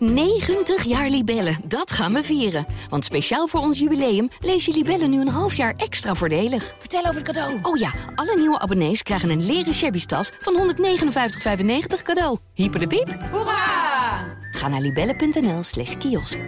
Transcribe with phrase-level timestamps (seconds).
[0.00, 2.66] 90 jaar Libellen, dat gaan we vieren.
[2.88, 6.74] Want speciaal voor ons jubileum lees je Libellen nu een half jaar extra voordelig.
[6.78, 7.58] Vertel over het cadeau.
[7.62, 12.38] Oh ja, alle nieuwe abonnees krijgen een leren shabby tas van 159,95 cadeau.
[12.54, 13.18] Hyper de piep.
[13.30, 14.38] Hoera!
[14.50, 16.38] Ga naar libellen.nl slash kiosk.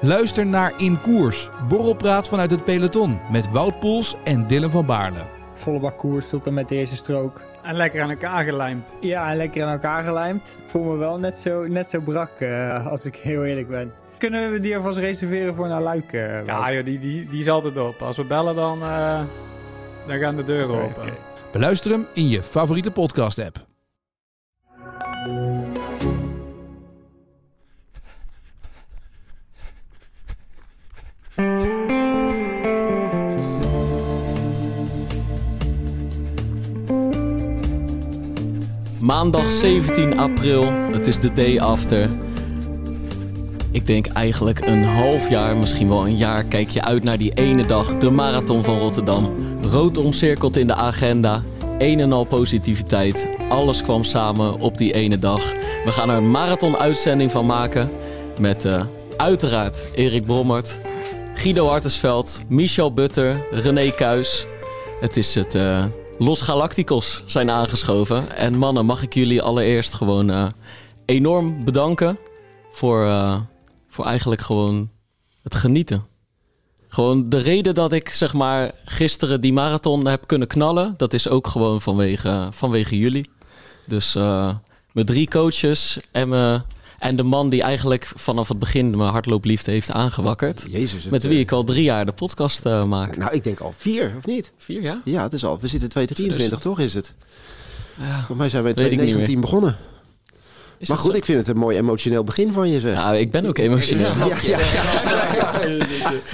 [0.00, 5.24] Luister naar In Koers, borrelpraat vanuit het peloton met Wout Poels en Dylan van Baarle.
[5.52, 7.47] Volle bak koers tot en met de eerste strook.
[7.62, 8.88] En lekker aan elkaar gelijmd.
[9.00, 10.42] Ja, en lekker aan elkaar gelijmd.
[10.48, 13.92] Ik voel me wel net zo, net zo brak, eh, als ik heel eerlijk ben.
[14.18, 16.12] Kunnen we die alvast reserveren voor naar Luik?
[16.12, 16.44] eh?
[16.46, 18.02] Ja, joh, die, die, die is altijd op.
[18.02, 19.20] Als we bellen, dan, eh,
[20.06, 21.02] dan gaan de deuren Oké, open.
[21.02, 21.12] oké.
[21.52, 23.66] Beluister hem in je favoriete podcast-app.
[39.08, 42.08] Maandag 17 april, het is de day after.
[43.70, 47.32] Ik denk eigenlijk een half jaar, misschien wel een jaar, kijk je uit naar die
[47.34, 49.34] ene dag, de marathon van Rotterdam.
[49.62, 51.42] Rood omcirkeld in de agenda,
[51.78, 53.26] een en al positiviteit.
[53.48, 55.52] Alles kwam samen op die ene dag.
[55.84, 57.90] We gaan er een marathon-uitzending van maken
[58.40, 58.82] met eh,
[59.16, 60.78] uiteraard Erik Brommert,
[61.34, 64.46] Guido Hartensveld, Michel Butter, René Kuis.
[65.00, 65.84] Het is het eh,
[66.18, 68.36] Los Galacticos zijn aangeschoven.
[68.36, 70.46] En mannen, mag ik jullie allereerst gewoon eh,
[71.04, 72.18] enorm bedanken
[72.72, 73.40] voor, eh,
[73.88, 74.90] voor eigenlijk gewoon
[75.42, 76.06] het genieten.
[76.88, 81.28] Gewoon de reden dat ik zeg maar gisteren die marathon heb kunnen knallen, dat is
[81.28, 83.30] ook gewoon vanwege, vanwege jullie.
[83.86, 84.54] Dus eh
[84.92, 86.60] mijn drie coaches en, me,
[86.98, 90.64] en de man die eigenlijk vanaf het begin mijn hardloopliefde heeft aangewakkerd.
[90.68, 91.02] Jezus.
[91.02, 93.16] het, Met wie eh, ik al drie jaar de podcast eh, maak.
[93.16, 94.52] Nou, ik denk al vier, of niet?
[94.56, 95.00] Vier jaar?
[95.04, 95.58] Ja, het is al.
[95.60, 97.14] We zitten 2023, toch is het?
[97.94, 98.22] Ja.
[98.26, 99.76] Voor mij zijn we in Weet ik niet 2019 begonnen.
[100.78, 101.16] Is maar goed, zo?
[101.16, 102.92] ik vind het een mooi emotioneel begin van je, zeg.
[102.92, 104.10] Ja, ik ben ook emotioneel.
[104.18, 105.52] ja, ja, ja,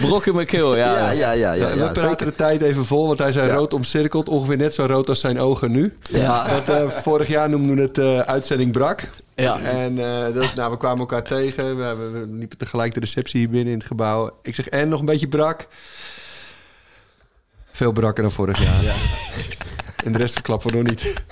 [0.00, 0.94] Brok in mijn keel, ja.
[0.94, 2.26] ja, ja, ja, ja, we ja, praten zeker.
[2.26, 3.54] de tijd even vol, want hij zijn Ja.
[3.54, 4.28] rood omcirkeld.
[4.28, 5.94] Ongeveer net zo rood als zijn ogen nu.
[6.10, 6.50] Ja.
[6.50, 9.08] Want, eh, vorig jaar noemden we het eh, uitzending brak.
[9.34, 9.60] Ja.
[9.60, 11.76] En eh, dat, nou, we kwamen elkaar tegen.
[11.76, 14.38] We, liepen tegelijk de receptie hier binnen in het gebouw.
[14.42, 15.66] Ik zeg, en nog een beetje brak.
[17.72, 18.94] Veel brakker dan vorig jaar.
[20.04, 21.22] En de rest verklappen we nog niet.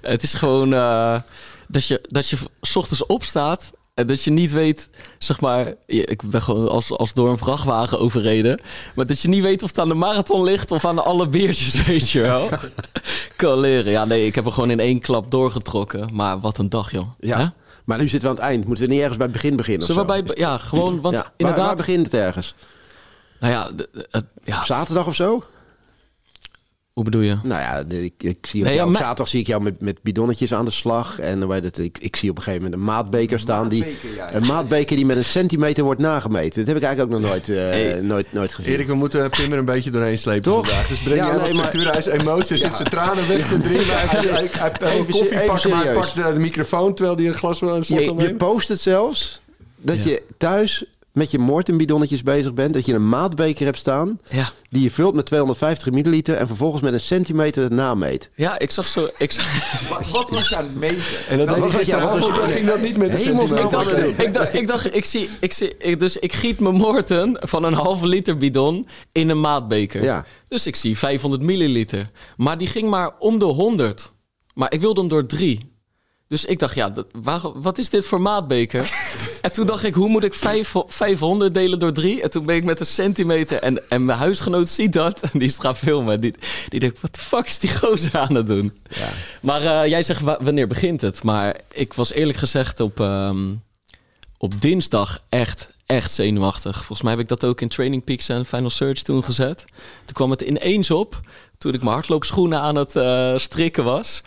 [0.00, 1.20] Het is gewoon eh,
[1.66, 4.88] dat, je, dat je s ochtends opstaat en dat je niet weet,
[5.18, 5.74] zeg maar...
[5.86, 8.60] Ik ben gewoon als, als door een vrachtwagen overreden.
[8.94, 11.82] Maar dat je niet weet of het aan de marathon ligt of aan alle beertjes,
[11.86, 12.48] weet je wel.
[13.36, 13.92] kan leren.
[13.92, 16.08] Ja, nee, ik heb er gewoon in één klap doorgetrokken.
[16.12, 17.04] Maar wat een dag, joh.
[17.20, 17.38] Ja.
[17.38, 17.46] Hè?
[17.84, 18.66] Maar nu zitten we aan het eind.
[18.66, 19.86] Moeten we niet ergens bij het begin beginnen?
[19.86, 20.34] Zullen we bij...
[20.36, 21.66] Ja, gewoon, want Ja, inderdaad...
[21.66, 22.54] Waar, begint het ergens?
[23.40, 25.44] nou ja, de- de- het- ja, Op zaterdag of zo?
[26.98, 27.36] Hoe bedoel je?
[27.42, 29.62] Nou ja, ik, ik zie op, Nee, ja, jou- op maar- zaterdag zie ik jou
[29.62, 31.18] met, met bidonnetjes aan de slag.
[31.20, 33.68] En dan weet het, ik, ik zie op een gegeven moment een maatbeker staan.
[33.68, 33.84] die,
[34.32, 36.58] Een maatbeker die met een centimeter wordt nagemeten.
[36.58, 38.72] Dat heb ik eigenlijk ook nog nooit, eh, nooit, nooit gezien.
[38.72, 40.66] Erik, we moeten Pim er een beetje doorheen slepen Toch?
[40.68, 40.86] vandaag.
[40.88, 41.88] Dus breng Ja, jij nee, wat maar- structuur.
[41.90, 42.48] Hij is emotie.
[42.56, 43.86] Hij zit zijn tranen weg te drinken.
[43.98, 46.32] Hij, hij, hij, hij, hij wil Even koffie se- even pakken, maar hij pakt de,
[46.32, 49.40] de microfoon terwijl hij een glas slok wil je, je post het zelfs
[49.76, 50.84] dat je thuis
[51.18, 52.74] met je Morten bidonnetjes bezig bent.
[52.74, 54.50] Dat je een maatbeker hebt staan Ja.
[54.70, 56.34] die je vult met 250 milliliter.
[56.34, 58.30] En vervolgens met een centimeter het nameet.
[58.34, 59.08] Ja, ik zag zo...
[59.18, 59.46] Ik zag,
[60.12, 61.04] Wat was je aan het meten?
[61.28, 62.34] En dat Nou, deed gisteravond.
[62.36, 63.48] Dan ging dat niet met centimeter.
[63.48, 64.14] wat ik, dacht, doen?
[64.26, 67.64] ik, dacht, ik dacht, ik zie, ik zie, ik, dus ik giet mijn Morten van
[67.64, 70.02] een halve liter bidon in een maatbeker.
[70.02, 70.24] Ja.
[70.48, 72.10] Dus ik zie 500 milliliter.
[72.36, 74.12] Maar die ging maar om de 100.
[74.54, 75.76] Maar ik wilde hem door drie.
[76.28, 77.06] Dus ik dacht, ja, dat,
[77.54, 78.90] wat is dit voor maatbeker?
[79.42, 82.22] en toen dacht ik, hoe moet ik vijf, 500 delen door drie?
[82.22, 83.58] En toen ben ik met een centimeter...
[83.58, 86.20] En, en mijn huisgenoot ziet dat en die is gaan filmen.
[86.20, 86.34] Die,
[86.68, 88.78] die denkt, wat de fuck is die gozer aan het doen?
[89.42, 91.22] Maar eh, jij zegt, wa- wanneer begint het?
[91.22, 93.54] Maar ik was eerlijk gezegd op, ehm,
[94.38, 96.76] op dinsdag echt, echt zenuwachtig.
[96.76, 99.64] Volgens mij heb ik dat ook in Training Peaks en Final Search toen gezet.
[100.04, 101.20] Toen kwam het ineens op,
[101.58, 104.22] toen ik mijn hardloopschoenen aan het eh, strikken was.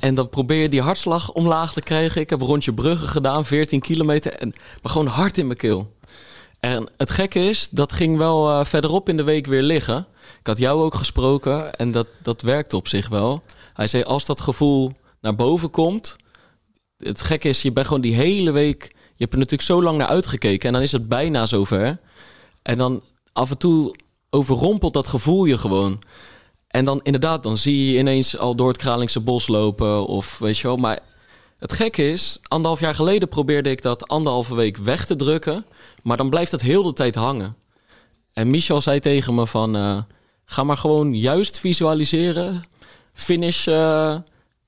[0.00, 2.20] En dan probeer je die hartslag omlaag te krijgen.
[2.20, 4.32] Ik heb rondje bruggen gedaan, 14 kilometer.
[4.32, 4.52] En,
[4.82, 5.92] maar gewoon hard in mijn keel.
[6.60, 10.06] En het gekke is, dat ging wel eh, verderop in de week weer liggen.
[10.40, 13.42] Ik had jou ook gesproken en dat, dat werkte op zich wel.
[13.74, 16.16] Hij zei, als dat gevoel naar boven komt...
[16.96, 18.82] Het gekke is, je bent gewoon die hele week...
[18.92, 21.98] Je hebt er natuurlijk zo lang naar uitgekeken en dan is het bijna zover.
[22.62, 23.02] En dan
[23.32, 23.94] af en toe
[24.30, 26.02] overrompelt dat gevoel je gewoon.
[26.70, 30.58] En dan inderdaad, dan zie je ineens al door het Kralingse bos lopen of weet
[30.58, 30.76] je wel.
[30.76, 30.98] Maar
[31.58, 35.64] het gekke is, anderhalf jaar geleden probeerde ik dat anderhalve week weg te drukken.
[36.02, 37.54] Maar dan blijft het heel de tijd hangen.
[38.32, 39.98] En Michel zei tegen me van, eh,
[40.44, 42.62] ga maar gewoon juist visualiseren.
[43.12, 44.16] Finish, eh,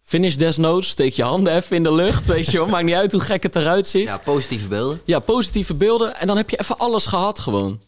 [0.02, 2.66] Finish desnoods, steek je handen even in de lucht, weet je wel.
[2.66, 4.06] Maakt niet uit hoe gek het eruit ziet.
[4.06, 5.00] Ja, positieve beelden.
[5.04, 6.16] Ja, positieve beelden.
[6.16, 7.80] En dan heb je even alles gehad gewoon.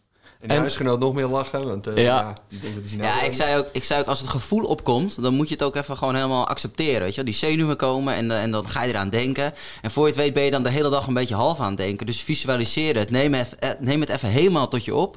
[0.44, 2.02] En de En- huisgenoot nog meer lachen, want eh, Ja.
[2.02, 2.35] ja.
[2.61, 5.23] denkt dat hij nou Ja, ik zei, ook, ik zei ook, als het gevoel opkomt,
[5.23, 7.00] dan moet je het ook even gewoon helemaal accepteren.
[7.00, 7.23] Weet je?
[7.25, 9.55] Die zenuwen komen en, eh, en dan ga je eraan denken.
[9.82, 11.69] En voor je het weet ben je dan de hele dag een beetje half aan
[11.69, 12.06] het denken.
[12.06, 13.11] Dus visualiseer het.
[13.11, 15.17] Neem het, eh, neem het even helemaal tot je op.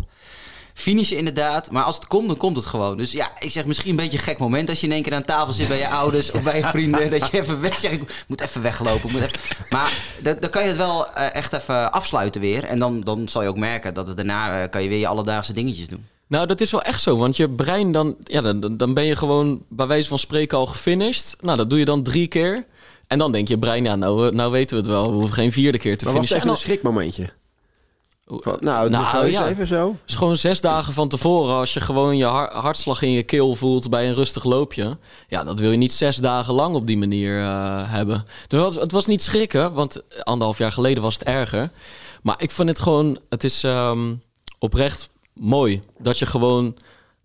[0.77, 1.71] Finishen inderdaad.
[1.71, 2.97] Maar als het komt, dan komt het gewoon.
[2.97, 5.13] Dus ja, ik zeg misschien een beetje een gek moment als je in één keer
[5.13, 7.09] aan tafel zit bij je ouders of bij je vrienden.
[7.19, 9.09] Dat je even weg zegt, ik moet even weglopen.
[9.09, 9.39] ik Moet even...
[9.69, 12.63] Maar dan, dan kan je het wel eh, echt even afsluiten weer.
[12.63, 15.07] En dan, dan zal je ook merken dat het daarna eh, kan je weer je
[15.07, 16.06] alledaagse dingetjes doen.
[16.27, 17.18] Nou, dat is wel echt zo.
[17.18, 18.15] Want je brein dan...
[18.24, 21.35] Ja, dan, dan ben je gewoon bij wijze van spreken al gefinished.
[21.41, 22.65] Nou, dat doe je dan drie keer.
[23.07, 25.09] En dan denk je brein, ja, nou, eh, nou weten we het wel.
[25.09, 26.50] We hoeven geen vierde keer te Maar was het finishen.
[26.56, 27.29] even een schrikmomentje?
[28.29, 29.47] Van, nou, Nou, ja.
[29.47, 29.95] even zo.
[30.06, 33.56] is gewoon zes dagen van tevoren, als je gewoon je har- hartslag in je keel
[33.56, 34.97] voelt bij een rustig loopje.
[35.27, 38.25] Ja, dat wil je niet zes dagen lang op die manier eh, hebben.
[38.41, 41.69] Het was, het was niet schrikken, want anderhalf jaar geleden was het erger.
[42.21, 44.13] Maar ik vind het gewoon, het is ehm,
[44.59, 46.75] oprecht mooi dat je gewoon,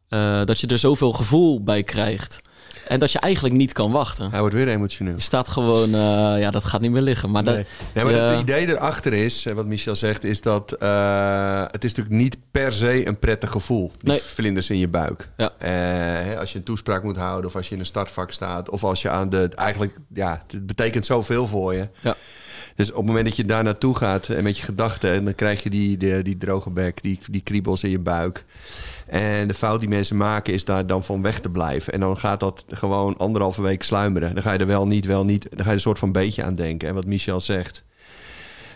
[0.08, 2.40] eh, dat je er zoveel gevoel bij krijgt.
[2.88, 4.30] En dat je eigenlijk niet kan wachten.
[4.30, 5.14] Hij wordt weer emotioneel.
[5.14, 6.00] Je staat gewoon, eh,
[6.40, 7.30] ja, dat gaat niet meer liggen.
[7.30, 7.64] Maar dat, Nee,
[7.94, 8.22] nee maar ja.
[8.30, 12.36] het idee erachter is, eh, wat Michel zegt, is dat eh, het is natuurlijk niet
[12.50, 13.90] per se een prettig gevoel.
[13.98, 14.20] Die Nee.
[14.22, 15.28] vlinders in je buik.
[15.36, 15.52] Ja.
[15.58, 18.84] Eh, als je een toespraak moet houden, of als je in een startvak staat, of
[18.84, 19.48] als je aan de.
[19.54, 21.88] Eigenlijk, ja, het betekent zoveel voor je.
[22.00, 22.16] Ja.
[22.76, 25.34] Dus op het moment dat je daar naartoe gaat en met je gedachten, en dan
[25.34, 28.44] krijg je die, die, die droge bek, die, die kriebels in je buik.
[29.12, 31.92] En de fout die mensen maken is daar dan van weg te blijven.
[31.92, 34.34] En dan gaat dat gewoon anderhalve week sluimeren.
[34.34, 35.46] Dan ga je er wel niet, wel niet.
[35.50, 36.88] Dan ga je een soort van beetje aan denken.
[36.88, 37.84] En wat Michel zegt.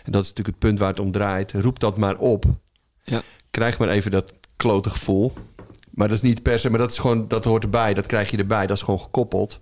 [0.03, 1.51] En dat is natuurlijk het punt waar het om draait.
[1.51, 2.45] Roep dat maar op.
[3.03, 3.21] Ja.
[3.51, 5.33] Krijg maar even dat klote gevoel.
[5.97, 7.93] Maar dat is niet per se, maar dat, is gewoon, dat hoort erbij.
[7.93, 8.67] Dat krijg je erbij.
[8.67, 9.59] Dat is gewoon gekoppeld.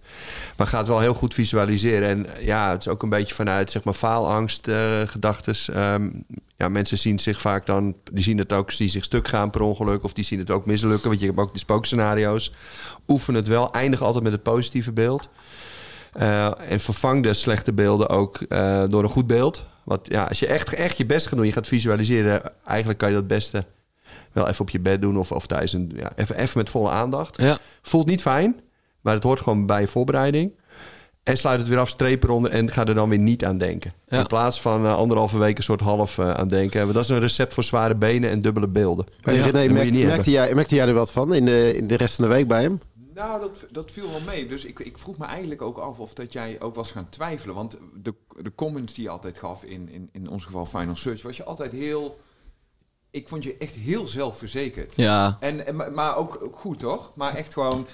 [0.57, 2.09] Maar ga het wel heel goed visualiseren.
[2.09, 5.69] En ja, het is ook een beetje vanuit zeg maar faalangst, eh gedachtes.
[5.69, 6.09] Ehm,
[6.57, 9.61] ja, mensen zien zich vaak dan, die zien het ook, die zich stuk gaan per
[9.61, 10.03] ongeluk.
[10.03, 11.09] Of die zien het ook mislukken.
[11.09, 12.53] Want je hebt ook die spookscenario's.
[13.07, 13.71] Oefen het wel.
[13.71, 15.29] Eindig altijd met het positieve beeld.
[16.13, 19.65] Eh, en vervang de slechte beelden ook eh, door een goed beeld.
[19.83, 23.09] Want ja, als je echt, echt je best gaat doen, je gaat visualiseren, eigenlijk kan
[23.09, 23.65] je dat beste
[24.35, 25.73] wel even op je bed doen of, of thuis.
[25.73, 27.41] Een, ja, even, even met volle aandacht.
[27.41, 27.57] ja.
[27.81, 28.59] Voelt niet fijn,
[29.01, 30.51] maar het hoort gewoon bij je voorbereiding.
[31.23, 33.93] En sluit het weer af, streep eronder en ga er dan weer niet aan denken.
[34.05, 34.19] Ja.
[34.19, 36.81] In plaats van eh, anderhalve week een soort half eh, aan denken.
[36.81, 39.05] Want dat is een recept voor zware benen en dubbele beelden.
[39.19, 41.95] Ja, je merkte, niet merkte, jij, merkte jij er wat van in de, in de
[41.95, 42.79] rest van de week bij hem?
[43.13, 44.47] Nou, dat, dat viel wel mee.
[44.47, 47.55] Dus ik, ik vroeg me eigenlijk ook af of dat jij ook was gaan twijfelen.
[47.55, 51.21] Want de, de comments die je altijd gaf, in, in, in ons geval Final Search,
[51.21, 52.17] was je altijd heel...
[53.15, 54.93] Ik vond je echt heel zelfverzekerd.
[54.95, 55.37] ja.
[55.39, 57.11] En, en, maar- ook, ook goed, toch?
[57.15, 57.87] Maar echt gewoon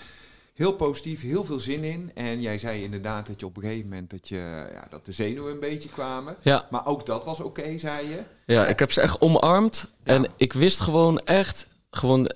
[0.54, 2.12] heel positief, heel veel zin in.
[2.16, 5.12] En jij zei inderdaad dat je op een gegeven moment dat, je, ja, dat de
[5.12, 6.36] zenuwen een beetje kwamen.
[6.42, 6.68] ja.
[6.70, 8.20] Maar ook dat was oké, zei je.
[8.46, 9.88] Ja, ik heb ze echt omarmd.
[10.04, 10.14] Ja.
[10.14, 12.32] En ik wist gewoon echt, gewoon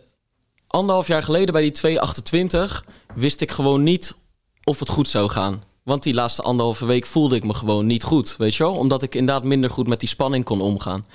[0.67, 2.85] anderhalf jaar geleden bij die 228,
[3.15, 4.15] wist ik gewoon niet
[4.63, 5.63] of het goed zou gaan.
[5.83, 8.73] Want die laatste anderhalve week voelde ik me gewoon niet goed, weet je wel?
[8.73, 11.05] Omdat ik inderdaad minder goed met die spanning kon omgaan.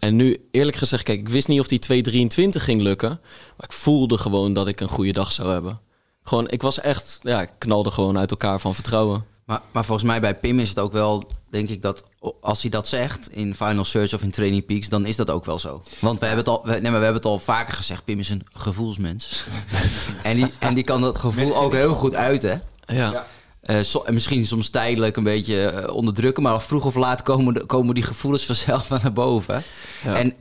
[0.00, 3.20] En nu, eerlijk gezegd, kijk, ik wist niet of die 223 ging lukken.
[3.56, 5.80] Maar ik voelde gewoon dat ik een goede dag zou hebben.
[6.22, 9.24] Gewoon, ik was echt, ja, ik knalde gewoon uit elkaar van vertrouwen.
[9.44, 12.04] Maar, maar volgens mij bij Pim is het ook wel, denk ik, dat
[12.40, 15.44] als hij dat zegt in Final Search of in Training Peaks, dan is dat ook
[15.44, 15.82] wel zo.
[15.98, 18.18] Want we hebben het al, we, nee, maar we hebben het al vaker gezegd, Pim
[18.18, 19.44] is een gevoelsmens.
[20.22, 22.62] en, die, en die kan dat gevoel ook heel goed uiten.
[22.86, 23.26] Ja, Ja.
[23.60, 27.54] Eh, so- en misschien soms tijdelijk een beetje eh, onderdrukken, maar vroeg of laat komen,
[27.54, 29.62] de- komen die gevoelens vanzelf wel naar boven.
[30.04, 30.14] Ja.
[30.16, 30.34] En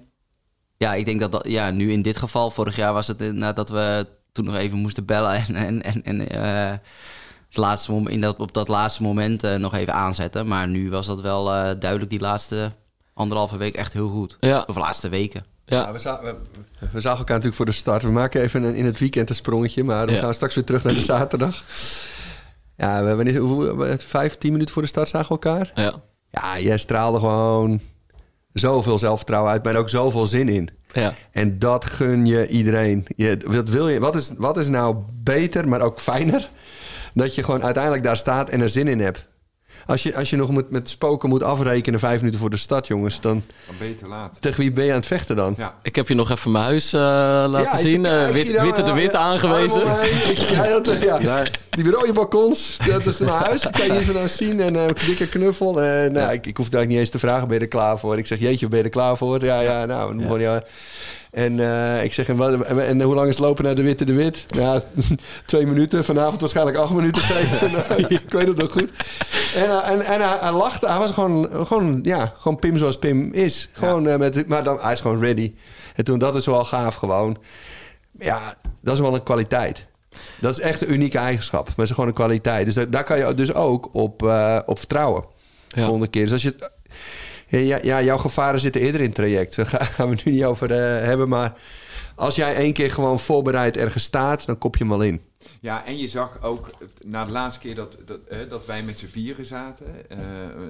[0.78, 3.56] ja, ik denk dat, dat ja, nu in dit geval, vorig jaar was het inderdaad
[3.56, 6.78] dat we toen nog even moesten bellen en, en, en, en eh,
[7.48, 10.48] het laatste mom- in dat, op dat laatste moment nog even aanzetten.
[10.48, 12.72] Maar nu was dat wel eh, duidelijk die laatste
[13.14, 14.38] anderhalve week echt heel goed.
[14.40, 15.46] ja, Of laatste weken.
[15.66, 15.92] ja.
[15.92, 16.36] We, za- we,
[16.92, 18.04] we zagen elkaar natuurlijk voor de start.
[18.04, 20.20] We maken even een, in het weekend een sprongetje, maar we Ja.
[20.20, 21.64] gaan straks weer terug naar de zaterdag.
[22.80, 25.72] Ja, we, wanneer, hoe, vijf, tien minuten voor de start zagen we elkaar.
[25.76, 26.02] ja.
[26.32, 27.80] Ja, jij straalde gewoon
[28.54, 30.70] zoveel zelfvertrouwen uit, maar ook zoveel zin in.
[30.94, 31.14] ja.
[31.32, 33.06] En dat gun je iedereen.
[33.16, 36.50] Je, wat, wil je, wat, is, wat is nou beter, maar ook fijner?
[37.14, 39.28] Dat je gewoon uiteindelijk daar staat en er zin in hebt.
[39.90, 42.88] Als je, als je nog met, met spoken moet afrekenen vijf minuten voor de start,
[42.88, 44.38] jongens, dan Dan ben je te laat.
[44.42, 45.54] tegen wie ben je aan het vechten dan?
[45.58, 45.74] Ja.
[45.84, 48.06] Ik heb je nog even mijn huis eh, laten Ja, zien.
[48.06, 49.82] zie- eh, wit, daar- witte de Wit ja, aangewezen.
[49.82, 50.30] arm omheen.
[50.32, 51.44] Ik zie- ja, dat, eh, ja.
[51.70, 53.62] Die rode balkons, dat is naar huis.
[53.62, 54.60] Dat kan je even nou zien.
[54.62, 55.82] En eh, een dikke knuffel.
[55.82, 58.00] En nou, ik, ik hoef het eigenlijk niet eens te vragen, ben je er klaar
[58.00, 58.18] voor?
[58.18, 59.44] Ik zeg, jeetje, ben je er klaar voor?
[59.46, 60.64] Ja, ja, nou, dan gewoon, ja.
[61.32, 64.06] En eh, ik zeg, en, en, en hoe lang is het lopen naar de Witte
[64.06, 64.46] de Wit?
[64.48, 64.82] Ja,
[65.46, 66.04] twee minuten.
[66.04, 67.24] Vanavond waarschijnlijk acht minuten
[68.10, 68.92] ik weet het nog goed.
[69.56, 70.88] En, eh, en, en hij, hij lachte.
[70.88, 73.70] Hij was gewoon, gewoon, ja, gewoon Pim zoals Pim is.
[73.72, 75.54] Gewoon, eh, met, maar dan, hij is gewoon ready.
[75.96, 77.38] En toen, dat is wel gaaf gewoon.
[78.12, 79.86] Ja, dat is wel een kwaliteit.
[80.40, 81.66] Dat is echt een unieke eigenschap.
[81.66, 82.66] Maar het is gewoon een kwaliteit.
[82.66, 84.22] Dus daar, daar kan je dus ook op,
[84.66, 85.24] op vertrouwen.
[85.68, 85.84] Ja.
[85.84, 86.24] volgende keer.
[86.24, 86.72] Dus als je het,
[87.50, 89.56] ja, ja, jouw gevaren zitten eerder in het traject.
[89.56, 91.30] Daar ga- gaan we het nu niet over eh, hebben.
[91.30, 91.62] Maar
[92.16, 95.22] als jij één keer gewoon voorbereid ergens staat, dan kop je hem al in.
[95.62, 96.70] Ja, en je zag ook
[97.06, 100.18] na de laatste keer dat, dat, dat wij met z'n vieren zaten, eh,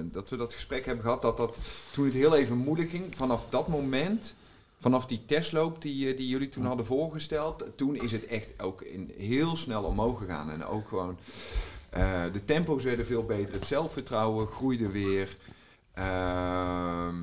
[0.02, 1.58] dat we dat gesprek hebben gehad, dat, dat
[1.92, 4.34] toen het heel even moeilijk ging, vanaf dat moment,
[4.80, 8.82] vanaf die testloop die, eh, die jullie toen hadden voorgesteld, toen is het echt ook
[8.82, 10.50] in, heel snel omhoog gegaan.
[10.50, 11.18] En ook gewoon,
[12.32, 15.36] de tempo's werden veel beter, het zelfvertrouwen groeide weer.
[16.00, 17.14] Ehm,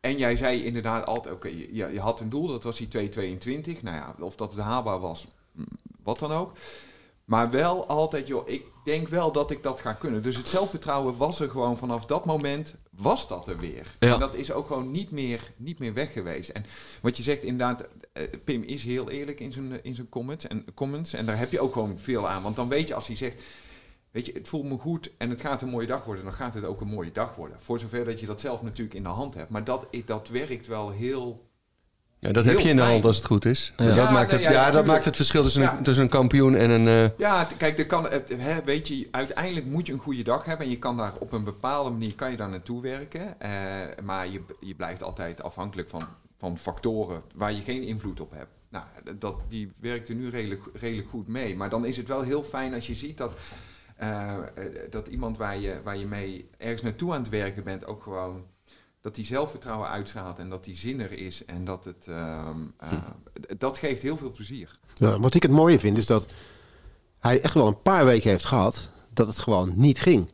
[0.00, 3.82] en jij zei inderdaad altijd, oké, je, je had een doel, dat was die 222.
[3.82, 5.66] Nou ja, of dat het haalbaar was, mm,
[6.02, 6.52] wat dan ook.
[7.24, 10.22] Maar wel altijd, joh, ik denk wel dat ik dat ga kunnen.
[10.22, 13.96] Dus het zelfvertrouwen was er gewoon vanaf dat moment, was dat er weer.
[13.98, 14.12] Ja.
[14.12, 16.48] En dat is ook gewoon niet meer, niet meer weg geweest.
[16.48, 16.64] En
[17.02, 20.64] wat je zegt, inderdaad, eh, Pim is heel eerlijk in zijn, in zijn comments, en,
[20.74, 21.12] comments.
[21.12, 22.42] En daar heb je ook gewoon veel aan.
[22.42, 23.42] Want dan weet je, als hij zegt,
[24.10, 26.54] weet je, het voelt me goed en het gaat een mooie dag worden, dan gaat
[26.54, 27.56] het ook een mooie dag worden.
[27.60, 29.50] Voor zover dat je dat zelf natuurlijk in de hand hebt.
[29.50, 31.48] Maar dat, dat werkt wel heel...
[32.18, 33.72] Ja, dat Heel heb je in de hand als het goed is.
[33.76, 33.86] Ja.
[33.86, 35.76] Dat, Ja, maakt, het, ja, ja, dat maakt het verschil tussen, Ja.
[35.76, 36.86] een, tussen een kampioen en een...
[37.10, 40.66] eh, Ja, kijk, er kan, hè, weet je, uiteindelijk moet je een goede dag hebben
[40.66, 43.40] en je kan daar op een bepaalde manier kan je daar naartoe werken.
[43.40, 43.50] Eh,
[44.04, 46.04] maar je, je blijft altijd afhankelijk van,
[46.38, 48.50] van factoren waar je geen invloed op hebt.
[48.68, 48.84] Nou,
[49.18, 51.56] dat, die werkt er nu redelijk, redelijk goed mee.
[51.56, 53.32] Maar dan is het wel heel fijn als je ziet dat,
[54.00, 54.44] eh, eh,
[54.90, 58.44] dat iemand waar je, waar je mee ergens naartoe aan het werken bent ook gewoon
[59.00, 62.92] dat die zelfvertrouwen uitstraalt en dat die zin er is en dat het ehm, eh,
[63.58, 64.78] dat geeft heel veel plezier.
[64.94, 66.26] Ja, wat ik het mooie vind is dat
[67.18, 70.30] hij echt wel een paar weken heeft gehad dat het gewoon niet ging.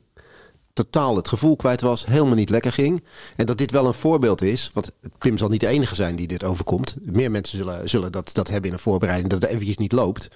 [0.73, 3.05] Totaal het gevoel kwijt was, helemaal niet lekker ging.
[3.37, 6.27] En dat dit wel een voorbeeld is, want Pim zal niet de enige zijn die
[6.27, 6.97] dit overkomt.
[7.01, 10.29] Meer mensen zullen, zullen dat, dat hebben in een voorbereiding, dat het eventjes niet loopt.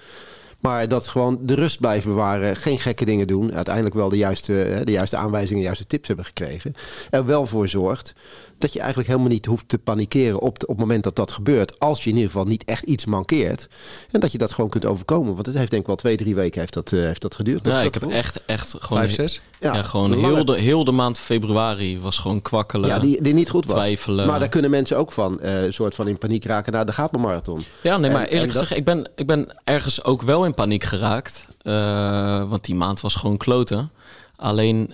[0.61, 3.55] Maar dat gewoon de rust blijven bewaren, geen gekke dingen doen.
[3.55, 6.75] Uiteindelijk wel de juiste, hè, de juiste aanwijzingen, de juiste tips hebben gekregen.
[7.11, 8.15] Er wel voor zorgt
[8.61, 11.31] dat je eigenlijk helemaal niet hoeft te panikeren op, de- op het moment dat dat
[11.31, 11.79] gebeurt.
[11.79, 13.69] Als je in ieder geval niet echt iets mankeert.
[14.11, 15.35] En dat je dat gewoon kunt overkomen.
[15.35, 17.67] Want het heeft denk ik wel twee, drie weken heeft dat, eh, heeft dat geduurd.
[17.67, 18.99] Ja, Dat- ik heb echt, echt gewoon...
[19.03, 19.41] Vijf, zes?
[19.61, 23.35] Ja, gewoon lange- heel de, heel de maand februari was gewoon kwakkelen, Ja, die, die
[23.35, 23.75] niet goed was.
[23.75, 24.27] twijfelen.
[24.27, 26.73] Maar daar kunnen mensen ook van, eh, een soort van in paniek raken.
[26.73, 27.65] Nou, daar gaat mijn marathon.
[27.83, 30.45] Ja, nee, maar En- eerlijk en dat- gezegd, ik ben, ik ben ergens ook wel
[30.45, 31.47] in paniek geraakt.
[31.63, 33.91] Eh, want die maand was gewoon kloten.
[34.37, 34.91] Alleen op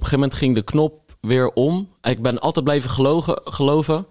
[0.00, 1.88] een gegeven moment ging de knop weer om.
[2.02, 4.06] Ik ben altijd blijven gelogen, geloven.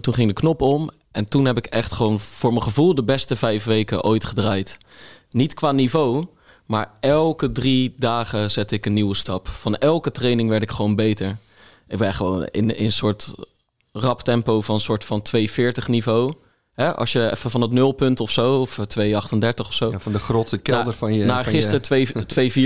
[0.00, 0.90] Toen ging de knop om.
[1.12, 4.78] En toen heb ik echt gewoon voor mijn gevoel de beste vijf weken ooit gedraaid.
[5.30, 6.26] Niet qua niveau,
[6.66, 9.48] maar elke drie dagen zette ik een nieuwe stap.
[9.48, 11.38] Van elke training werd ik gewoon beter.
[11.88, 13.34] Ik ben gewoon in, in een soort
[13.92, 16.32] rap tempo van een soort van 240 niveau.
[16.74, 19.90] Hè, als je even van het nulpunt of zo, of 238 of zo.
[19.90, 21.24] Ja, van de grotte kelder Na- van je...
[21.24, 22.62] Naar gisteren je, 2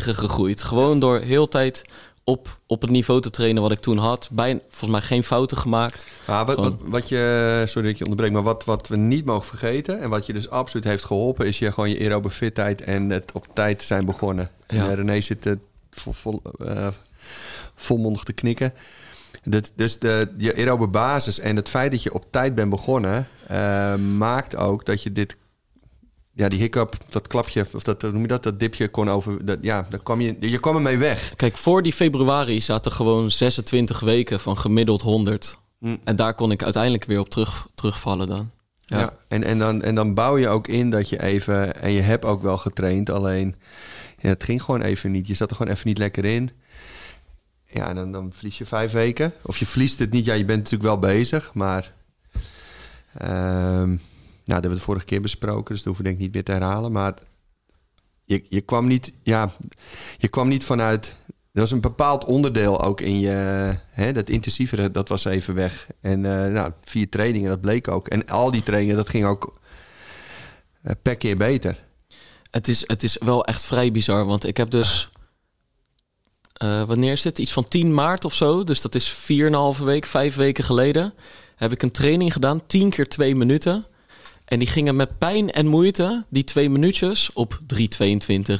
[0.00, 0.62] 224.09 gegroeid.
[0.62, 1.84] Gewoon door heel tijd
[2.24, 4.28] op, op het niveau te trainen wat ik toen had.
[4.32, 6.06] Bijna, volgens mij geen fouten gemaakt.
[6.26, 9.46] Wat, wat, wat je, sorry dat ik je onderbreek, maar wat, wat we niet mogen
[9.46, 10.00] vergeten...
[10.00, 11.46] en wat je dus absoluut heeft geholpen...
[11.46, 14.50] is je gewoon je aerobe fitheid en het op tijd zijn begonnen.
[14.66, 14.88] Ja.
[14.88, 15.52] En René zit eh,
[15.90, 16.88] vol, vol, eh,
[17.76, 18.72] volmondig te knikken.
[19.44, 23.28] Dat, dus de, je aerobe basis en het feit dat je op tijd bent begonnen...
[23.46, 25.36] eh, maakt ook dat je dit...
[26.36, 29.44] Ja, die hiccup, dat klapje, of dat, noem je dat, dat dipje kon over...
[29.44, 31.32] Dat, ja, daar kwam je, je kwam ermee weg.
[31.36, 35.58] Kijk, voor die februari zaten gewoon 26 weken van gemiddeld 100.
[35.78, 35.98] Mm.
[36.04, 38.50] En daar kon ik uiteindelijk weer op terug, terugvallen dan.
[38.80, 38.98] Ja.
[38.98, 39.16] Ja.
[39.28, 41.82] En, en, dan, en dan bouw je ook in dat je even...
[41.82, 43.54] En je hebt ook wel getraind, alleen...
[44.18, 45.26] Ja, het ging gewoon even niet.
[45.26, 46.50] Je zat er gewoon even niet lekker in.
[47.66, 49.32] Ja, en dan, dan verlies je vijf weken.
[49.42, 50.24] Of je verliest het niet.
[50.24, 51.92] Ja, je bent natuurlijk wel bezig, maar...
[53.18, 53.96] ehm,
[54.44, 56.52] dat hebben we de vorige keer besproken, dus dat hoeven denk ik niet meer te
[56.52, 56.92] herhalen.
[56.92, 57.14] Maar
[58.24, 59.12] je, je kwam niet...
[59.22, 59.52] Ja,
[60.16, 61.16] je kwam niet vanuit...
[61.52, 63.30] Er was een bepaald onderdeel ook in je...
[63.90, 65.86] Hè, dat intensievere, dat was even weg.
[66.00, 68.08] En eh, nou, vier trainingen, dat bleek ook.
[68.08, 69.60] En al die trainingen, dat ging ook
[70.82, 71.78] eh, per keer beter.
[72.50, 75.10] Het is, het is wel echt vrij bizar, want ik heb dus...
[76.52, 77.38] eh, wanneer is dit?
[77.38, 78.64] Iets van 10 maart of zo.
[78.64, 79.16] Dus dat is
[79.78, 81.14] 4,5 week, vijf weken geleden.
[81.56, 83.86] Heb ik een training gedaan, 10 keer 2 minuten.
[84.44, 87.84] En die gingen met pijn en moeite, die twee minuutjes, op 3.22,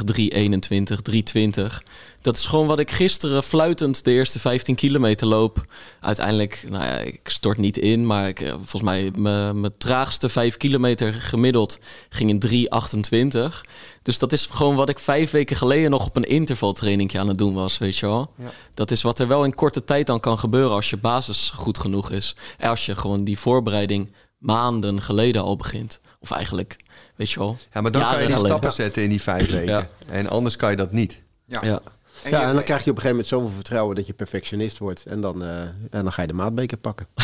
[0.04, 1.82] 3.21, 3.20.
[2.20, 5.66] Dat is gewoon wat ik gisteren fluitend de eerste 15 kilometer loop.
[6.00, 10.28] Uiteindelijk, nou ja, ik stort niet in, maar ik, eh, volgens mij mijn mijn traagste
[10.28, 13.64] 5 kilometer gemiddeld ging in 3.28.
[14.02, 17.38] Dus dat is gewoon wat ik vijf weken geleden nog op een intervaltrainingje aan het
[17.38, 18.30] doen was, weet je wel.
[18.38, 18.50] Ja.
[18.74, 21.78] Dat is wat er wel in korte tijd dan kan gebeuren als je basis goed
[21.78, 22.36] genoeg is.
[22.58, 24.12] En als je gewoon die voorbereiding
[24.44, 26.00] maanden geleden al begint.
[26.20, 26.76] Of eigenlijk,
[27.16, 27.56] weet je wel.
[27.72, 28.46] Ja, maar dan kan je die geleden.
[28.46, 29.64] stappen zetten in die vijf weken.
[29.74, 29.88] Ja.
[30.06, 31.20] En anders kan je dat niet.
[31.46, 31.60] Ja.
[31.64, 31.80] Ja.
[32.22, 34.78] En Ja, en dan krijg je op een gegeven moment zoveel vertrouwen dat je perfectionist
[34.78, 35.04] wordt.
[35.06, 37.06] En dan, eh, en dan ga je de maatbeker pakken.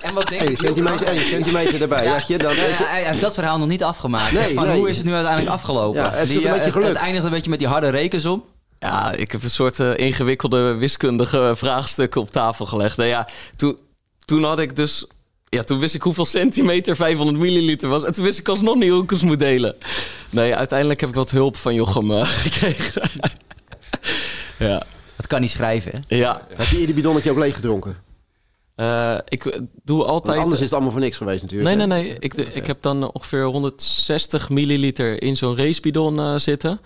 [0.00, 2.04] En wat denk En je centimeter, en je centimeter erbij.
[2.04, 2.22] Ja.
[2.26, 4.32] je, dan, Ja, hij heeft dat verhaal nog niet afgemaakt.
[4.32, 4.78] Nee, van nee.
[4.78, 6.00] hoe is het nu uiteindelijk afgelopen?
[6.02, 6.92] Ja, het is Die, een eh, beetje het, gelukt.
[6.92, 8.44] het eindigt een beetje met die harde rekensom.
[8.78, 12.96] Ja, ik heb een soort eh, ingewikkelde wiskundige vraagstukken op tafel gelegd.
[12.96, 13.78] Nou ja, toen,
[14.24, 15.06] toen had ik dus...
[15.56, 18.04] Ja, toen wist ik hoeveel centimeter 500 milliliter was.
[18.04, 19.76] En toen wist ik alsnog niet hoe ik het moest delen.
[20.30, 23.10] Nee, uiteindelijk heb ik wat hulp van Jochem eh, gekregen.
[24.58, 24.82] ja.
[25.16, 26.16] Dat kan niet schrijven, hè?
[26.16, 27.96] Ja, heb je ieder bidonnetje ook leeg gedronken?
[28.74, 30.38] eh, ik eh, doe Want altijd...
[30.38, 31.76] anders is het allemaal voor niks geweest natuurlijk.
[31.76, 31.94] Nee, hè?
[31.94, 32.16] nee, nee.
[32.18, 36.80] Ik, ik heb dan ongeveer 160 milliliter in zo'n racebidon zitten.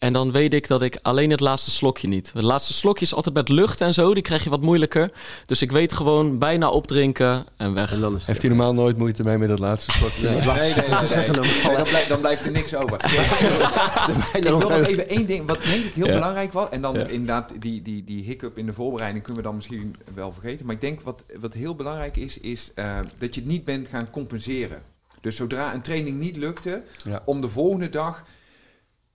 [0.00, 2.30] En dan weet ik dat ik alleen het laatste slokje niet.
[2.34, 4.14] Het laatste slokje is altijd met lucht en zo.
[4.14, 5.10] Die krijg je wat moeilijker.
[5.46, 7.92] Dus ik weet gewoon bijna opdrinken en weg.
[7.92, 10.22] En dan is Heeft hij normaal nooit moeite mee met dat laatste slot?
[10.22, 11.18] Nee, nee, nee.
[11.24, 11.30] nee.
[11.76, 12.96] dan, blijft, dan blijft er niks over.
[14.36, 16.12] ik wil nog even één ding, wat denk ik heel Ja.
[16.12, 16.68] belangrijk was.
[16.70, 17.06] En dan Ja.
[17.06, 20.66] inderdaad, die, die, die hiccup in de voorbereiding kunnen we dan misschien wel vergeten.
[20.66, 23.88] Maar ik denk wat, wat heel belangrijk is, is eh, dat je het niet bent
[23.88, 24.82] gaan compenseren.
[25.20, 27.22] Dus zodra een training niet lukte, Ja.
[27.24, 28.24] om de volgende dag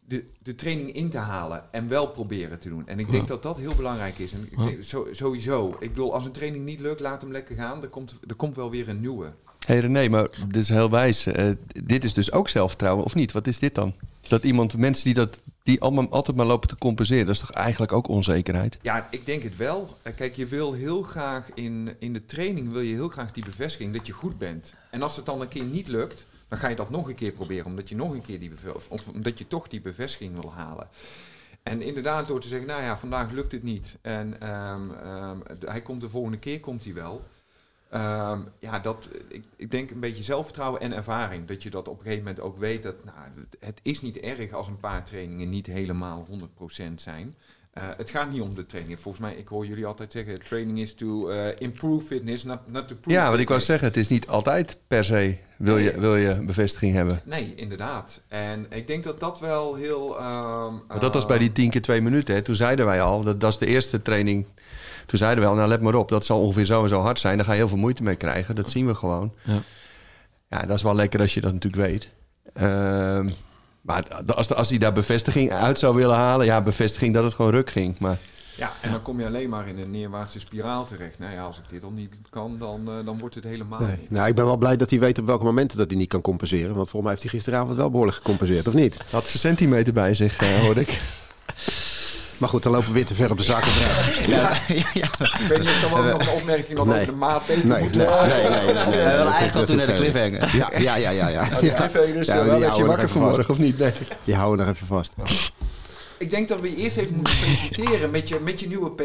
[0.07, 2.88] de, de training in te halen en wel proberen te doen.
[2.88, 3.27] En ik denk Ja.
[3.27, 4.31] dat dat heel belangrijk is.
[4.33, 5.75] En ik denk, zo, sowieso.
[5.79, 7.81] Ik bedoel, als een training niet lukt, laat hem lekker gaan.
[7.81, 9.25] Er komt, er komt wel weer een nieuwe.
[9.25, 11.25] Hé hey René, maar dit is heel wijs.
[11.25, 11.50] Eh,
[11.83, 13.31] dit is dus ook zelfvertrouwen, of niet?
[13.31, 13.93] Wat is dit dan?
[14.27, 17.51] Dat iemand, mensen die dat die allemaal altijd maar lopen te compenseren, dat is toch
[17.51, 18.77] eigenlijk ook onzekerheid?
[18.81, 19.97] Ja, ik denk het wel.
[20.01, 23.45] Eh, Kijk, je wil heel graag in, in de training wil je heel graag die
[23.45, 24.74] bevestiging dat je goed bent.
[24.91, 27.32] En als het dan een keer niet lukt, dan ga je dat nog een keer
[27.32, 30.88] proberen, omdat je nog een keer die of, omdat je toch die bevestiging wil halen.
[31.64, 33.98] En inderdaad, door te zeggen, nou ja, vandaag lukt het niet.
[34.02, 37.25] En ehm, ehm, hij komt de volgende keer, komt hij wel.
[37.90, 41.48] Ehm, ja, dat, ik, ik denk een beetje zelfvertrouwen en ervaring.
[41.48, 43.18] Dat je dat op een gegeven moment ook weet dat nou,
[43.60, 46.27] het is niet erg als een paar trainingen niet helemaal
[46.79, 47.36] 100% zijn.
[47.75, 49.00] Eh, het gaat niet om de training.
[49.01, 52.88] Volgens mij, ik hoor jullie altijd zeggen, training is to eh, improve fitness, not, not
[52.88, 56.00] to prove Ja, wat ik wou zeggen, het is niet altijd per se wil je,
[56.00, 57.22] wil je bevestiging hebben.
[57.25, 58.22] Nee, inderdaad.
[58.27, 60.20] En ik denk dat dat wel heel...
[60.20, 62.35] ehm, Want dat was bij die 10 keer 2 minuten.
[62.35, 62.42] Hè.
[62.42, 64.46] Toen zeiden wij al, dat, dat is de eerste training.
[65.05, 67.20] Toen zeiden we al, nou let maar op, dat zal ongeveer zo en zo hard
[67.20, 67.35] zijn.
[67.38, 68.55] Daar ga je heel veel moeite mee krijgen.
[68.55, 69.33] Dat zien we gewoon.
[69.44, 69.61] Ja.
[70.50, 72.09] Ja, dat is wel lekker als je dat natuurlijk weet.
[72.53, 73.29] Ehm,
[73.85, 77.51] maar als, als hij daar bevestiging uit zou willen halen, ja, bevestiging dat het gewoon
[77.51, 78.00] ruk ging.
[78.00, 78.17] Maar
[78.57, 81.19] Ja, en dan kom je alleen maar in een neerwaartse spiraal terecht.
[81.19, 83.98] Nou ja, als ik dit al niet kan, dan, eh, dan wordt het helemaal Nee.
[84.00, 84.11] niet.
[84.11, 86.21] Nou, ik ben wel blij dat hij weet op welke momenten dat hij niet kan
[86.21, 86.75] compenseren.
[86.75, 88.98] Want volgens mij heeft hij gisteravond wel behoorlijk gecompenseerd, of niet?
[89.11, 91.00] had ze centimeter bij zich, eh, hoorde ik.
[92.37, 94.57] Maar goed, dan lopen we weer te ver op de zaken vooruit.
[94.67, 96.95] Ik weet niet of er ook nog een opmerking nog Nee.
[97.01, 99.53] over de maatpeter Nee, nee, moet nee, nee, nee, nee, nee, We dat- willen eigenlijk
[99.53, 100.55] al dat toen naar de cliffhanger.
[100.57, 101.27] Ja, ja, ja, ja.
[101.27, 101.43] ja.
[101.59, 101.75] Die ja.
[101.75, 103.77] cliffhangers, Ja, eh, wel werd je wakker vanmorgen, of niet?
[103.77, 103.91] Nee.
[104.24, 105.13] Die houden we nog even vast.
[106.17, 109.01] Ik denk dat we je eerst even moeten feliciteren met je, met je nieuwe PR.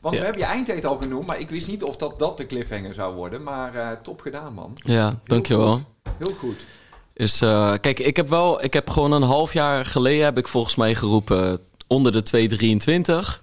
[0.00, 0.20] Want Ja.
[0.20, 2.94] we hebben je eindtijd al genoemd, maar ik wist niet of dat, dat de cliffhanger
[2.94, 3.42] zou worden.
[3.42, 4.70] Maar eh, top gedaan, man.
[4.74, 5.72] Ja, Heel dankjewel.
[5.72, 5.82] goed.
[6.18, 6.60] Heel goed.
[7.14, 10.48] Is, eh, kijk, ik heb wel, ik heb gewoon een half jaar geleden heb ik
[10.48, 13.40] volgens mij geroepen onder de 223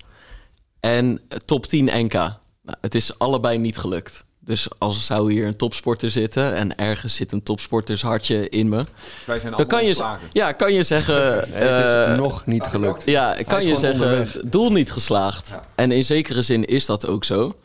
[0.79, 2.13] en top 10 NK.
[2.13, 4.25] Nou, het is allebei niet gelukt.
[4.43, 8.83] Dus als zou hier een topsporter zitten en ergens zit een topsportershartje in me,
[9.25, 11.49] Wij zijn dan kan allemaal je, ja, kan je zeggen.
[11.49, 13.03] Nee, het is eh, nog niet gelukt.
[13.05, 14.37] ja, kan je zeggen, onderweg.
[14.45, 15.47] doel niet geslaagd.
[15.47, 15.63] Ja.
[15.75, 17.55] En in zekere zin is dat ook zo.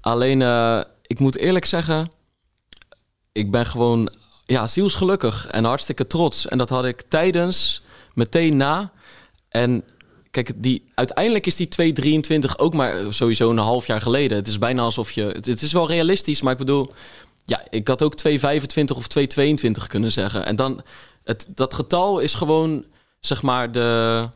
[0.00, 2.10] Alleen, eh, ik moet eerlijk zeggen,
[3.32, 4.12] ik ben gewoon
[4.46, 6.48] ja, zielsgelukkig en hartstikke trots.
[6.48, 7.82] En dat had ik tijdens,
[8.14, 8.92] meteen na.
[9.48, 9.84] En
[10.34, 14.36] kijk, die, uiteindelijk is die 223 ook maar sowieso een half jaar geleden.
[14.36, 15.22] Het is bijna alsof je...
[15.22, 16.92] Het, het is wel realistisch, maar ik bedoel...
[17.44, 20.46] Ja, ik had ook 225 of 222 kunnen zeggen.
[20.46, 20.82] En dan,
[21.24, 22.84] het, dat getal is gewoon,
[23.20, 24.28] zeg maar, de,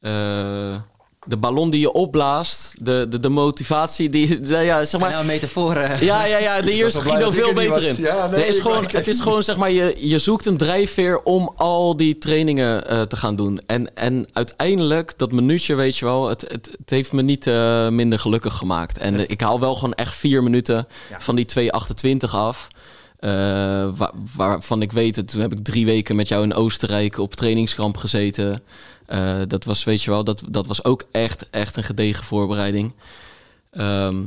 [0.00, 0.80] eh,
[1.28, 2.74] de ballon die je opblaast.
[2.84, 5.08] De, de, de motivatie die, ja, zeg maar...
[5.10, 5.74] Nou, een metafoor.
[5.76, 6.00] eh.
[6.02, 7.84] Ja, ja, ja, de hier is Guido veel er beter was.
[7.84, 8.02] in.
[8.02, 11.22] Ja, nee, Nee, is gewoon, het is gewoon, zeg maar, je, je zoekt een drijfveer
[11.22, 13.60] om al die trainingen eh, te gaan doen.
[13.66, 17.88] En, en uiteindelijk, dat minuutje, weet je wel, het, het, het heeft me niet eh,
[17.88, 18.98] minder gelukkig gemaakt.
[18.98, 21.20] En ik haal wel gewoon echt vier minuten Ja.
[21.20, 21.46] van die
[22.26, 22.68] 2,28 af.
[23.18, 23.30] eh,
[23.96, 27.34] wa- waarvan ik weet, het, toen heb ik drie weken met jou in Oostenrijk op
[27.34, 28.62] trainingskamp gezeten.
[29.08, 32.92] Eh, dat was, weet je wel, dat, dat was ook echt, echt een gedegen voorbereiding.
[33.70, 34.22] Ehm,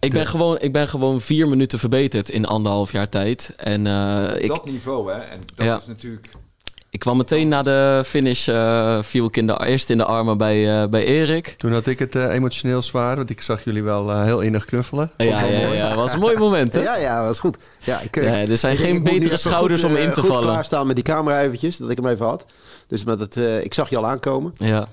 [0.00, 3.52] ik, ben gewoon, ik ben gewoon vier minuten verbeterd in anderhalf jaar tijd.
[3.56, 5.18] En eh, ik, dat niveau, hè.
[5.18, 5.76] En dat Ja.
[5.76, 6.28] is natuurlijk...
[6.90, 10.38] ik kwam meteen na de finish, eh, viel ik in de, eerst in de armen
[10.38, 11.54] bij, eh, bij Erik.
[11.58, 15.10] Toen had ik het eh, emotioneel zwaar, want ik zag jullie wel heel innig knuffelen.
[15.16, 16.82] Ja, ja, ja, was een mooi moment, hè?
[16.82, 17.56] Ja, ja, dat is goed.
[17.84, 20.28] Ja, ik, Ja, er zijn ik- geen ik betere schouders goed, om in te goed
[20.28, 20.42] vallen.
[20.48, 22.44] klaarstaan met die camera eventjes, dat ik hem even had.
[22.86, 24.54] Dus met het, eh, ik zag je al aankomen.
[24.58, 24.88] Ja.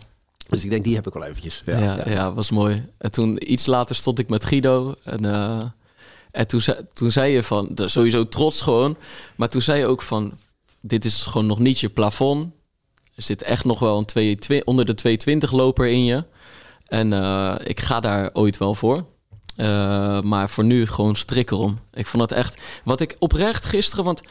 [0.49, 1.61] Dus ik denk, die heb ik wel eventjes.
[1.65, 2.89] Ja, ja, was mooi.
[2.97, 4.95] En toen iets later stond ik met Guido.
[5.03, 5.63] En, eh,
[6.31, 8.97] en toen, zei, toen zei je van, sowieso trots gewoon.
[9.35, 10.33] Maar toen zei je ook van,
[10.81, 12.53] dit is gewoon nog niet je plafond.
[13.15, 16.23] Er zit echt nog wel een 2, onder de 220 loper in je.
[16.85, 19.05] En eh, ik ga daar ooit wel voor.
[20.21, 21.79] Maar voor nu gewoon strik erom.
[21.93, 24.21] Ik vond het echt, wat ik oprecht gisteren, want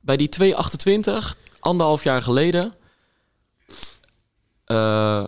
[0.00, 2.74] bij die 228, anderhalf jaar geleden...
[4.68, 5.24] eh,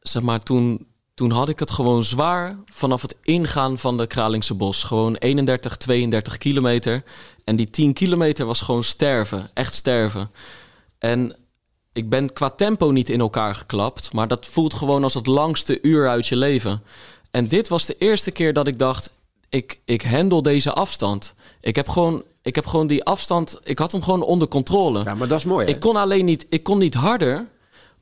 [0.00, 4.54] zeg maar, toen, toen had ik het gewoon zwaar vanaf het ingaan van de Kralingse
[4.54, 4.82] Bos.
[4.82, 7.02] Gewoon 31, 32 kilometer.
[7.44, 9.50] En die 10 kilometer was gewoon sterven.
[9.54, 10.30] Echt sterven.
[10.98, 11.36] En
[11.92, 14.12] ik ben qua tempo niet in elkaar geklapt.
[14.12, 16.82] Maar dat voelt gewoon als het langste uur uit je leven.
[17.30, 19.20] En dit was de eerste keer dat ik dacht...
[19.48, 21.34] Ik, ik handle deze afstand.
[21.60, 23.60] Ik heb, gewoon, ik heb gewoon die afstand...
[23.64, 25.04] Ik had hem gewoon onder controle.
[25.04, 25.66] Ja, maar dat is mooi.
[25.66, 25.72] hè?
[25.72, 27.48] Ik kon alleen niet, ik kon niet harder.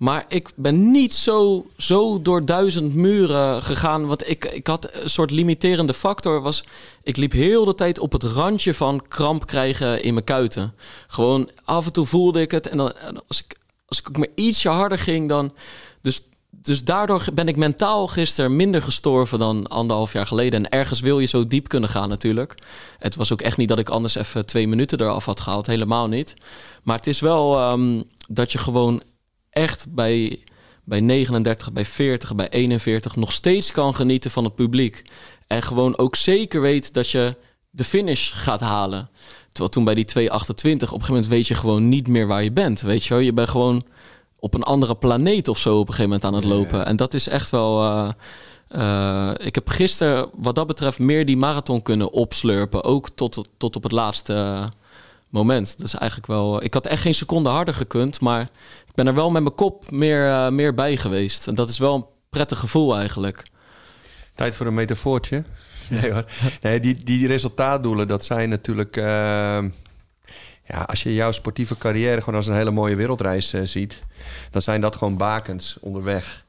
[0.00, 4.06] Maar ik ben niet zo, zo door duizend muren gegaan.
[4.06, 6.40] Want ik, ik had een soort limiterende factor.
[6.40, 6.64] Was,
[7.02, 10.74] ik liep heel de tijd op het randje van kramp krijgen in mijn kuiten.
[11.06, 12.68] Gewoon af en toe voelde ik het.
[12.68, 12.92] En dan,
[13.28, 15.52] als, ik, als ik ook maar ietsje harder ging, dan.
[16.02, 20.64] Dus, dus daardoor ben ik mentaal gisteren minder gestorven dan anderhalf jaar geleden.
[20.64, 22.54] En ergens wil je zo diep kunnen gaan, natuurlijk.
[22.98, 25.66] Het was ook echt niet dat ik anders even twee minuten eraf had gehaald.
[25.66, 26.34] Helemaal niet.
[26.82, 29.02] Maar het is wel ehm, dat je gewoon
[29.50, 30.44] echt bij,
[30.84, 35.02] bij 39, bij 40, bij 41 nog steeds kan genieten van het publiek.
[35.46, 37.36] En gewoon ook zeker weet dat je
[37.70, 39.08] de finish gaat halen.
[39.48, 42.42] Terwijl toen bij die 228, op een gegeven moment weet je gewoon niet meer waar
[42.42, 42.80] je bent.
[42.80, 43.84] Weet je wel, je bent gewoon
[44.38, 46.86] op een andere planeet of zo op een gegeven moment aan het lopen.
[46.86, 47.82] En dat is echt wel.
[47.82, 48.08] eh,
[48.68, 52.84] eh, ik heb gisteren, wat dat betreft, meer die marathon kunnen opslurpen.
[52.84, 54.68] Ook tot, tot op het laatste
[55.28, 55.78] moment.
[55.78, 56.62] Dat is eigenlijk wel.
[56.62, 58.48] Ik had echt geen seconde harder gekund, maar
[59.00, 61.48] ben er wel met mijn kop meer, eh, meer bij geweest.
[61.48, 63.42] En dat is wel een prettig gevoel eigenlijk.
[64.34, 65.42] Tijd voor een metafoortje.
[65.88, 66.24] Nee hoor.
[66.62, 68.96] Nee, die, die resultaatdoelen, dat zijn natuurlijk...
[68.96, 69.68] ehm,
[70.64, 73.98] ja, als je jouw sportieve carrière gewoon als een hele mooie wereldreis eh, ziet...
[74.50, 76.44] dan zijn dat gewoon bakens onderweg.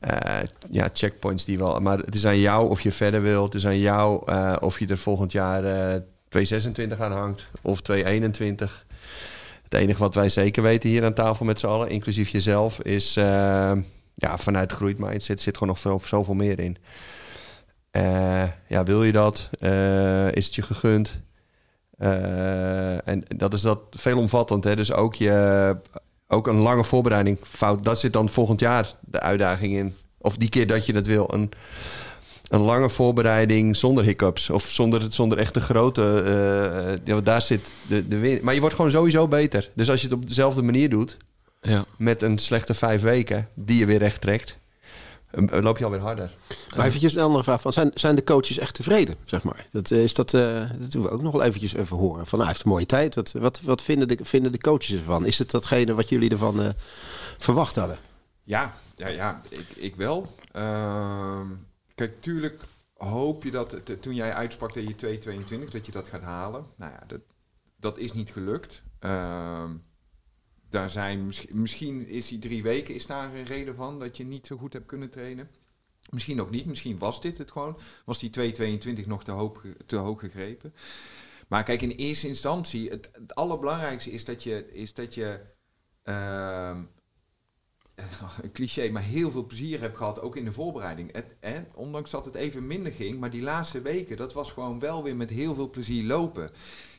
[0.00, 0.38] Eh,
[0.70, 1.80] ja, checkpoints die wel...
[1.80, 3.52] Maar het is aan jou of je verder wilt.
[3.52, 7.46] Het is aan jou eh, of je er volgend jaar eh 226 aan hangt.
[7.62, 8.86] Of 221.
[9.68, 13.16] Het enige wat wij zeker weten hier aan tafel met z'n allen, inclusief jezelf, is
[13.16, 13.72] eh,
[14.14, 16.76] ja, vanuit groeit mindset zit gewoon nog veel, zoveel meer in.
[17.90, 19.50] Eh, ja, wil je dat?
[19.58, 21.20] Eh, is het je gegund?
[23.04, 24.64] En dat is dat veelomvattend.
[24.64, 24.76] Hè?
[24.76, 25.76] Dus ook, je,
[26.28, 27.84] ook een lange voorbereiding fout.
[27.84, 29.96] Dat zit dan volgend jaar de uitdaging in.
[30.18, 31.34] Of die keer dat je het wil.
[31.34, 31.50] Een,
[32.48, 34.50] een lange voorbereiding zonder hiccups.
[34.50, 36.22] Of zonder, zonder echte grote...
[36.24, 38.38] eh, eh, ja, daar zit de, de win.
[38.42, 39.70] Maar je wordt gewoon sowieso beter.
[39.74, 41.16] Dus als je het op dezelfde manier doet...
[41.60, 41.84] Ja.
[41.96, 43.48] met een slechte vijf weken...
[43.54, 44.58] die je weer recht trekt...
[45.30, 46.34] eh, loop je alweer harder.
[46.76, 47.60] Maar eventjes een andere vraag.
[47.60, 49.66] Van, zijn, zijn de coaches echt tevreden, zeg maar?
[49.70, 52.26] Dat, eh, is dat, eh, dat doen we ook nog wel eventjes even horen.
[52.26, 53.14] Van, nou, hij heeft een mooie tijd.
[53.14, 55.26] Wat, wat, wat vinden, de, vinden de coaches ervan?
[55.26, 56.68] Is het datgene wat jullie ervan eh,
[57.38, 57.98] verwacht hadden?
[58.44, 60.26] Ja, ja, ja ik, ik wel.
[60.52, 61.46] Ehm,
[61.98, 62.62] kijk, tuurlijk
[62.94, 66.66] hoop je dat toen jij uitsprak dat je 222, dat je dat gaat halen.
[66.76, 67.20] Nou ja, dat,
[67.76, 68.82] dat is niet gelukt.
[68.98, 69.76] Ehm,
[70.68, 74.24] daar zijn, misschien, misschien is die drie weken is daar een reden van dat je
[74.24, 75.50] niet zo goed hebt kunnen trainen.
[76.10, 77.78] Misschien ook niet, misschien was dit het gewoon.
[78.04, 80.74] Was die 222 nog te hoog, te hoog gegrepen.
[81.48, 85.40] Maar kijk, in eerste instantie, het, het allerbelangrijkste is dat je, is dat je
[86.02, 86.82] ehm,
[88.42, 91.12] een cliché, maar heel veel plezier heb gehad, ook in de voorbereiding.
[91.12, 95.02] Het, ondanks dat het even minder ging, maar die laatste weken, dat was gewoon wel
[95.02, 96.50] weer met heel veel plezier lopen.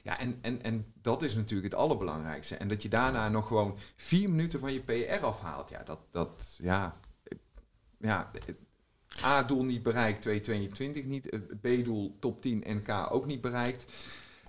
[0.03, 2.55] Ja, en, en, en dat is natuurlijk het allerbelangrijkste.
[2.55, 6.57] En dat je daarna nog gewoon vier minuten van je PR afhaalt, ja, dat, dat
[6.61, 6.93] ja,
[7.97, 8.31] ja,
[9.23, 13.85] A-doel niet bereikt, 222 niet, eh, B-doel top 10 NK ook niet bereikt.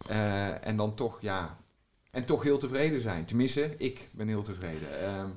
[0.07, 1.59] Eh, en dan toch, ja,
[2.11, 3.25] en toch heel tevreden zijn.
[3.25, 5.01] Tenminste, ik ben heel tevreden.
[5.01, 5.29] Ehm,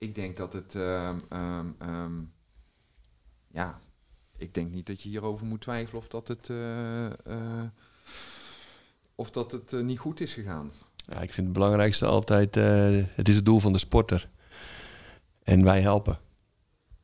[0.00, 2.22] ik denk dat het, ehm, ehm, ehm,
[3.50, 3.80] ja,
[4.36, 7.64] ik denk niet dat je hierover moet twijfelen of dat het, eh, eh,
[9.14, 10.72] of dat het eh, niet goed is gegaan.
[11.06, 12.54] Ja, ik vind het belangrijkste altijd,
[13.14, 14.28] het is het doel van de sporter.
[15.42, 16.18] En wij helpen.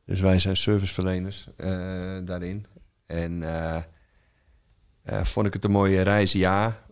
[0.05, 1.49] Dus wij zijn serviceverleners
[2.25, 2.65] daarin.
[3.05, 3.43] En
[5.23, 6.31] vond ik het een mooie reis?
[6.31, 6.85] Ja.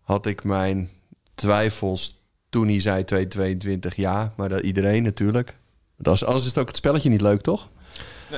[0.00, 0.90] Had ik mijn
[1.34, 2.17] twijfels
[2.48, 3.96] toen hij zei 222?
[3.96, 5.56] Ja, maar dat iedereen natuurlijk.
[5.96, 7.68] Want als, anders is het ook het spelletje niet leuk, toch?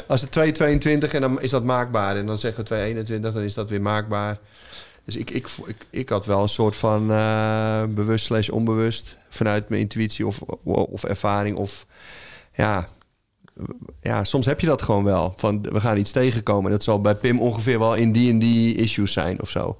[0.06, 2.16] Als het 222 en dan is dat maakbaar.
[2.16, 4.38] En dan zeggen we 221, dan is dat weer maakbaar.
[5.04, 9.16] Dus ik, ik, ik, ik had wel een soort van eh, bewust slash onbewust...
[9.28, 11.86] vanuit mijn intuïtie of, of ervaring of...
[12.54, 12.88] Ja,
[14.00, 15.32] ja, soms heb je dat gewoon wel.
[15.36, 16.70] Van, we gaan iets tegenkomen.
[16.70, 19.78] Dat zal bij Pim ongeveer wel in die en die issues zijn of zo.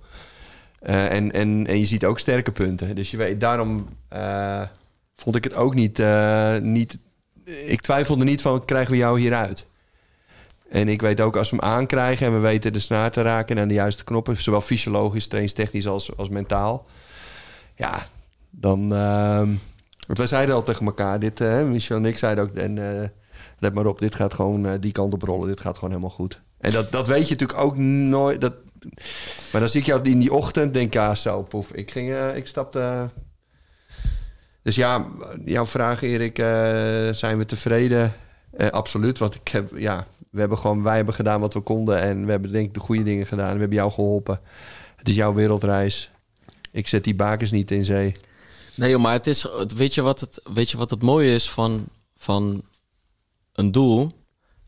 [0.80, 2.94] Eh, en, en, en je ziet ook sterke punten.
[2.94, 4.62] Dus je weet, daarom eh,
[5.14, 6.98] vond ik het ook niet, eh, niet...
[7.44, 9.66] Ik twijfelde niet van, krijgen we jou hieruit?
[10.68, 13.56] En ik weet ook, als we hem aankrijgen en we weten de snaar te raken...
[13.56, 16.86] en aan de juiste knoppen, zowel fysiologisch, trainingstechnisch als, als mentaal...
[17.74, 18.06] Ja,
[18.50, 18.94] dan...
[18.94, 19.48] ehm,
[20.06, 22.54] want wij zeiden al tegen elkaar, dit, Michel en ik zeiden ook...
[22.54, 23.12] En,
[23.58, 25.48] let maar op, dit gaat gewoon die kant op rollen.
[25.48, 26.40] Dit gaat gewoon helemaal goed.
[26.58, 28.40] En dat, dat weet je natuurlijk ook nooit.
[28.40, 28.54] Dat,
[29.52, 31.72] maar dan zie ik jou in die ochtend, denk ik, ja, zo, poef.
[31.72, 33.10] Ik, ging, eh, ik stapte...
[34.62, 35.06] Dus ja,
[35.44, 36.46] jouw vraag, Erik, eh,
[37.12, 38.12] zijn we tevreden?
[38.50, 42.00] Eh, absoluut, want ik heb, ja, we hebben gewoon, wij hebben gedaan wat we konden
[42.00, 43.52] en we hebben denk ik de goede dingen gedaan.
[43.54, 44.40] We hebben jou geholpen.
[44.96, 46.10] Het is jouw wereldreis.
[46.72, 48.14] Ik zet die bakens niet in zee.
[48.76, 51.88] Nee, maar het is, weet je wat het, weet je wat het mooie is van,
[52.16, 52.62] van
[53.52, 54.10] een doel?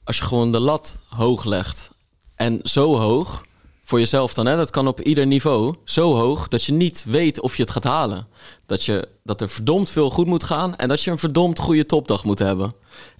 [0.04, 1.90] Als je gewoon de lat hoog legt.
[2.34, 3.44] En zo hoog,
[3.92, 7.40] voor jezelf dan, hè, dat kan op ieder niveau, zo hoog dat je niet weet
[7.40, 8.26] of je het gaat halen.
[8.66, 11.86] Dat, je, dat er verdomd veel goed moet gaan en dat je een verdomd goede
[11.86, 12.74] topdag moet hebben.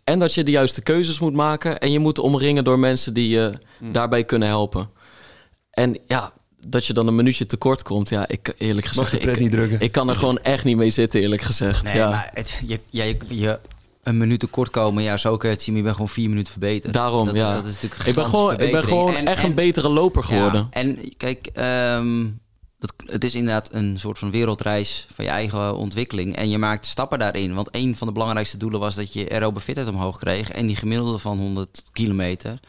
[0.05, 3.29] En dat je de juiste keuzes moet maken en je moet omringen door mensen die
[3.29, 3.53] je
[3.93, 4.91] daarbij kunnen helpen.
[5.71, 6.33] En ja,
[6.67, 9.43] dat je dan een minuutje tekort komt, ja, ik eerlijk Mag gezegd, de pret ik,
[9.43, 9.81] niet drukken.
[9.81, 11.83] ik kan er gewoon echt niet mee zitten, eerlijk gezegd.
[11.83, 12.11] Nee, ja.
[12.11, 13.59] maar het, je, ja, je, je
[14.03, 15.77] een minuut tekort komen, ja, zo kun je het zien.
[15.77, 16.93] Je bent gewoon vier minuten verbeterd.
[16.95, 17.49] Daarom, dat, ja.
[17.49, 19.88] Is, dat is natuurlijk ik ben gewoon, ik ben gewoon En- echt en- een betere
[19.88, 20.61] loper geworden.
[20.71, 22.27] Ja, en kijk, ehm,
[22.79, 26.37] dat, het is inderdaad een soort van wereldreis van je eigen ontwikkeling.
[26.37, 27.55] En je maakt stappen daarin.
[27.55, 30.51] Want een van de belangrijkste doelen was dat je aerobe fitheid omhoog kreeg.
[30.51, 32.61] En die gemiddelde van 100 kilometer,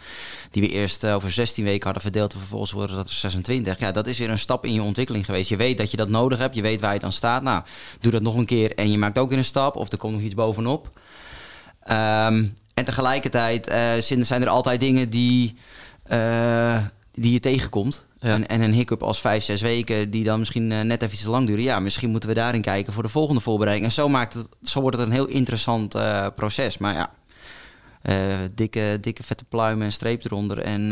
[0.51, 2.33] die we eerst eh, over 16 weken hadden verdeeld.
[2.33, 3.79] En vervolgens worden dat er 26.
[3.79, 5.49] Ja, dat is weer een stap in je ontwikkeling geweest.
[5.49, 6.55] Je weet dat je dat nodig hebt.
[6.55, 7.43] Je weet waar je dan staat.
[7.43, 7.63] Nou,
[7.99, 9.75] doe dat nog een keer en je maakt ook weer een stap.
[9.75, 10.89] Of er komt nog iets bovenop.
[11.83, 15.55] Ehm, en tegelijkertijd eh, zijn er altijd dingen die,
[16.03, 16.77] eh,
[17.11, 18.05] die je tegenkomt.
[18.19, 18.29] Ja.
[18.29, 21.23] En, en een hiccup als vijf, zes weken, die dan misschien eh, net even iets
[21.23, 21.63] te lang duren.
[21.63, 23.87] Ja, misschien moeten we daarin kijken voor de volgende voorbereiding.
[23.87, 25.95] En zo, maakt het, zo wordt het een heel interessant
[26.35, 26.77] proces.
[26.77, 27.11] Maar ja,
[28.55, 30.87] dikke, dikke vette pluimen en streep eronder en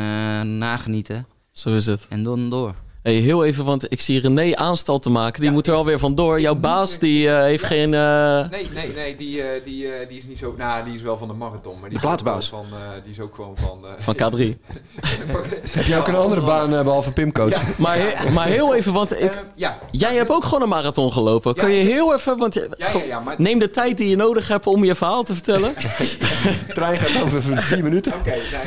[0.57, 1.27] nagenieten.
[1.51, 2.05] Zo is het.
[2.09, 2.75] En dan door.
[3.03, 5.41] Hey, heel even, want ik zie René aanstal te maken.
[5.41, 6.41] Die moet er alweer vandoor.
[6.41, 7.93] Jouw baas die eh, heeft geen...
[7.93, 10.53] eh, Nee, nee, nee, die, eh, die, eh, die is niet zo...
[10.57, 12.49] Nou, die is wel van de marathon, maar die De platenbaas.
[12.49, 13.85] Van, eh, die is ook gewoon van...
[13.85, 14.37] eh, van K3.
[15.71, 17.49] Heb jij ook een andere baan eh, behalve Pimcoach?
[17.49, 17.61] Ja.
[17.77, 19.77] Maar, he- maar heel even, want ik, Eh, ja.
[19.91, 21.55] jij hebt ook gewoon een marathon gelopen.
[21.55, 22.37] Kun je heel even...
[22.37, 23.35] Want, je- Ja, ja, ja, maar...
[23.37, 25.73] Neem de tijd die je nodig hebt om je verhaal te vertellen.
[25.75, 28.13] De trein gaat over vier minuten.
[28.13, 28.65] Oké, nou,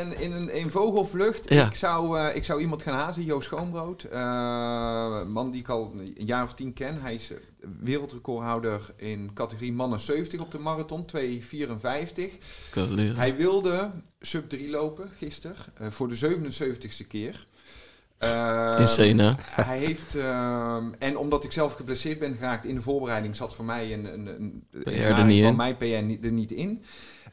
[0.00, 1.40] in, in een in vogelvlucht.
[1.44, 1.66] Ja.
[1.66, 3.68] Ik, zou, eh, ik zou iemand gaan hazen, Joost Schoonbrood.
[4.04, 7.00] Eh, een man die ik al een jaar of tien ken.
[7.00, 7.36] Hij is eh,
[7.80, 12.38] wereldrecordhouder in categorie mannen 70 op de marathon, 2,54.
[13.16, 17.46] Hij wilde sub 3 lopen gisteren, eh, voor de 77ste keer.
[18.78, 19.32] Insane, hè?
[19.64, 23.64] Hij heeft, ehm, en omdat ik zelf geblesseerd ben geraakt in de voorbereiding, zat voor
[23.64, 25.56] mij een, een, een, PR een er haring niet van in.
[25.56, 26.82] mijn PR er niet in.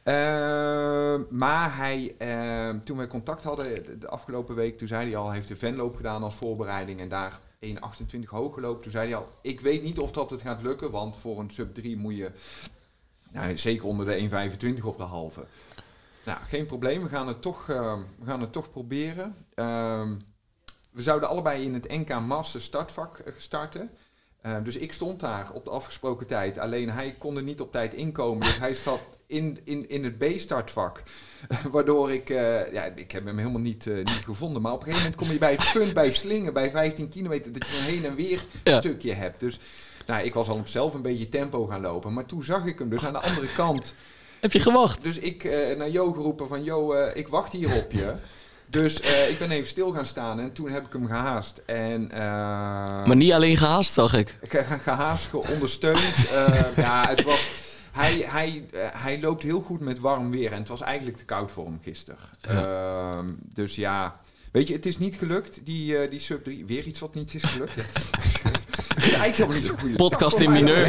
[0.07, 5.25] Ehm, maar hij, ehm, toen wij contact hadden de, afgelopen week, toen zei hij al,
[5.25, 8.81] hij heeft de Venloop gedaan als voorbereiding en daar 1,28 hoog gelopen.
[8.81, 11.51] Toen zei hij al, ik weet niet of dat het gaat lukken, want voor een
[11.51, 12.31] sub 3 moet je
[13.31, 14.15] nou, zeker onder de
[14.77, 15.45] 1,25 op de halve.
[16.25, 19.35] Nou, geen probleem, we gaan het toch, ehm, we gaan het toch proberen.
[20.91, 23.89] We zouden allebei in het NK Master startvak eh, starten.
[24.63, 26.57] Dus ik stond daar op de afgesproken tijd.
[26.57, 28.39] Alleen hij kon er niet op tijd inkomen.
[28.39, 31.03] Dus hij zat in, in, in het B-startvak.
[31.71, 32.29] Waardoor ik...
[32.29, 34.61] eh, ja, ik heb hem helemaal niet, eh, niet gevonden.
[34.61, 36.53] Maar op een gegeven moment kom je bij het punt bij Slingen...
[36.53, 37.51] bij 15 kilometer...
[37.51, 38.79] dat je een heen en weer Ja.
[38.79, 39.39] stukje hebt.
[39.39, 39.59] Dus
[40.05, 42.13] nou, ik was al op zelf een beetje tempo gaan lopen.
[42.13, 43.93] Maar toen zag ik hem dus aan de andere kant...
[44.39, 45.01] Heb je gewacht?
[45.03, 46.63] Dus ik eh, naar Jo geroepen van...
[46.63, 48.13] Jo, ik wacht hier op je.
[48.69, 51.61] Dus ik ben even stil gaan staan en toen heb ik hem gehaast.
[51.65, 52.07] En,
[53.07, 54.37] Maar niet alleen gehaast, zag ik.
[54.83, 56.15] gehaast, geondersteund.
[56.75, 57.49] Ja, het was...
[57.97, 60.51] Hij, hij, eh, hij loopt heel goed met warm weer.
[60.51, 62.19] En het was eigenlijk te koud voor hem gisteren.
[62.41, 64.19] Ehm, dus ja,
[64.51, 66.65] Weet je, het is niet gelukt, die, eh, die sub 3.
[66.65, 67.75] Weer iets wat niet is gelukt.
[68.97, 69.03] Ja.
[69.03, 69.97] Het is eigenlijk helemaal niet zo goed.
[69.97, 70.85] Podcast in mineur.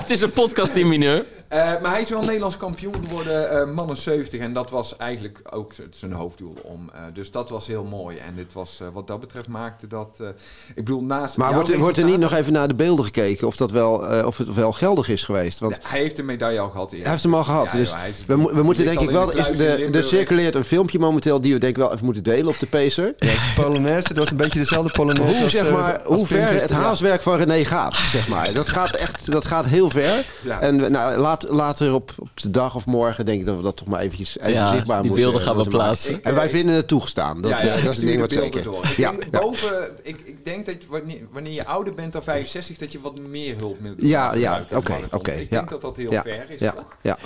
[0.00, 1.24] Het is een podcast in mineur.
[1.48, 4.40] Eh, maar hij is wel Nederlands kampioen geworden, eh mannen 70.
[4.40, 6.54] En dat was eigenlijk ook zijn hoofddoel.
[6.62, 8.16] Om, eh, dus dat was heel mooi.
[8.16, 10.18] En dit was, eh, wat dat betreft maakte dat...
[10.20, 10.26] eh,
[10.74, 11.36] ik bedoel, naast...
[11.36, 14.06] Maar wordt, er- wordt er niet nog even naar de beelden gekeken of, dat wel,
[14.08, 15.58] eh, of het wel geldig is geweest?
[15.60, 16.84] Want Ja, hij heeft een medaille al gehad.
[16.86, 17.02] eerder.
[17.02, 17.64] hij heeft hem al gehad.
[17.72, 19.26] Ja, dus joh, is- we, mo- we moeten denk ik wel...
[19.26, 22.48] de Is, er circuleert een filmpje momenteel die we denk ik wel even moeten delen
[22.48, 23.14] op de Pacer.
[23.18, 25.34] Ja, het is Polonaise, dat was een beetje dezelfde Polonaise.
[25.34, 28.52] Hoe, als, zeg maar, als hoe ver het haaswerk van René gaat, zeg maar.
[28.52, 30.24] Dat gaat echt dat gaat heel ver.
[30.40, 30.60] Ja.
[30.60, 33.62] En we- nou, laat, later op, op de dag of morgen denk ik dat we
[33.62, 35.78] dat toch maar eventjes even Ja, zichtbaar die moeten beelden gaan we maken.
[35.78, 36.22] plaatsen.
[36.24, 37.40] En wij vinden het toegestaan.
[37.42, 38.60] Dat, Ja, ja, eh, ik dat is het stuur ding wat zeker.
[38.82, 42.92] Ik, Ja, boven, ik, ik denk dat wanneer, wanneer je ouder bent dan 65, dat
[42.92, 45.56] je wat meer hulpmiddelen Ja, ja, oké, oké, Ik ja.
[45.56, 46.60] denk dat dat heel Ja, fair is.
[46.60, 46.86] ja, toch?
[47.02, 47.18] ja.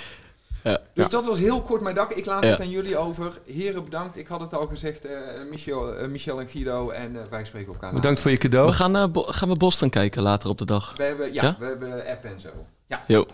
[0.71, 0.79] Ja.
[0.93, 1.09] Dus Ja.
[1.09, 2.09] dat was heel kort mijn dag.
[2.13, 2.49] Ik laat Ja.
[2.49, 3.31] het aan jullie over.
[3.45, 4.17] Heren, bedankt.
[4.17, 5.11] Ik had het al gezegd, eh,
[5.49, 6.89] Michel, eh, Michel en Guido.
[6.89, 7.99] En eh, wij spreken elkaar later.
[7.99, 8.67] Bedankt voor je cadeau.
[8.67, 10.93] We gaan, eh, Bo- gaan we Boston kijken later op de dag.
[10.97, 11.55] We hebben, ja, Ja?
[11.59, 12.49] we hebben app en zo.
[12.87, 13.03] Ja.
[13.07, 13.25] Jo.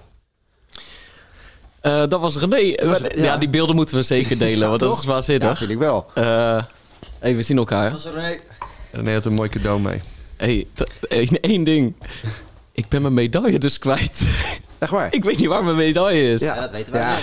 [1.82, 2.86] Eh, dat was René.
[2.86, 3.10] was- ja.
[3.16, 3.38] ja.
[3.38, 5.58] die beelden moeten we zeker delen, want dat is Ja, waanzinnig.
[5.58, 6.06] vind ik wel.
[6.14, 6.64] Eh,
[7.20, 7.96] hey, we zien elkaar.
[8.92, 10.02] René had een mooi cadeau mee.
[10.38, 11.94] Hey, t- één, één ding.
[12.72, 14.22] Ik ben mijn medaille dus kwijt.
[14.82, 15.08] Echt waar?
[15.14, 16.42] ik weet niet waar mijn medaille is.
[16.42, 17.18] Ja, Ja, dat weten wij Ja.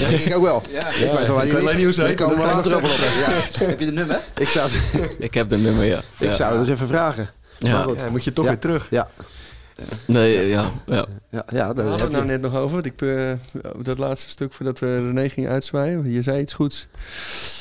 [0.00, 0.62] Ja, ik ook wel.
[0.68, 0.88] Ja.
[0.88, 1.94] Ik weet wel waar Ik die ligt.
[1.94, 2.82] ze Daar heet, komen we later op.
[2.84, 4.18] Ja, Heb je de nummer?
[4.36, 4.70] ik zou,
[5.18, 5.98] Ik heb de nummer, ja.
[6.18, 6.34] ik ja.
[6.34, 7.30] zou dus even vragen.
[7.58, 7.72] Ja.
[7.72, 7.98] Maar goed.
[7.98, 8.50] Ja, moet je toch Ja.
[8.50, 8.86] weer terug.
[8.90, 9.08] Ja,
[10.06, 11.06] Nee, ja, ja.
[11.30, 12.76] ja, ja Daar hadden we het nou net nog over.
[12.76, 13.32] Dat, ik, eh,
[13.82, 16.10] dat laatste stuk voordat we René gingen uitzwaaien.
[16.10, 16.86] Je zei iets goeds.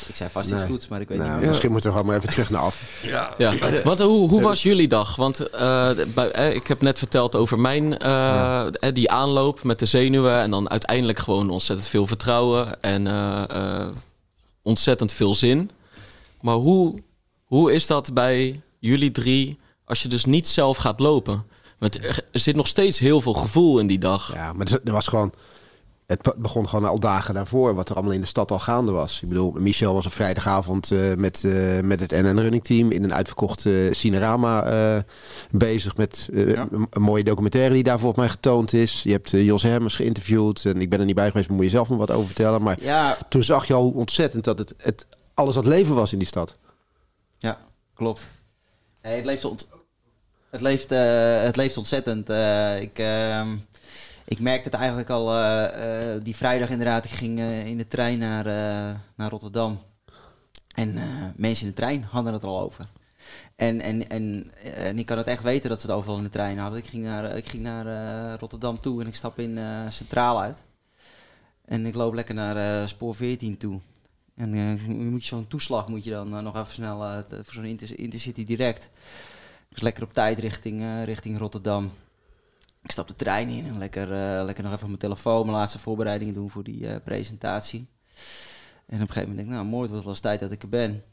[0.07, 0.69] Ik zei vast iets Nee.
[0.69, 1.47] goeds, maar ik weet Nou, niet meer.
[1.47, 3.01] misschien moeten we gewoon maar even terug naar af.
[3.37, 5.15] Ja, want hoe, hoe was jullie dag?
[5.15, 9.85] Want eh, bij, eh, ik heb net verteld over mijn eh, die aanloop met de
[9.85, 13.87] zenuwen en dan uiteindelijk gewoon ontzettend veel vertrouwen en eh, eh,
[14.61, 15.69] ontzettend veel zin.
[16.41, 16.99] Maar hoe,
[17.43, 21.43] hoe is dat bij jullie drie als je dus niet zelf gaat lopen?
[21.83, 24.33] Want er, zit nog steeds heel veel gevoel in die dag.
[24.33, 25.33] Ja, maar er was gewoon...
[26.07, 28.91] Het be- begon gewoon al dagen daarvoor, wat er allemaal in de stad al gaande
[28.91, 29.21] was.
[29.21, 33.03] Ik bedoel, Michel was op vrijdagavond eh, met, eh, met het NN Running Team in
[33.03, 35.01] een uitverkocht eh, Cinerama eh,
[35.51, 36.67] bezig met eh, Ja.
[36.71, 39.03] een, een mooie documentaire die daar volgens mij getoond is.
[39.03, 41.71] Je hebt Jos Hermers geïnterviewd en ik ben er niet bij geweest, maar moet je
[41.71, 42.61] zelf nog wat over vertellen.
[42.61, 46.11] Maar Ja, toen zag je al hoe ontzettend dat het, het alles het leven was
[46.13, 46.55] in die stad.
[47.37, 47.57] Ja,
[47.93, 48.21] klopt.
[49.01, 49.67] Nee, het leeft, ont
[50.53, 52.29] het leeft, eh, het leeft ontzettend.
[52.29, 53.55] Eh, ik, ehm,
[54.25, 57.05] ik merkte het eigenlijk al eh, die vrijdag inderdaad.
[57.05, 58.45] Ik ging in de trein naar,
[59.15, 59.81] naar Rotterdam.
[60.75, 60.93] En
[61.35, 62.87] mensen in de trein hadden het al over.
[63.55, 66.57] En, en, en, ik kan het echt weten dat ze het overal in de trein
[66.57, 66.79] hadden.
[66.79, 67.85] Ik ging naar, ik ging naar
[68.39, 70.61] Rotterdam toe en ik stap in Centraal uit.
[71.65, 73.79] En ik loop lekker naar spoor 14 toe.
[74.35, 78.45] En moet je zo'n toeslag moet je dan nog even snel voor zo'n inter intercity
[78.45, 78.89] direct.
[79.73, 81.91] Dus lekker op tijd richting, eh, richting Rotterdam.
[82.81, 85.57] Ik stap de trein in en lekker, eh, lekker nog even op mijn telefoon mijn
[85.57, 87.87] laatste voorbereidingen doen voor die eh, presentatie.
[88.85, 90.51] En op een gegeven moment denk ik, nou mooi, het wordt wel eens tijd dat
[90.51, 91.03] ik er ben.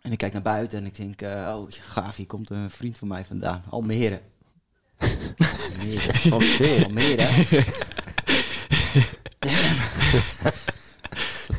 [0.00, 3.08] En ik kijk naar buiten en ik denk, oh gaaf, hier komt een vriend van
[3.08, 4.20] mij vandaan, Almere.
[6.30, 6.84] Almere.
[6.84, 6.84] Almere.
[9.38, 10.75] Almere.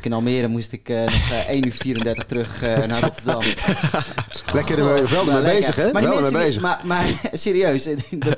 [0.05, 3.41] In Almere moest ik eh, nog eh, 1 uur 34 terug eh, naar Rotterdam.
[4.53, 5.59] Lekker er wel Nou, mee lekker.
[5.59, 5.91] bezig, hè?
[5.91, 6.61] Maar Wel die- bezig.
[6.61, 8.37] Maar, maar serieus, dat,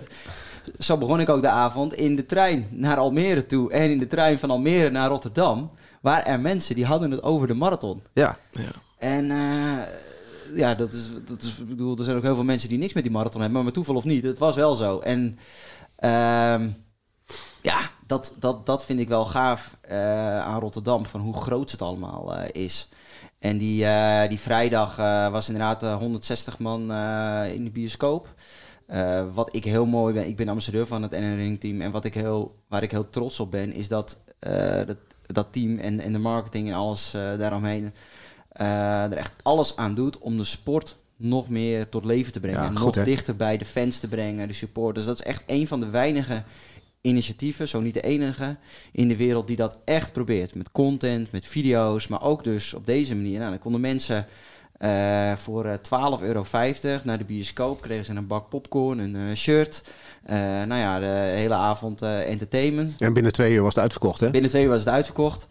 [0.80, 4.08] zo begon ik ook de avond in de trein naar Almere toe en in de
[4.08, 5.72] trein van Almere naar Rotterdam.
[6.02, 8.02] Waren er mensen die hadden het over de marathon.
[8.14, 8.38] Ja,
[8.98, 12.70] En eh, ja, dat is, dat is, ik bedoel, er zijn ook heel veel mensen
[12.70, 15.00] die niks met die marathon hebben, maar met toeval of niet, het was wel zo.
[15.00, 15.38] En
[15.96, 16.68] ehm,
[17.62, 21.82] ja, dat, dat, dat vind ik wel gaaf eh, aan Rotterdam, van hoe groot het
[21.82, 22.90] allemaal eh, is.
[23.40, 24.96] En die, eh, die vrijdag
[25.32, 26.82] was inderdaad eh, 160 man
[27.44, 28.34] in de bioscoop.
[29.34, 31.82] Wat ik heel mooi ben, ik ben ambassadeur van het NN team.
[31.82, 34.18] En wat ik heel, waar ik heel trots op ben, is dat
[34.86, 37.94] dat, dat team en, en de marketing en alles daaromheen
[38.54, 42.62] er echt alles aan doet om de sport nog meer tot leven te brengen.
[42.62, 45.06] Ja, en nog dichter bij de fans te brengen, de supporters.
[45.06, 46.44] Dat is echt een van de weinige
[47.02, 48.58] initiatieven, zo niet de enige,
[48.92, 50.56] in de wereld die dat echt probeert.
[50.56, 53.38] Met content, met video's, maar ook dus op deze manier.
[53.40, 54.28] Nou, dan konden mensen
[54.78, 56.46] eh, voor eh, 12,50 euro
[57.04, 59.82] naar de bioscoop, kregen ze een bak popcorn, een eh, shirt.
[60.24, 63.02] Eh, nou ja, de hele avond eh, entertainment.
[63.02, 64.30] en binnen twee uur was het uitverkocht, hè?
[64.30, 65.48] Binnen twee uur was het uitverkocht.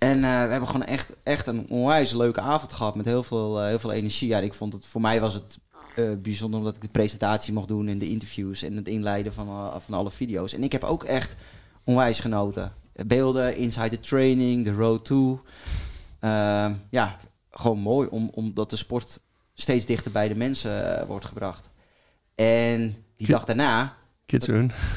[0.00, 3.60] En eh, we hebben gewoon echt, echt een onwijs leuke avond gehad met heel veel,
[3.60, 4.28] eh, heel veel energie.
[4.28, 5.58] Ja, ik vond het, voor mij was het
[6.08, 9.48] eh, bijzonder omdat ik de presentatie mocht doen en de interviews en het inleiden van,
[9.48, 10.54] eh, van alle video's.
[10.54, 11.36] En ik heb ook echt
[11.84, 12.72] onwijs genoten.
[13.06, 15.42] Beelden, inside the training, the road to.
[16.90, 17.16] Ja,
[17.50, 19.20] gewoon mooi, om, omdat de sport
[19.54, 21.68] steeds dichter bij de mensen eh, wordt gebracht.
[22.34, 23.96] En die dag daarna,
[24.26, 24.48] Kids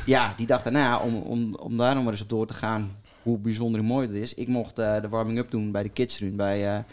[0.06, 3.01] ja, die dag daarna, om, om, om daar nog maar eens op door te gaan
[3.24, 4.34] hoe bijzonder en mooi dat is.
[4.34, 6.84] Ik mocht eh, de warming-up doen bij de Kids Run, bij eh, eh,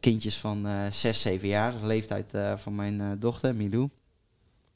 [0.00, 1.80] kindjes van eh 6, 7 jaar.
[1.80, 3.88] De leeftijd eh, van mijn eh, dochter, Milou.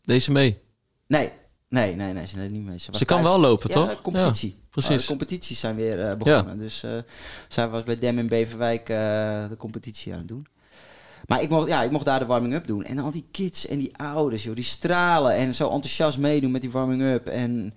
[0.03, 0.59] Deze mee.
[1.07, 1.33] Nee,
[1.69, 2.79] nee, nee, nee, ze niet mee.
[2.87, 3.29] was Ze kan thuis.
[3.31, 4.01] wel lopen, Ja, toch?
[4.03, 4.51] competitie.
[4.59, 4.93] Ja, precies.
[4.95, 6.59] Oh, de competities zijn weer eh, begonnen.
[6.59, 6.99] Dus eh,
[7.49, 8.97] zij was bij Dem in Beverwijk eh,
[9.49, 10.47] de competitie aan het doen.
[11.27, 12.85] Maar ik mocht, ja, ik mocht daar de warming-up doen.
[12.85, 16.61] En al die kids en die ouders, joh, die stralen en zo enthousiast meedoen met
[16.61, 17.27] die warming-up.
[17.27, 17.75] En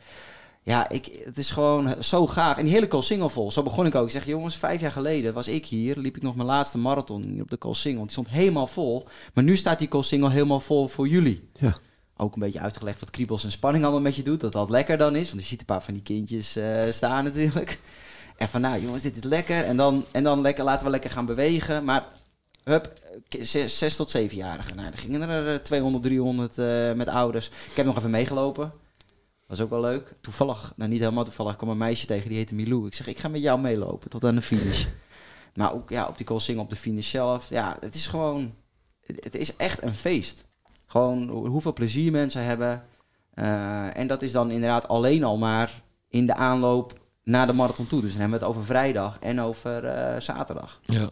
[0.64, 2.58] ja, ik, het is gewoon zo gaaf.
[2.58, 3.52] En die hele Koolsingel vol.
[3.52, 4.06] Zo begon ik ook.
[4.06, 5.98] Ik zeg, jongens, vijf jaar geleden was ik hier.
[5.98, 8.02] Liep ik nog mijn laatste marathon hier op de Koolsingel.
[8.02, 9.08] Die stond helemaal vol.
[9.34, 11.50] Maar nu staat die Koolsingel helemaal vol voor jullie.
[11.60, 11.76] Ja.
[12.18, 14.40] Ook een beetje uitgelegd wat kriebels en spanning allemaal met je doet.
[14.40, 15.30] Dat dat lekker dan is.
[15.30, 17.80] Want je ziet een paar van die kindjes eh, staan natuurlijk.
[18.38, 19.64] En van, nou jongens, dit is lekker.
[19.64, 21.84] En dan, en dan lekker, laten we lekker gaan bewegen.
[21.84, 22.06] Maar,
[22.64, 22.94] hup,
[23.40, 24.76] zes, zes tot zevenjarigen.
[24.76, 27.48] Nou, dan gingen er eh, 200, 300 eh, met ouders.
[27.48, 28.72] Ik heb nog even meegelopen.
[29.50, 30.14] Was ook wel leuk.
[30.22, 32.86] Toevallig, nou niet helemaal toevallig, kwam een meisje tegen, die heette Milou.
[32.88, 34.86] Ik zeg, ik ga met jou meelopen tot aan de finish.
[35.56, 37.50] maar ook ja, op die Koolsingel, op de finish zelf.
[37.50, 38.54] Ja, het is gewoon,
[39.06, 40.44] het, het is echt een feest.
[40.86, 42.84] Gewoon hoe- hoeveel plezier mensen hebben.
[43.34, 46.94] Eh, en dat is dan inderdaad alleen al maar in de aanloop
[47.24, 48.02] naar de marathon toe.
[48.02, 50.80] Dus dan hebben we het over vrijdag en over eh, zaterdag.
[50.86, 51.10] Ja.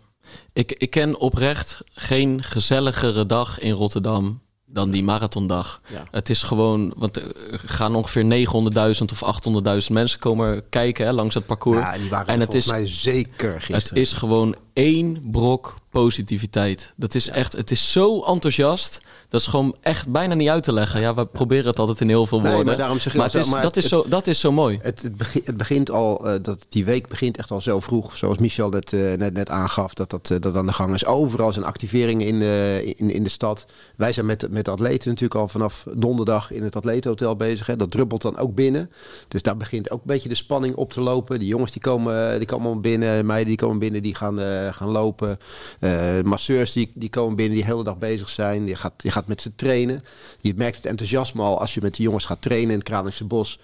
[0.54, 5.82] Ik, ik ken oprecht geen gezelligere dag in Rotterdam dan die marathondag.
[5.88, 6.04] Ja.
[6.12, 7.34] Het is gewoon, want er
[7.66, 9.40] gaan ongeveer 900.000 of
[9.88, 11.80] 800.000 mensen komen kijken hè, langs het parcours.
[11.80, 14.02] Ja, die waren en het volgens is, mij zeker het gisteren.
[14.02, 16.94] is gewoon één brok positiviteit.
[16.96, 19.02] Dat is echt, het is zo enthousiast.
[19.30, 21.02] Dat is gewoon echt bijna niet uit te leggen.
[21.02, 22.66] Ja, we proberen het altijd in heel veel Nee, woorden.
[22.68, 24.52] maar daarom zeg ik maar het is, maar dat, is het- zo, dat is zo
[24.52, 24.80] mooi.
[24.82, 25.02] Het,
[25.44, 28.94] het, begint, al, eh, dat, die week begint echt al zo vroeg, zoals Michel net,
[28.94, 31.06] eh, net, net aangaf, dat dat, dat aan de gang is.
[31.06, 33.66] Overal zijn activeringen in de, in, in de stad.
[33.96, 37.68] Wij zijn met, met de atleten natuurlijk al vanaf donderdag in het atletenhotel bezig.
[37.68, 37.76] Hè.
[37.76, 38.92] Dat druppelt dan ook binnen.
[39.28, 41.40] Dus daar begint ook een beetje de spanning op te lopen.
[41.40, 44.40] Die jongens die komen, die komen binnen, meiden die komen binnen, die gaan,
[44.74, 45.38] gaan lopen.
[45.80, 48.68] Eh, masseurs die, die komen binnen, die de hele dag bezig zijn.
[48.68, 50.04] Je gaat, je gaat met ze trainen.
[50.40, 53.26] Je merkt het enthousiasme al als je met die jongens gaat trainen in het Kralingse
[53.26, 53.60] Bos.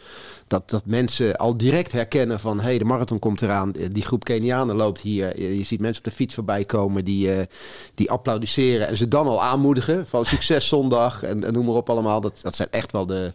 [0.48, 2.58] Dat, dat mensen al direct herkennen van...
[2.58, 3.74] hé, hey, de marathon komt eraan.
[3.74, 5.42] Eh, Die groep Kenianen loopt hier.
[5.42, 7.46] Je, ziet mensen op de fiets voorbij komen die, eh,
[7.94, 8.88] die applaudisseren...
[8.88, 12.22] en ze dan al aanmoedigen van succes zondag en, en noem maar op allemaal.
[12.22, 13.34] Dat, dat zijn echt wel de,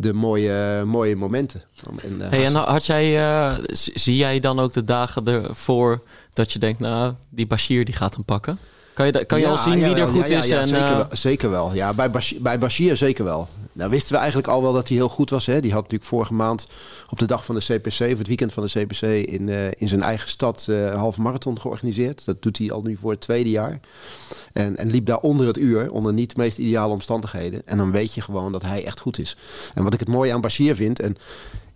[0.00, 1.62] de mooie, mooie momenten.
[2.02, 6.52] En, eh, Hey, en had jij, eh, zie jij dan ook de dagen ervoor dat
[6.52, 8.58] je denkt, nou, die Bashir die gaat hem pakken?
[9.00, 10.46] Kan je, kan je Ja, al zien wie er goed ja, is?
[10.46, 11.74] ja, en, zeker, eh, wel, zeker wel.
[11.74, 13.48] Ja, bij, Bashir, bij Bashir zeker wel.
[13.72, 15.46] Nou wisten we eigenlijk al wel dat hij heel goed was.
[15.46, 15.60] Hè?
[15.60, 16.66] Die had natuurlijk vorige maand
[17.08, 19.88] op de dag van de CPC, of het weekend van de CPC, in, eh, in
[19.88, 22.24] zijn eigen stad eh, een halve marathon georganiseerd.
[22.24, 23.80] Dat doet hij al nu voor het tweede jaar.
[24.52, 27.62] En, en liep daar onder het uur, onder niet de meest ideale omstandigheden.
[27.64, 29.36] En dan weet je gewoon dat hij echt goed is.
[29.74, 31.16] En wat ik het mooie aan Bashir vind, en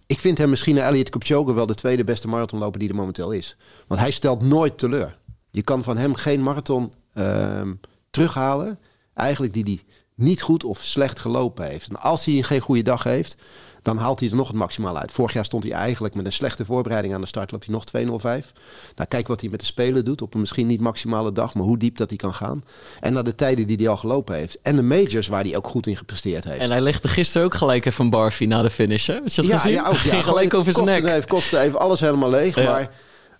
[0.06, 3.30] ik vind hem misschien naar Elliot Kipchoge wel de tweede beste marathonloper die er momenteel
[3.30, 3.56] is.
[3.86, 5.16] Want hij stelt nooit teleur.
[5.50, 7.72] Je kan van hem geen marathon ehm,
[8.10, 8.78] terughalen,
[9.14, 9.80] eigenlijk die hij
[10.14, 11.88] niet goed of slecht gelopen heeft.
[11.88, 13.36] En als hij geen goede dag heeft,
[13.84, 15.12] dan haalt hij er nog het maximaal uit.
[15.12, 17.84] Vorig jaar stond hij eigenlijk met een slechte voorbereiding aan de start, loopt hij nog
[17.84, 18.52] 205.
[18.96, 21.64] Nou, kijk wat hij met de Spelen doet op een misschien niet maximale dag, maar
[21.64, 22.64] hoe diep dat hij kan gaan.
[23.00, 24.58] En naar de tijden die hij al gelopen heeft.
[24.62, 26.60] En de majors waar hij ook goed in gepresteerd heeft.
[26.60, 29.14] En hij legde gisteren ook gelijk even een barfie na de finish, hè?
[29.14, 29.78] Je dat gezien?
[29.78, 31.04] ook, Hij ging gewoon gelijk over zijn nek.
[31.04, 32.54] Even, kostte even alles helemaal leeg.
[32.54, 32.72] Ja.
[32.72, 32.90] Maar,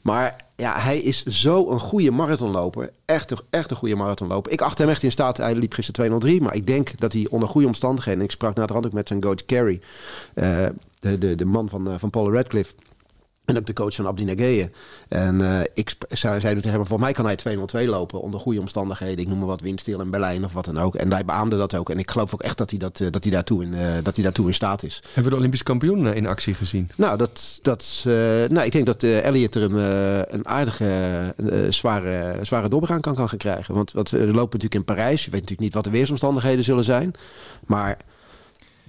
[0.05, 2.93] maar ja, hij is zo een goede marathonloper.
[3.05, 4.53] Echt een, echt een goede marathonloper.
[4.53, 5.37] Ik acht hem echt in staat.
[5.37, 6.41] Hij liep gisteren 203.
[6.41, 8.21] Maar ik denk dat hij onder goede omstandigheden...
[8.21, 9.81] en ik sprak na de ook met zijn coach Kerry...
[10.35, 10.67] eh,
[10.99, 12.75] de, de, de man van, eh, van Paul Radcliffe...
[13.45, 14.71] En ook de coach van Abdi Nageye.
[15.09, 18.61] En eh, ik zei, zei tegen hem, voor mij kan hij 202 lopen onder goede
[18.61, 19.19] omstandigheden.
[19.19, 20.95] Ik noem maar wat windstil in Berlijn of wat dan ook.
[20.95, 21.91] En hij beaamde dat ook.
[21.91, 24.15] En ik geloof ook echt dat hij, dat, eh, dat hij, daartoe, in, eh, dat
[24.15, 25.03] hij daartoe in staat is.
[25.05, 26.91] Hebben we de Olympisch kampioen in actie gezien?
[26.97, 28.03] Nou, dat, dat,
[28.49, 31.35] nou ik denk dat Elliot er een, een aardige,
[31.69, 33.75] zware, zware doorbraak kan, kan gaan krijgen.
[33.75, 35.25] Want, want we lopen natuurlijk in Parijs.
[35.25, 37.15] Je weet natuurlijk niet wat de weersomstandigheden zullen zijn.
[37.67, 37.97] Maar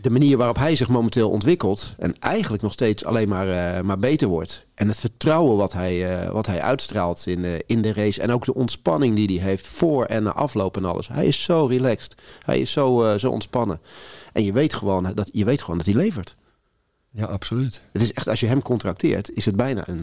[0.06, 1.94] de manier waarop hij zich momenteel ontwikkelt...
[1.98, 4.66] en eigenlijk nog steeds alleen maar, eh, maar beter wordt...
[4.76, 8.22] en het vertrouwen wat hij, eh, wat hij uitstraalt in, eh, in de race...
[8.22, 11.08] en ook de ontspanning die hij heeft voor en na afloop en alles.
[11.08, 12.16] Hij is zo relaxed.
[12.40, 13.80] Hij is zo, eh, zo ontspannen.
[14.34, 16.36] En je weet, gewoon dat, je weet gewoon dat hij levert.
[17.12, 17.82] Ja, absoluut.
[17.92, 20.02] Het is echt, als je hem contracteert, is het bijna een,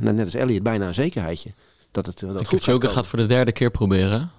[0.00, 1.50] net als Elliot, bijna een zekerheidje.
[1.90, 4.30] Dat het, dat het goed gaat gaat voor de derde keer proberen.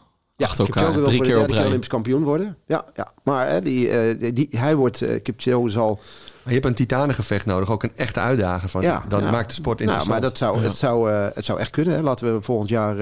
[0.42, 1.66] Ja, Achter elkaar, wil drie keer op rij.
[1.66, 2.58] Olympisch kampioen worden.
[2.66, 3.12] Ja, ja.
[3.24, 6.00] maar hè, die, eh, die, hij wordt, eh Kipchoge zal...
[6.44, 8.70] Maar je hebt een titanengevecht nodig, ook een echte uitdager.
[8.70, 9.32] Van, Ja, dat ja.
[9.32, 10.22] maakt de sport Nou, interessant.
[10.22, 11.94] maar dat zou, het, zou, eh, het zou echt kunnen.
[11.94, 12.02] Hè.
[12.02, 12.96] Laten we volgend jaar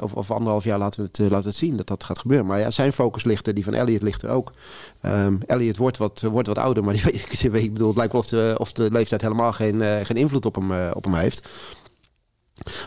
[0.00, 2.46] of, of anderhalf jaar laten we, het, laten we het zien dat dat gaat gebeuren.
[2.46, 4.52] Maar ja, zijn focus ligt er, die van Elliot ligt er ook.
[5.00, 8.12] Ehm Elliot wordt wat, wordt wat ouder, maar die weet, ik, ik bedoel, het lijkt
[8.12, 11.48] wel of de, of de leeftijd helemaal geen, geen invloed op hem, op hem heeft.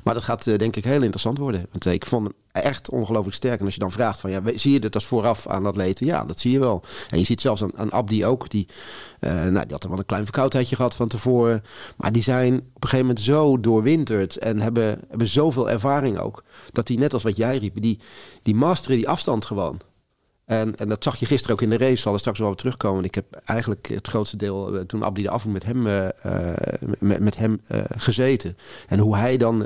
[0.04, 1.66] Maar dat gaat eh, denk ik heel interessant worden.
[1.72, 3.60] Want eh, ik vond hem echt ongelooflijk sterk.
[3.60, 6.06] En als je dan vraagt van ja, zie je dit als vooraf aan atleten?
[6.06, 6.84] Ja, dat zie je wel.
[7.10, 8.50] En je ziet zelfs aan, aan Abdi ook.
[8.50, 8.68] Die,
[9.20, 11.64] eh, nou, die had wel een klein verkoudheidje gehad van tevoren.
[11.98, 14.38] Maar die zijn op een gegeven moment zo doorwinterd.
[14.38, 16.44] En hebben, hebben zoveel ervaring ook.
[16.72, 17.82] Dat die net als wat jij riep.
[17.82, 18.00] Die,
[18.44, 19.80] die masteren die afstand gewoon.
[20.50, 21.96] En, en dat zag je gisteren ook in de race.
[21.96, 23.04] Zal er straks wel op terugkomen.
[23.04, 26.82] Ik heb eigenlijk het grootste deel, eh, toen Abdi de afvoer met hem, eh, eh,
[27.00, 27.62] met, met hem
[27.98, 28.58] gezeten.
[28.88, 29.66] En hoe hij dan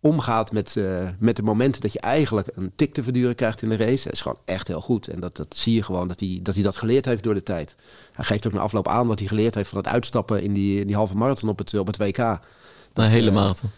[0.00, 0.76] omgaat met,
[1.18, 4.04] met de momenten dat je eigenlijk een tik te verduren krijgt in de race.
[4.04, 5.08] Dat is gewoon echt heel goed.
[5.08, 7.42] En dat, dat zie je gewoon dat hij, dat hij dat geleerd heeft door de
[7.42, 7.74] tijd.
[8.12, 10.80] Hij geeft ook na afloop aan wat hij geleerd heeft van het uitstappen in die,
[10.80, 12.18] in die halve marathon op het, op het WK.
[12.92, 13.70] Een hele marathon.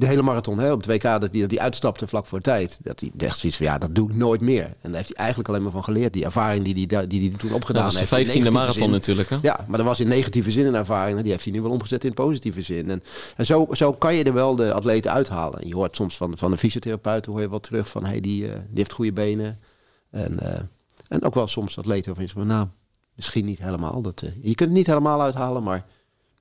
[0.00, 2.78] De hele marathon hè, op het WK, dat hij, dat hij uitstapte vlak voor tijd.
[2.82, 4.64] Dat hij echt zoiets van, ja, dat doe ik nooit meer.
[4.64, 6.12] En daar heeft hij eigenlijk alleen maar van geleerd.
[6.12, 8.10] Die ervaring die hij, die hij toen opgedaan Dat was de heeft.
[8.10, 8.90] in vijftiende negatieve marathon zin.
[8.90, 9.28] natuurlijk.
[9.28, 9.38] Hè?
[9.42, 11.16] Ja, maar dat was in negatieve zin een ervaring.
[11.16, 12.90] En die heeft hij nu wel omgezet in positieve zin.
[12.90, 13.02] En,
[13.36, 15.68] en zo, zo kan je er wel de atleten uithalen.
[15.68, 18.04] Je hoort soms van, van de fysiotherapeuten hoor je wat terug van...
[18.04, 19.58] Hey, die, eh, die heeft goede benen.
[20.10, 20.60] En, eh,
[21.08, 22.46] en ook wel soms atleten waarvan je zegt...
[22.46, 22.66] van, Nou,
[23.14, 24.02] misschien niet helemaal.
[24.02, 25.84] Dat, eh, je kunt het niet helemaal uithalen, maar...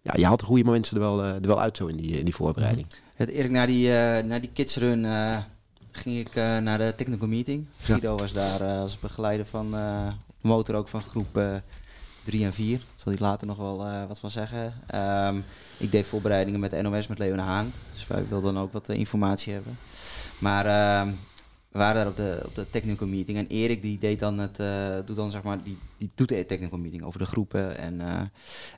[0.01, 2.26] Ja, je haalt de goede mensen er wel, er wel uit zo in die, in
[2.26, 2.88] die voorbereiding.
[3.28, 5.38] Erik, na die, eh na die kidsrun eh,
[5.92, 7.66] ging ik eh, naar de technical meeting.
[7.80, 9.76] Guido was daar als begeleider van
[10.42, 11.42] motor ook van groep
[12.24, 12.78] 3 en 4.
[12.78, 14.74] Daar zal hij later nog wel wat van zeggen.
[14.88, 15.40] Ehm,
[15.78, 17.74] ik deed voorbereidingen met de NOS met Leon Haan.
[17.94, 19.78] Dus wij wilden dan ook wat informatie hebben.
[20.38, 21.12] Maar ehm,
[21.72, 23.38] we waren daar op de, op de technical meeting.
[23.38, 26.46] En Erik die deed dan het, eh, doet dan zeg maar, die, die doet de
[26.46, 27.78] technical meeting over de groepen.
[27.78, 28.22] En, eh,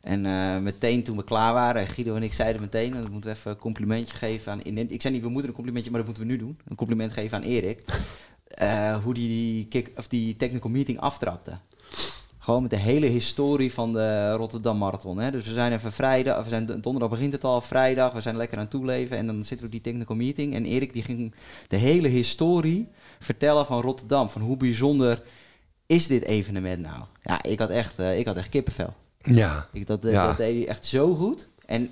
[0.02, 3.32] en eh, meteen toen we klaar waren, Guido en ik zeiden meteen, en dat moeten
[3.32, 4.62] we even een complimentje geven aan.
[4.64, 6.60] Ik zei niet, we moeten een complimentje, maar dat moeten we nu doen.
[6.68, 7.84] Een compliment geven aan Erik.
[9.04, 11.52] Hoe die die, kick, of die technical meeting aftrapte.
[12.44, 15.18] Gewoon met de hele historie van de Rotterdam Marathon.
[15.20, 15.32] Hè?
[15.32, 18.58] Dus we zijn even vrijdag, we zijn donderdag begint het al, vrijdag, we zijn lekker
[18.58, 20.54] aan het toeleven en dan zitten we op die technical meeting.
[20.56, 21.34] En Erik die ging
[21.68, 22.88] de hele historie
[23.20, 24.30] vertellen van Rotterdam.
[24.30, 25.22] Van hoe bijzonder
[25.86, 27.04] is dit evenement nou?
[27.24, 28.94] Ja, ik had echt, eh, ik had echt kippenvel.
[29.22, 29.68] Ja.
[29.74, 30.26] Ik, dat, eh, Ja.
[30.28, 31.48] dat deed hij echt zo goed.
[31.66, 31.89] En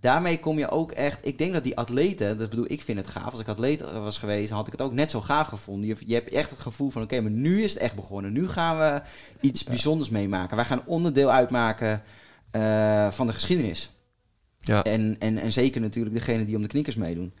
[0.00, 1.26] daarmee kom je ook echt...
[1.26, 2.38] Ik denk dat die atleten...
[2.38, 3.30] Dat bedoel, ik vind het gaaf.
[3.30, 5.88] Als ik atleet was geweest, had ik het ook net zo gaaf gevonden.
[5.88, 7.02] Je, je hebt echt het gevoel van...
[7.02, 8.32] Oké, maar nu is het echt begonnen.
[8.32, 9.02] Nu gaan we
[9.40, 10.56] iets bijzonders meemaken.
[10.56, 12.02] Wij gaan onderdeel uitmaken
[12.50, 13.90] eh, van de geschiedenis.
[14.58, 14.82] Ja.
[14.82, 17.32] En, en, en zeker natuurlijk degene die om de knikkers meedoen.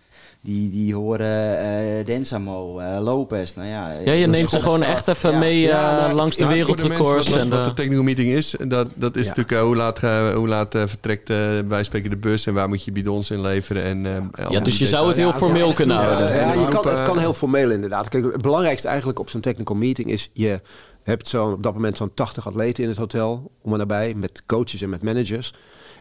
[0.42, 3.54] Die, die horen eh Densamo, eh, Lopez.
[3.54, 5.38] Nou ja, Ja, je neemt ze gewoon echt even Ja.
[5.38, 7.10] mee Ja, eh, nou, langs de wereldrecords.
[7.24, 9.28] mensen en wat, wat de- technical meeting is, dat, dat is Ja.
[9.34, 10.00] natuurlijk hoe laat,
[10.34, 11.28] hoe laat vertrekt
[11.68, 13.82] wij spreken de bus en waar moet je bidons inleveren.
[13.82, 16.28] En, eh, ja, dus je zou het heel Ja, formeel ja, kunnen ja, houden.
[16.34, 18.08] Ja, En je kan, het kan heel formeel inderdaad.
[18.08, 20.30] Kijk, het belangrijkste eigenlijk op zo'n technical meeting is...
[20.32, 20.60] je
[21.02, 23.50] hebt zo op dat moment zo'n 80 atleten in het hotel...
[23.62, 25.54] om en nabij, met coaches en met managers.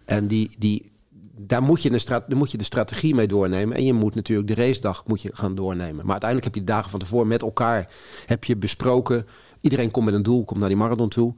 [0.06, 0.92] En die, die,
[1.38, 3.78] daar, moet je strat, daar moet je de strategie mee doornemen.
[3.78, 6.06] En je moet natuurlijk de racedag moet je gaan doornemen.
[6.06, 7.90] Maar uiteindelijk heb je de dagen van tevoren met elkaar...
[8.26, 9.28] heb je besproken...
[9.62, 11.34] iedereen komt met een doel, komt naar die marathon toe...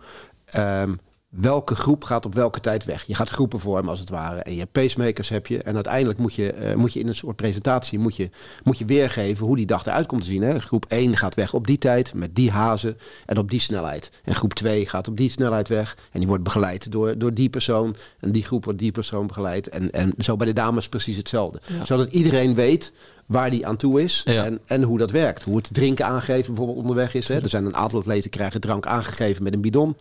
[0.46, 0.94] Ehm,
[1.30, 3.04] welke groep gaat op welke tijd weg.
[3.08, 4.40] Je gaat groepen vormen als het ware.
[4.40, 5.64] En je hebt pacemakers heb je.
[5.64, 8.30] En uiteindelijk moet je, eh, moet je in een soort presentatie moet je,
[8.64, 10.42] moet je weergeven hoe die dag eruit komt te zien.
[10.42, 10.60] Hè?
[10.60, 14.12] Groep 1 gaat weg op die tijd met die hazen en op die snelheid.
[14.24, 15.98] En groep 2 gaat op die snelheid weg.
[16.12, 17.96] En die wordt begeleid door, door die persoon.
[18.20, 19.68] En die groep wordt die persoon begeleid.
[19.68, 21.62] En, en zo bij de dames precies hetzelfde.
[21.84, 22.92] Zodat iedereen weet
[23.26, 24.46] waar die aan toe is Ja.
[24.46, 25.44] en, en hoe dat werkt.
[25.44, 27.28] Hoe het drinken aangeven bijvoorbeeld onderweg is.
[27.28, 27.42] Hè?
[27.42, 29.96] Er zijn een aantal atleten krijgen drank aangegeven met een bidon.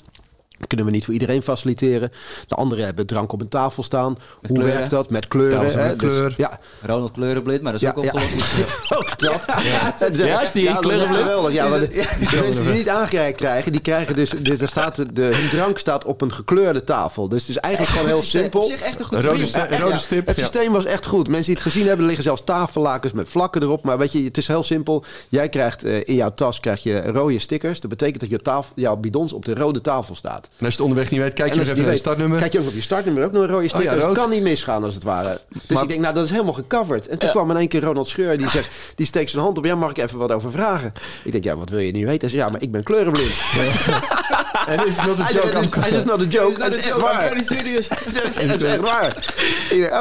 [0.59, 2.11] Dat kunnen we niet voor iedereen faciliteren.
[2.46, 4.18] De anderen hebben drank op een tafel staan.
[4.40, 4.74] Hoe kleuren.
[4.76, 5.11] werkt dat?
[5.11, 5.62] Met kleuren.
[5.62, 5.96] Met hè?
[5.96, 6.34] Dus- kleur.
[6.36, 8.11] ja, Ronald Kleurenblind, maar dat is ja, ook ja.
[8.12, 8.52] opgelost.
[8.98, 9.42] ook dat.
[9.46, 9.94] Ja,
[10.26, 11.22] Ja, is die kleurenblind?
[11.24, 11.52] geweldig.
[11.52, 11.88] Ja, maar de,
[12.30, 14.30] de mensen die niet aangereikt krijgen, die krijgen dus...
[14.30, 17.28] de- er staat, de, hun drank staat op een gekleurde tafel.
[17.28, 18.61] Dus het is eigenlijk gewoon heel simpel.
[18.61, 19.80] Op zich echt een goed Rode, systeem.
[19.80, 20.26] rode stip.
[20.26, 20.42] Het ja.
[20.42, 21.28] systeem was echt goed.
[21.28, 23.84] Mensen die het gezien hebben, er liggen zelfs tafellakens met vlakken erop.
[23.84, 25.04] Maar weet je, het is heel simpel.
[25.28, 27.80] Jij krijgt eh, in jouw tas krijg je rode stickers.
[27.80, 30.47] Dat betekent dat je tafel, jouw bidons op de rode tafel staat.
[30.59, 32.38] En als je het onderweg niet weet, kijk je nog even je naar het startnummer.
[32.38, 33.90] Kijk je ook op je startnummer, ook nog een rode sticker.
[33.90, 34.14] Oh ja, rood.
[34.14, 35.40] Dat kan niet misgaan als het ware.
[35.49, 37.09] Dus Maar- ik denk, nou dat is helemaal gecoverd.
[37.09, 39.64] En toen kwam in één keer Ronald Scheur, die zegt, die steekt zijn hand op.
[39.64, 40.92] Ja, mag ik even wat over vragen?
[41.24, 42.20] Ik denk, ja, wat wil je niet weten?
[42.20, 43.32] Hij zegt, ja, maar ik ben kleurenblind.
[44.66, 45.80] En is not a joke.
[45.80, 46.59] Hij is not a joke.
[46.59, 47.34] Dat is echt waar.
[47.34, 49.16] Dat is echt waar.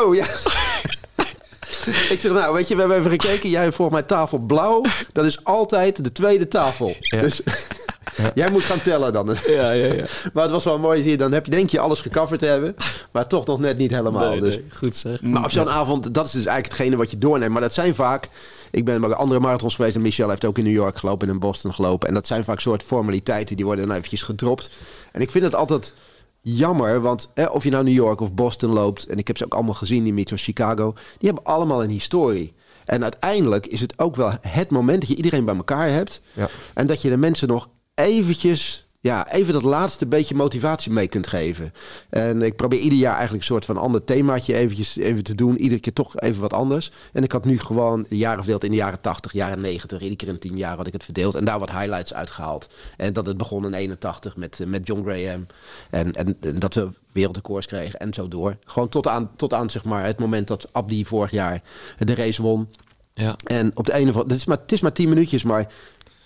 [0.01, 0.25] Oh ja.
[2.13, 3.49] Ik zeg, nou, weet je, we hebben even gekeken.
[3.49, 4.81] Jij hebt volgens mij tafel blauw.
[5.11, 6.95] Dat is altijd de tweede tafel.
[6.99, 7.41] Dus
[8.33, 9.35] jij moet gaan tellen dan.
[9.47, 10.05] Ja, ja, ja.
[10.33, 11.01] Maar het was wel mooi.
[11.01, 12.75] Zie je, dan heb je, denk je alles gecoverd te hebben.
[13.11, 14.29] Maar toch nog net niet helemaal.
[14.29, 14.55] Nee, dus.
[14.55, 15.21] nee, goed zeg.
[15.21, 17.51] Maar op zo'n avond, dat is dus eigenlijk hetgene wat je doorneemt.
[17.51, 18.29] Maar dat zijn vaak...
[18.71, 21.33] Ik ben bij andere marathons geweest en Michel heeft ook in New York gelopen en
[21.33, 22.07] in Boston gelopen.
[22.07, 24.69] En dat zijn vaak soort formaliteiten, die worden dan eventjes gedropt.
[25.11, 25.93] En ik vind het altijd
[26.55, 29.05] jammer, want eh, of je nou New York of Boston loopt...
[29.05, 30.93] en ik heb ze ook allemaal gezien, die metro Chicago...
[31.17, 32.53] die hebben allemaal een historie.
[32.85, 36.21] En uiteindelijk is het ook wel het moment dat je iedereen bij elkaar hebt...
[36.33, 36.49] Ja.
[36.73, 38.86] en dat je de mensen nog eventjes...
[38.99, 41.73] Ja, even dat laatste beetje motivatie mee kunt geven.
[42.09, 45.57] En ik probeer ieder jaar eigenlijk een soort van ander themaatje eventjes even te doen.
[45.57, 46.91] Iedere keer toch even wat anders.
[47.13, 49.99] En ik had nu gewoon de jaren verdeeld in de jaren 80, jaren 90.
[49.99, 51.35] Iedere keer in 10 jaar had ik het verdeeld.
[51.35, 52.67] En daar wat highlights uitgehaald.
[52.97, 55.45] En dat het begon in 81 met, eh, met John Graham.
[55.89, 58.57] En, en, en dat we wereldrecords kregen en zo door.
[58.65, 61.61] Gewoon tot aan, tot aan zeg maar, het moment dat Abdi vorig jaar
[61.97, 62.67] de race won.
[63.13, 63.35] Ja.
[63.43, 65.71] En op de ene van, het is maar, het is maar tien minuutjes, maar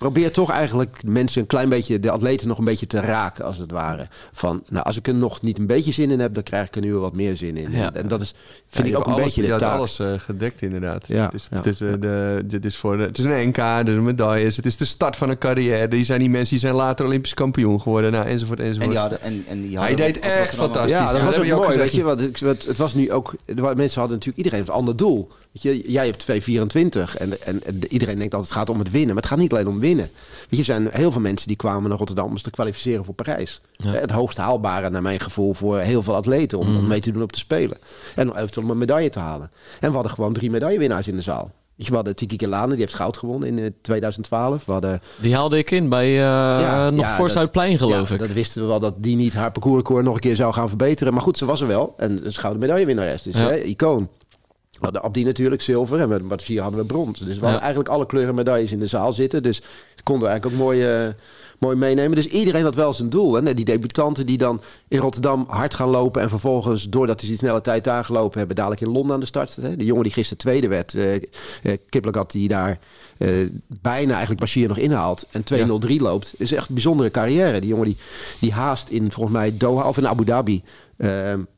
[0.01, 3.57] probeer toch eigenlijk mensen een klein beetje, de atleten nog een beetje te raken, als
[3.57, 4.07] het ware.
[4.31, 6.75] Van, nou, als ik er nog niet een beetje zin in heb, dan krijg ik
[6.75, 7.71] er nu wel wat meer zin in.
[7.71, 7.77] Ja.
[7.77, 8.33] En, en dat is,
[8.67, 9.77] vind je ik ook hebt een alles, beetje je de had taak.
[9.77, 11.07] alles eh, gedekt inderdaad.
[11.07, 13.47] Ja, het, is, ja, het, is, eh, de, dit is voor de, het is een
[13.47, 14.55] NK, dus een medailles.
[14.55, 15.87] Het is de start van een carrière.
[15.87, 18.11] Die zijn die mensen die zijn later Olympisch kampioen geworden.
[18.11, 18.83] Nou, enzovoort, enzovoort.
[18.83, 20.91] En die hadden, en, en die Hij hadden deed op- op echt fantastisch.
[20.91, 21.77] Ja, dat was ook je mooi.
[21.77, 23.33] Weet je, want het, het, het was nu ook.
[23.55, 25.31] Mensen hadden natuurlijk iedereen een ander doel.
[25.51, 28.91] Weet je, jij hebt 224 en, en, en iedereen denkt dat het gaat om het
[28.91, 29.07] winnen.
[29.13, 30.09] Maar het gaat niet alleen om winnen.
[30.39, 33.13] Weet je, er zijn heel veel mensen die kwamen naar Rotterdam om te kwalificeren voor
[33.13, 33.61] Parijs.
[33.71, 33.91] Ja.
[33.91, 37.21] Het hoogst haalbare, naar mijn gevoel, voor heel veel atleten om, om mee te doen
[37.23, 37.77] op te spelen.
[38.15, 39.51] En om eventueel om een medaille te halen.
[39.79, 41.51] En we hadden gewoon drie medaillewinnaars in de zaal.
[41.75, 44.65] Weet je, we hadden Tiki Kelane, die heeft goud gewonnen in eh, 2012.
[44.65, 48.21] We hadden Die haalde ik in bij eh, nog voor dat- Zuidplein, geloof ja, ik.
[48.21, 51.13] Dat wisten we wel, dat die niet haar parcoursrecord nog een keer zou gaan verbeteren.
[51.13, 51.93] Maar goed, ze was er wel.
[51.97, 53.21] En een gouden medaillewinnares.
[53.21, 54.09] Dus hè, icoon.
[54.81, 57.19] We hadden Abdi natuurlijk zilver en met Martier hadden we brons.
[57.19, 57.59] Dus we hadden Ja.
[57.59, 59.43] eigenlijk alle kleuren medailles in de zaal zitten.
[59.43, 59.61] Dus
[60.03, 61.07] konden we eigenlijk ook mooi, eh,
[61.59, 62.15] mooi meenemen.
[62.15, 63.33] Dus iedereen had wel zijn doel.
[63.33, 63.53] Hè?
[63.53, 66.21] Die debutanten die dan in Rotterdam hard gaan lopen...
[66.21, 68.55] en vervolgens, doordat ze die snelle tijd daar gelopen hebben...
[68.55, 69.55] dadelijk in Londen aan de start.
[69.61, 69.75] Hè?
[69.75, 71.21] Die jongen die gisteren tweede werd, eh eh,
[71.89, 72.79] Kiplagat, die daar
[73.67, 75.25] bijna eigenlijk Bashir nog inhaalt...
[75.31, 77.59] en 2.03 loopt, is echt een bijzondere carrière.
[77.59, 77.97] Die jongen die,
[78.39, 80.63] die haast in, volgens mij, Doha of in Abu Dhabi...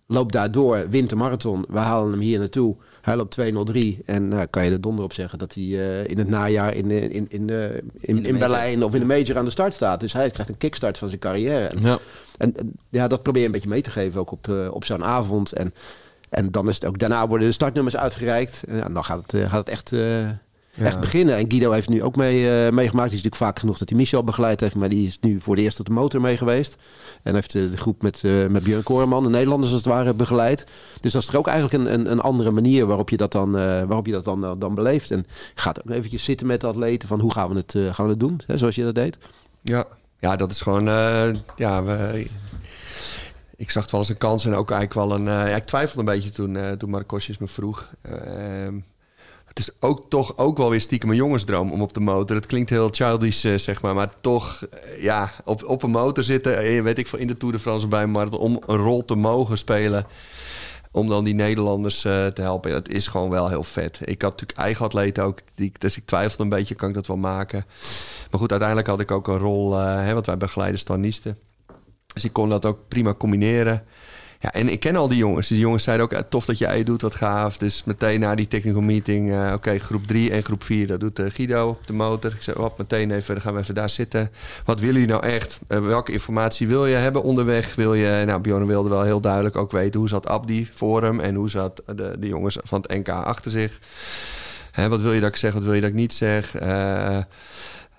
[0.07, 1.65] loopt daar door, wint de marathon.
[1.69, 2.75] We halen hem hier naartoe.
[3.03, 6.17] Hij loopt 203 en nou, kan je er donder op zeggen dat hij eh, in
[6.17, 8.37] het najaar in, in, in, in, eh, in, de in major.
[8.37, 9.99] Berlijn of in de major aan de start staat.
[9.99, 11.67] Dus hij krijgt een kickstart van zijn carrière.
[11.67, 11.99] En, Ja.
[12.37, 14.85] en, en, ja, dat probeer je een beetje mee te geven ook op, eh, op
[14.85, 15.51] zo'n avond.
[15.51, 15.73] En,
[16.29, 18.63] en dan is het ook, daarna worden de startnummers uitgereikt.
[18.67, 20.29] En dan gaat het, eh, gaat het echt, eh,
[20.77, 21.35] echt beginnen.
[21.37, 23.09] En Guido heeft nu ook mee, eh, meegemaakt.
[23.09, 24.75] Die is natuurlijk vaak genoeg dat hij Michel begeleid heeft.
[24.75, 26.75] Maar die is nu voor de eerst op de motor mee geweest.
[27.23, 30.13] En heeft eh, de groep met, eh met Björn Koreman, de Nederlanders als het ware,
[30.13, 30.65] begeleid.
[31.01, 33.57] Dus dat is er ook eigenlijk een, een, een andere manier waarop je dat dan,
[33.57, 35.11] eh, waarop je dat dan, dan beleeft.
[35.11, 38.11] En gaat ook eventjes zitten met de atleten van hoe gaan we het, gaan we
[38.11, 39.17] het doen, hè, zoals je dat deed.
[39.61, 39.85] Ja,
[40.19, 40.85] ja dat is gewoon.
[41.55, 42.27] ja, we,
[43.55, 45.25] ik zag het wel als een kans en ook eigenlijk wel een.
[45.25, 47.89] ja, ik twijfelde een beetje toen, eh toen Marcosjes me vroeg.
[48.01, 48.79] Ehm,
[49.53, 52.35] het is ook toch ook wel weer stiekem een jongensdroom om op de motor.
[52.35, 56.23] Het klinkt heel childish, eh, zeg maar, maar toch, eh, ja, op, op een motor
[56.23, 59.05] zitten, eh, weet ik veel, in de Tour de France bij marathon, om een rol
[59.05, 60.05] te mogen spelen.
[60.91, 62.71] Om dan die Nederlanders te helpen.
[62.71, 63.99] Dat is gewoon wel heel vet.
[64.01, 65.39] Ik had natuurlijk eigen atleten ook.
[65.55, 67.65] Die, dus ik twijfelde een beetje, kan ik dat wel maken?
[68.31, 69.79] Maar goed, uiteindelijk had ik ook een rol.
[69.79, 71.37] eh hè, want wij begeleiden stanisten.
[72.13, 73.83] Dus ik kon dat ook prima combineren.
[74.43, 75.47] Ja, en ik ken al die jongens.
[75.47, 77.57] Die jongens zeiden ook, tof dat jij doet, wat gaaf.
[77.57, 81.19] Dus meteen na die technical meeting, eh, oké, groep 3 en groep 4, dat doet
[81.19, 82.31] eh, Guido op de motor.
[82.31, 84.31] Ik zei, wat, meteen even, dan gaan we even daar zitten.
[84.65, 85.59] Wat willen jullie nou echt?
[85.67, 87.75] Eh, welke informatie wil je hebben onderweg?
[87.75, 91.19] Wil je, nou, Bjorn wilde wel heel duidelijk ook weten hoe zat Abdi voor hem
[91.19, 93.79] en hoe zat de, de jongens van het NK achter zich.
[94.89, 96.55] Wat wil je dat ik zeg, wat wil je dat ik niet zeg?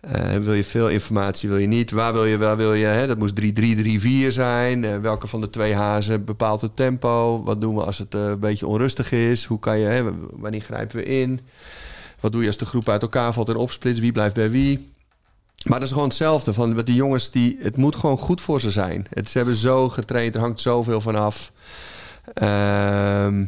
[0.09, 1.91] Eh, wil je veel informatie, wil je niet?
[1.91, 2.87] Waar wil je, waar wil je?
[2.87, 3.07] Hè?
[3.07, 4.85] Dat moest 3-3-3-4 zijn.
[4.85, 7.43] Eh, welke van de twee hazen bepaalt het tempo?
[7.43, 9.45] Wat doen we als het eh, een beetje onrustig is?
[9.45, 11.41] Hoe kan je, hè, wanneer grijpen we in?
[12.21, 14.01] Wat doe je als de groep uit elkaar valt en opsplitst?
[14.01, 14.93] Wie blijft bij wie?
[15.65, 16.53] Maar dat is gewoon hetzelfde.
[16.53, 19.07] Van die jongens, die, het moet gewoon goed voor ze zijn.
[19.11, 21.53] Het, ze hebben zo getraind, er hangt zoveel van af.
[22.35, 23.45] Ehm,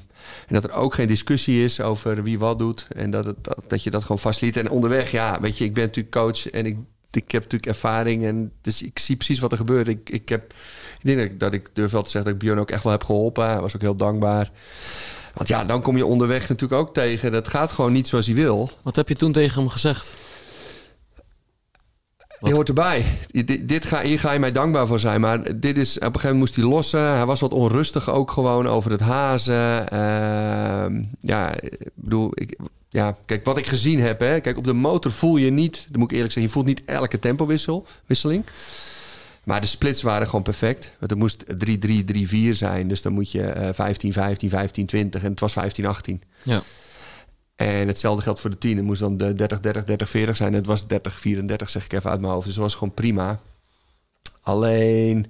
[0.46, 2.86] en dat er ook geen discussie is over wie wat doet.
[2.94, 3.36] En dat, het,
[3.66, 4.56] dat, je dat gewoon vastliet.
[4.56, 6.76] En onderweg, ja, weet je, ik ben natuurlijk coach en ik,
[7.10, 8.24] ik heb natuurlijk ervaring.
[8.24, 9.88] En dus ik zie precies wat er gebeurt.
[9.88, 10.54] Ik, ik, heb,
[11.02, 12.82] ik denk dat ik, dat ik durf wel te zeggen dat ik Björn ook echt
[12.82, 13.46] wel heb geholpen.
[13.46, 14.50] Hij was ook heel dankbaar.
[15.34, 17.32] Want ja, dan kom je onderweg natuurlijk ook tegen.
[17.32, 18.70] Dat gaat gewoon niet zoals hij wil.
[18.82, 20.12] Wat heb je toen tegen hem gezegd?
[22.40, 23.04] Die hoort erbij.
[23.62, 25.20] Dit, ga, hier ga je mij dankbaar voor zijn.
[25.20, 27.00] Maar dit is, op een gegeven moment moest hij lossen.
[27.00, 29.88] Hij was wat onrustig ook gewoon over het hazen.
[29.88, 31.54] Ehm, ja,
[31.94, 32.58] bedoel, ik,
[32.88, 34.20] ja, kijk, wat ik gezien heb.
[34.20, 36.66] Hè, kijk, op de motor voel je niet, dat moet ik eerlijk zeggen, je voelt
[36.66, 38.44] niet elke tempowisseling.
[39.44, 40.90] Maar de splits waren gewoon perfect.
[40.98, 41.44] Want het moest
[42.52, 42.88] 3-3-3-4 zijn.
[42.88, 45.22] Dus dan moet je eh 15, 15, 15, 20.
[45.22, 46.22] En het was 15, 18.
[46.42, 46.62] Ja.
[47.56, 48.76] En hetzelfde geldt voor de 10.
[48.76, 50.52] Het moest dan de 30, 30, 30, 40 zijn.
[50.52, 52.46] Het was 30, 34, zeg ik even uit mijn hoofd.
[52.46, 53.40] Dus dat was gewoon prima.
[54.40, 55.26] Alleen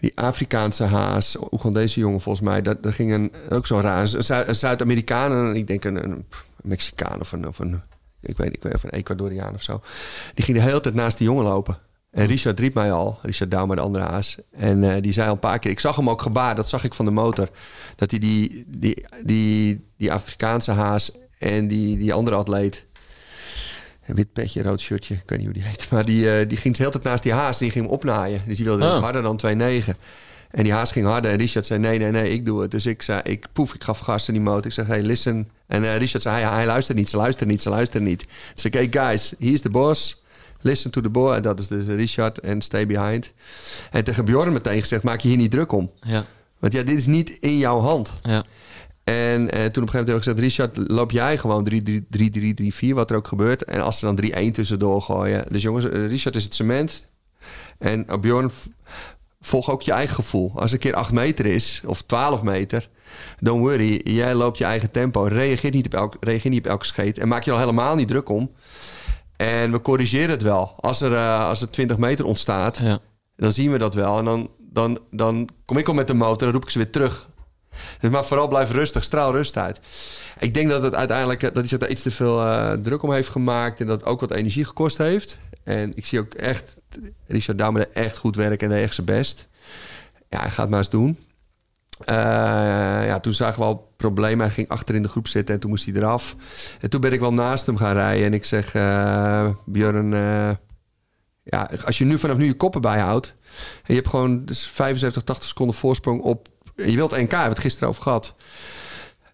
[0.00, 1.36] die Afrikaanse haas,
[1.70, 4.00] deze jongen volgens mij, dat, dat ging een, ook zo raar.
[4.00, 6.24] Een, Zu- een Zuid-Amerikaan en ik denk een, een
[6.62, 7.82] Mexicaan of een, of een
[8.20, 9.82] ik weet, ik weet of een Ecuadoriaan of zo.
[10.34, 11.78] Die ging de hele tijd naast die jongen lopen.
[12.10, 14.36] En Richard riep mij al, Richard Douw, de andere haas.
[14.50, 16.84] En eh, die zei al een paar keer, ik zag hem ook gebaar, dat zag
[16.84, 17.48] ik van de motor.
[17.96, 22.84] Dat hij die, die, die, die Afrikaanse haas en die, die andere atleet,
[24.06, 25.90] een wit petje, rood shirtje, ik weet niet hoe die heet.
[25.90, 28.40] Maar die, eh, die ging de hele tijd naast die haas die ging hem opnaaien.
[28.46, 29.02] Dus die wilde Ah.
[29.02, 29.96] harder dan 2,9.
[30.50, 32.70] En die haas ging harder en Richard zei nee, nee, nee, ik doe het.
[32.70, 34.66] Dus ik zei, ik poef, ik gaf gas in die motor.
[34.66, 35.48] Ik zeg, hey, listen.
[35.66, 38.24] En eh, Richard zei, hij, hij luistert niet, ze luisteren niet, ze luisteren niet.
[38.54, 40.22] Dus ik hey guys, he is the boss.
[40.60, 41.32] Listen to the boy.
[41.34, 43.32] En dat is dus Richard en stay behind.
[43.90, 45.90] En tegen Bjorn meteen gezegd, maak je hier niet druk om.
[46.00, 46.24] Ja.
[46.58, 48.12] Want ja, dit is niet in jouw hand.
[48.22, 48.44] Ja.
[49.08, 50.38] En eh, toen op een gegeven moment hebben we gezegd...
[50.38, 51.68] Richard, loop jij gewoon
[52.84, 53.64] 3-3-3-4, wat er ook gebeurt.
[53.64, 55.44] En als ze dan 3-1 tussendoor gooien...
[55.50, 57.06] Dus jongens, eh, Richard is het cement.
[57.78, 58.50] En uh, Bjorn,
[59.40, 60.52] volg ook je eigen gevoel.
[60.54, 62.88] Als een keer 8 meter is, of 12 meter...
[63.40, 65.22] Don't worry, jij loopt je eigen tempo.
[65.22, 67.18] Reageer niet op, elk, reageer niet op elke scheet.
[67.18, 68.50] En maak je er al helemaal niet druk om.
[69.36, 70.74] En we corrigeren het wel.
[70.76, 72.98] Als er, eh, als er 20 meter ontstaat, Ja.
[73.36, 74.18] dan zien we dat wel.
[74.18, 76.90] En dan, dan, dan kom ik al met de motor en roep ik ze weer
[76.90, 77.27] terug.
[78.00, 79.80] Dus maar vooral blijf rustig, straal rust uit.
[80.38, 83.12] Ik denk dat het uiteindelijk eh, dat hij daar iets te veel eh, druk om
[83.12, 85.38] heeft gemaakt en dat ook wat energie gekost heeft.
[85.64, 86.76] En ik zie ook echt
[87.26, 89.48] Richard Douwme echt goed werken en echt zijn best.
[90.28, 91.18] Ja, hij gaat maar eens doen.
[92.04, 92.16] Eh,
[93.06, 94.46] ja, toen zagen we al problemen.
[94.46, 96.36] Hij ging achter in de groep zitten en toen moest hij eraf.
[96.80, 98.26] En toen ben ik wel naast hem gaan rijden.
[98.26, 100.12] En ik zeg, eh Björn,
[101.50, 103.34] ja, als je nu vanaf nu je koppen bijhoudt...
[103.76, 106.48] en je hebt gewoon dus 75, 80 seconden voorsprong op...
[106.86, 108.34] je wilt NK, hebben we het gisteren over gehad...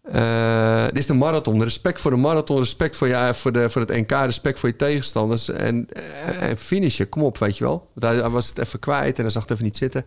[0.05, 1.63] Eh, dit is de marathon.
[1.63, 4.77] Respect voor de marathon, respect voor, je, voor, de, voor het NK, respect voor je
[4.77, 5.49] tegenstanders.
[5.49, 5.89] En,
[6.27, 7.91] en, en finishen, kom op, weet je wel.
[7.95, 10.05] Want hij, hij was het even kwijt en hij zag het even niet zitten.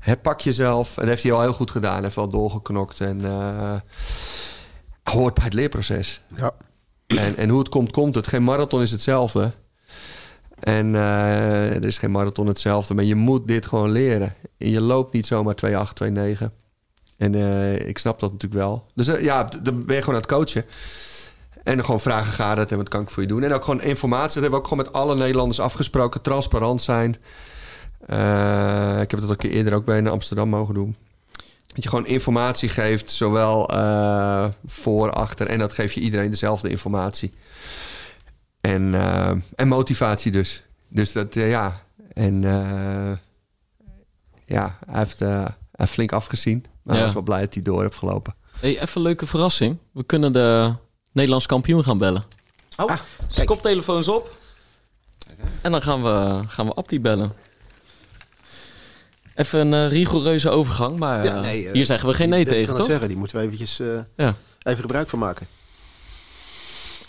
[0.00, 0.88] Herpak jezelf.
[0.88, 1.92] En dat heeft hij al heel goed gedaan.
[1.92, 3.00] Hij heeft wel doorgeknokt.
[3.00, 3.74] En eh,
[5.02, 6.22] hoort bij het leerproces.
[6.34, 6.54] Ja.
[7.06, 8.26] En, en hoe het komt, komt het.
[8.26, 9.52] Geen marathon is hetzelfde.
[10.60, 12.94] En eh, er is geen marathon hetzelfde.
[12.94, 14.34] Maar je moet dit gewoon leren.
[14.58, 16.46] En je loopt niet zomaar 2,8, 2,9.
[17.18, 18.86] En eh, ik snap dat natuurlijk wel.
[18.94, 20.64] Dus eh, ja, dan ben je gewoon aan het coachen.
[21.62, 23.42] En gewoon vragen, gaat het en wat kan ik voor je doen?
[23.42, 24.40] En ook gewoon informatie.
[24.40, 26.22] Dat hebben we ook gewoon met alle Nederlanders afgesproken.
[26.22, 27.16] Transparant zijn.
[28.06, 30.96] Eh, ik heb dat ook een keer eerder ook bij in Amsterdam mogen doen.
[31.66, 33.70] Dat je gewoon informatie geeft, zowel
[34.66, 35.46] voor, achter.
[35.46, 37.32] En dat geef je iedereen dezelfde informatie.
[38.60, 38.94] En,
[39.54, 40.64] en motivatie dus.
[40.88, 41.82] Dus dat, ja.
[42.12, 42.42] En
[44.44, 45.22] ja, hij heeft
[45.86, 46.64] flink afgezien.
[46.82, 47.04] Maar Ja.
[47.04, 48.34] was wel blij dat hij door heeft gelopen.
[48.60, 49.78] Hey, even een leuke verrassing.
[49.92, 50.74] We kunnen de
[51.12, 52.24] Nederlands kampioen gaan bellen.
[52.76, 52.96] Oh,
[53.34, 54.36] Dus koptelefoons op.
[55.62, 57.32] En dan gaan we, gaan we Abdi bellen.
[59.34, 62.44] Even een eh, rigoureuze overgang, maar Ja, eh, nee, eh, hier zeggen we geen nee
[62.44, 62.86] die- tegen, kan toch?
[62.86, 64.34] zeggen, die moeten we eventjes eh, Ja.
[64.62, 65.46] even gebruik van maken.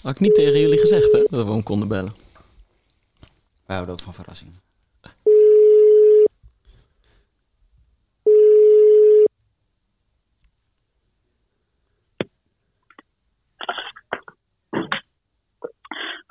[0.01, 2.11] Had ik niet tegen jullie gezegd, hè, dat we hem konden bellen.
[3.65, 4.59] Wij houden ook van verrassingen.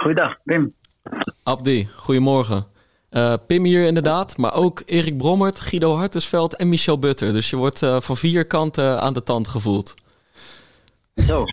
[0.09, 0.75] Goeiedag, Pim.
[1.43, 2.67] Abdi, goedemorgen.
[3.11, 7.33] Eh, Pim hier inderdaad, maar ook Erik Brommert, Guido Hartesveld en Michel Butter.
[7.33, 9.95] Dus je wordt eh, van vier kanten aan de tand gevoeld.
[11.15, 11.45] Zo.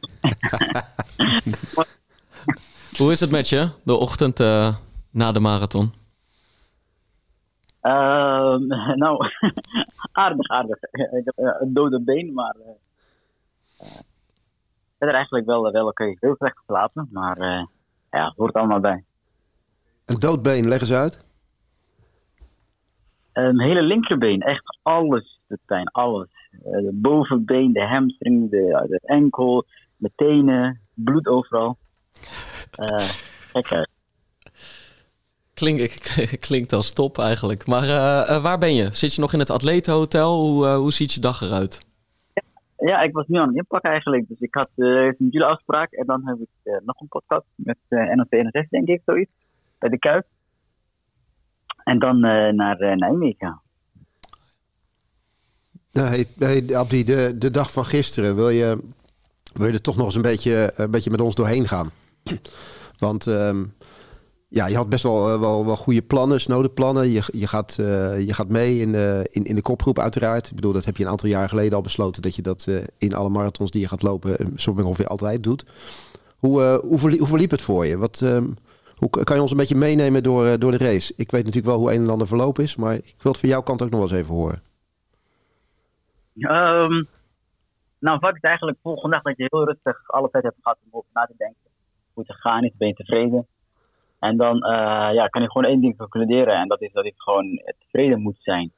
[2.98, 4.76] Hoe is het met je, de ochtend eh,
[5.12, 5.94] na de marathon?
[7.82, 8.68] Ehm,
[9.04, 9.30] nou,
[10.12, 10.78] aardig, aardig.
[10.92, 12.72] Ik heb een dode been, maar eh
[13.78, 14.00] eh,
[14.98, 16.16] verder eigenlijk wel, wel oké.
[16.20, 17.68] Heel slecht geslapen, maar
[18.16, 19.04] ja, hoort allemaal bij.
[20.06, 21.26] Een doodbeen, leg eens uit.
[23.34, 26.28] Een hele linkerbeen, echt alles doet pijn, alles.
[26.52, 29.66] Eh, de bovenbeen, de hamstring, de, de enkel,
[29.98, 31.78] de tenen, bloed overal.
[32.72, 33.10] Eh
[33.62, 33.90] gek uit.
[35.54, 35.92] Klink,
[36.48, 37.66] klinkt als top eigenlijk.
[37.66, 38.90] Maar eh, eh, waar ben je?
[38.92, 40.42] Zit je nog in het atletenhotel?
[40.42, 41.80] Hoe, eh, hoe ziet je dag eruit?
[42.78, 44.28] Ja, ik was nu aan het inpakken eigenlijk.
[44.28, 47.46] Dus ik had eh met jullie afspraak en dan heb ik eh, nog een podcast
[47.56, 49.32] met eh NOC NSF, denk ik, zoiets.
[49.80, 50.26] Bij de Kuip.
[51.84, 52.20] En dan
[52.56, 53.62] naar Nijmegen.
[55.92, 58.80] Hey, hey, Abdi, de, de dag van gisteren, wil je,
[59.54, 61.90] wil je er toch nog eens een beetje, een beetje met ons doorheen gaan?
[63.00, 63.64] Want ehm,
[64.56, 67.10] ja, je had best wel, eh, wel, wel goede plannen, snode plannen.
[67.10, 70.50] Je, je, gaat, eh, je gaat mee in de, in, in de kopgroep uiteraard.
[70.50, 72.22] Ik bedoel, dat heb je een aantal jaar geleden al besloten...
[72.22, 74.60] dat je dat eh, in alle marathons die je gaat lopen...
[74.60, 75.66] zo ongeveer altijd doet.
[76.38, 77.98] Hoe, hoe, verlie- hoe verliep het voor je?
[77.98, 78.48] Wat, ehm,
[78.96, 81.14] hoe kan je ons een beetje meenemen door, door de race?
[81.16, 82.76] Ik weet natuurlijk wel hoe een en ander verlopen is...
[82.76, 84.62] maar ik wil het van jouw kant ook nog eens even horen.
[86.38, 87.04] Ehm,
[88.00, 90.90] nou, vaak is eigenlijk volgende dag dat je heel rustig alle tijd hebt gehad om
[90.92, 91.72] over na te denken.
[92.14, 93.48] Hoe het gegaan is, ben je tevreden.
[94.26, 96.56] En dan eh, ja, kan je gewoon één ding concluderen.
[96.56, 98.72] En dat is dat ik gewoon tevreden moet zijn.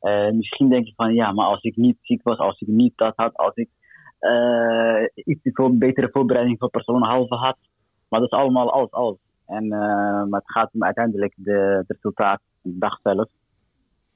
[0.00, 2.92] Eh, misschien denk je van, ja, maar als ik niet ziek was, als ik niet
[2.96, 3.68] dat had, als ik
[4.18, 7.56] eh, iets voor betere voorbereiding voor personenhalve had.
[8.08, 9.16] Maar dat is allemaal alles, alles.
[9.46, 9.68] En,
[10.28, 13.28] maar het gaat om uiteindelijk de, resultaat, de dag zelf.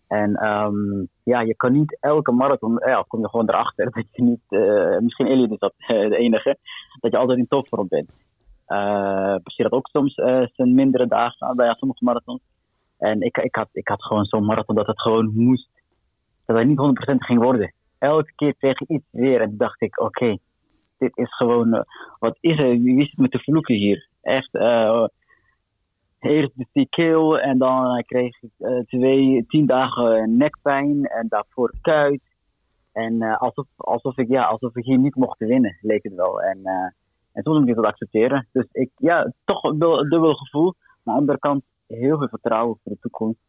[0.09, 4.23] En ehm, ja, je kan niet elke marathon, ja, kom je gewoon erachter dat je
[4.23, 4.61] niet,
[5.03, 6.57] misschien Elliot is dat de enige,
[7.01, 8.11] dat je altijd in topvorm bent.
[8.73, 12.43] Eh zie dat ook soms eh, zijn mindere dagen bij sommige marathons.
[12.99, 15.69] En ik, ik, had, ik had gewoon zo'n marathon dat het gewoon moest,
[16.47, 16.79] dat het niet
[17.13, 17.75] 100% ging worden.
[17.99, 20.37] Elke keer ik iets weer en dacht ik, oké,
[20.99, 21.83] dit is gewoon, eh,
[22.19, 24.09] wat is er, wie het met de vloeken hier?
[24.23, 24.55] Echt,
[26.19, 32.21] eerst die keel en dan kreeg ik twee, tien dagen nekpijn en daarvoor kuit.
[32.93, 36.43] En alsof, alsof, ik, ja, alsof ik hier niet mocht winnen, leek het wel.
[36.43, 36.61] En,
[37.33, 38.47] en toen moet ik dat accepteren.
[38.53, 40.75] Dus ik, ja, toch een dubbel, gevoel.
[41.03, 43.41] Maar aan de andere kant heel veel vertrouwen voor de toekomst.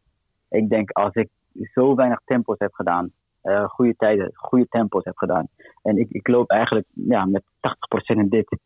[0.48, 1.28] Ik denk als ik
[1.72, 3.10] zo weinig tempo's heb gedaan,
[3.40, 5.48] eh, goede tijden, goede tempo's heb gedaan.
[5.82, 8.58] En ik, ik loop eigenlijk ja, met 80% in dit.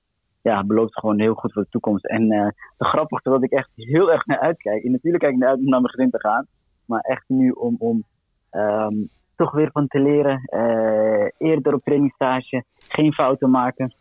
[0.43, 2.07] Ja, belooft gewoon heel goed voor de toekomst.
[2.07, 4.85] En eh de grappigste dat ik echt heel erg naar uitkijk.
[4.85, 6.47] En natuurlijk kijk ik naar uit om naar mijn gezin te gaan.
[6.85, 8.05] Maar echt nu om, om
[8.51, 8.95] ehm,
[9.37, 10.41] toch weer van te leren.
[10.45, 12.65] eh, eerder op trainingsstage.
[12.89, 13.95] Geen fouten maken.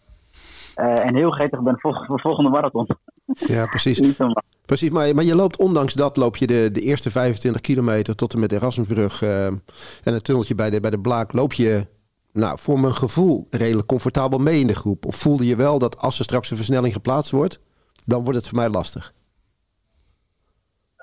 [0.78, 2.88] Eh, en heel gretig ben voor voor de volgende marathon.
[3.26, 4.18] Ja, precies.
[4.66, 8.34] Precies, maar, maar je loopt ondanks dat loop je de, de eerste 25 kilometer tot
[8.34, 11.88] en met Erasmusbrug eh, en het tunneltje bij de, bij de Blaak loop je,
[12.34, 15.06] nou, voor mijn gevoel redelijk comfortabel mee in de groep.
[15.06, 17.62] Of voelde je wel dat als er straks een versnelling geplaatst wordt,
[18.06, 19.14] dan wordt het voor mij lastig.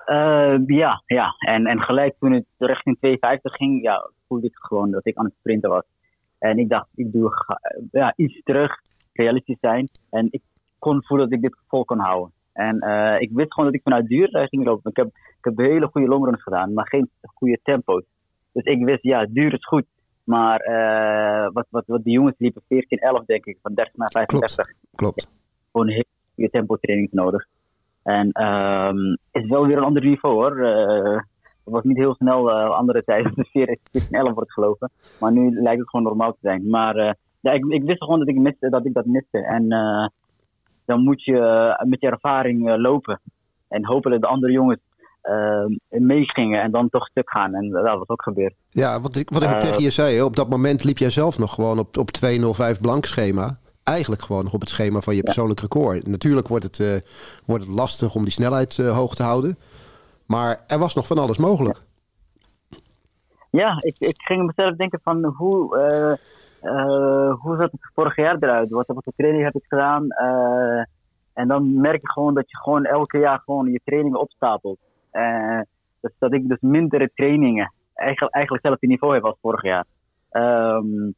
[0.04, 1.34] Eh, ja, ja.
[1.38, 5.24] En, en gelijk toen het richting 250 ging, ja, voelde ik gewoon dat ik aan
[5.24, 5.84] het sprinten was.
[6.38, 7.32] En ik dacht, ik doe
[7.90, 8.72] ja, iets terug,
[9.14, 9.88] realistisch zijn.
[10.10, 10.42] En ik
[10.78, 12.32] kon voelen dat ik dit vol kon houden.
[12.52, 14.90] En eh, ik wist gewoon dat ik vanuit duur eh, ging lopen.
[14.90, 18.04] Ik heb, ik heb hele goede longruns gedaan, maar geen goede tempo's.
[18.52, 19.84] Dus ik wist, ja, duur is goed.
[20.24, 24.10] Maar eh, wat, wat, wat die jongens liepen, 14, 11 denk ik, van 30 naar
[24.10, 25.28] 35 Klopt.
[25.72, 26.04] gewoon heel
[26.34, 27.46] goede tempo training nodig.
[28.02, 30.66] En ehm is wel weer een ander niveau hoor.
[31.64, 33.78] Het was niet heel snel andere tijden, dus 14,
[34.10, 34.90] 11 wordt gelopen.
[35.20, 36.70] Maar nu lijkt het gewoon normaal te zijn.
[36.70, 39.38] Maar ja, ik, ik wist gewoon dat ik, miste, dat ik dat miste.
[39.38, 40.06] En eh,
[40.84, 43.20] dan moet je eh, met je ervaring eh, lopen.
[43.68, 44.80] En hopelijk de andere jongens
[45.88, 47.54] meegingen en dan toch stuk gaan.
[47.54, 48.54] En dat was ook gebeurd.
[48.70, 51.54] Ja, wat ik, wat ik tegen je zei, op dat moment liep jij zelf nog
[51.54, 53.58] gewoon op, op 205 blank schema.
[53.82, 56.06] Eigenlijk gewoon nog op het schema van je persoonlijk record.
[56.06, 57.04] Natuurlijk wordt het,
[57.46, 59.56] wordt het lastig om die snelheid hoog te houden.
[60.26, 61.78] Maar er was nog van alles mogelijk.
[63.50, 65.76] Ja, ik, ik ging mezelf denken van hoe,
[67.40, 68.70] hoe zat het vorig jaar eruit?
[68.70, 70.10] Wat, voor training heb ik gedaan?
[70.10, 70.82] Eh,
[71.32, 74.78] en dan merk je gewoon dat je gewoon elke jaar gewoon je trainingen opstapelt.
[75.10, 75.60] Eh,
[76.00, 79.84] dus dat ik dus mindere trainingen eigenlijk, eigenlijk hetzelfde niveau heb als vorig jaar.
[80.30, 81.10] Ehm,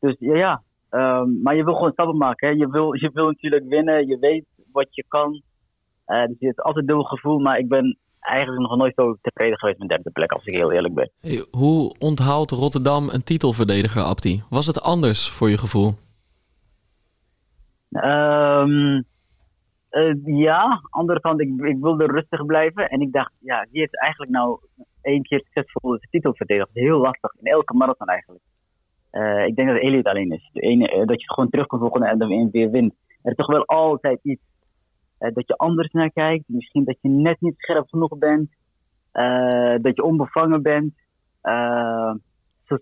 [0.00, 0.62] dus ja, ja.
[0.90, 2.48] Ehm, maar je wil gewoon stappen maken.
[2.48, 2.54] Hè?
[2.54, 5.42] Je, wil, je wil natuurlijk winnen, je weet wat je kan.
[6.04, 9.58] Eh, dus je hebt altijd dubbel gevoel, maar ik ben eigenlijk nog nooit zo tevreden
[9.58, 11.10] geweest met derde plek, als ik heel eerlijk ben.
[11.20, 14.42] Hey, hoe onthoudt Rotterdam een titelverdediger, Abdi?
[14.50, 15.92] Was het anders voor je gevoel?
[17.90, 19.02] Ehm
[19.94, 22.88] eh, ja, andere kant, ik, ik wilde rustig blijven.
[22.88, 24.58] En ik dacht, ja, wie heeft eigenlijk nou
[25.02, 26.68] één keer succesvol de titel verdedigd?
[26.72, 28.44] Heel lastig, in elke marathon eigenlijk.
[29.10, 30.50] Eh, ik denk dat Elliot alleen is.
[30.52, 32.94] De ene, eh, dat je gewoon terug kan volgen en dan weer- wint.
[33.22, 34.42] Er is toch wel altijd iets
[35.32, 36.44] dat je anders naar kijkt.
[36.48, 38.50] Misschien dat je net niet scherp genoeg bent.
[39.12, 40.94] eh, dat je onbevangen bent.
[41.40, 42.14] eh,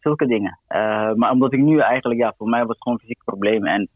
[0.01, 0.59] zulke dingen.
[0.67, 3.73] Eh, maar omdat ik nu eigenlijk, ja, voor mij was het gewoon fysieke problemen.
[3.73, 3.89] En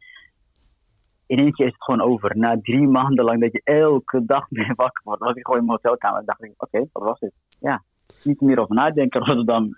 [1.27, 2.39] in keer is het gewoon over.
[2.39, 5.67] Na drie maanden lang dat je elke dag weer wakker wordt, was ik gewoon in
[5.67, 6.19] mijn hotelkamer.
[6.21, 7.33] En dacht ik, oké, wat was dit?
[7.61, 7.83] Ja,
[8.23, 9.21] niet meer over nadenken.
[9.27, 9.71] Rotterdam.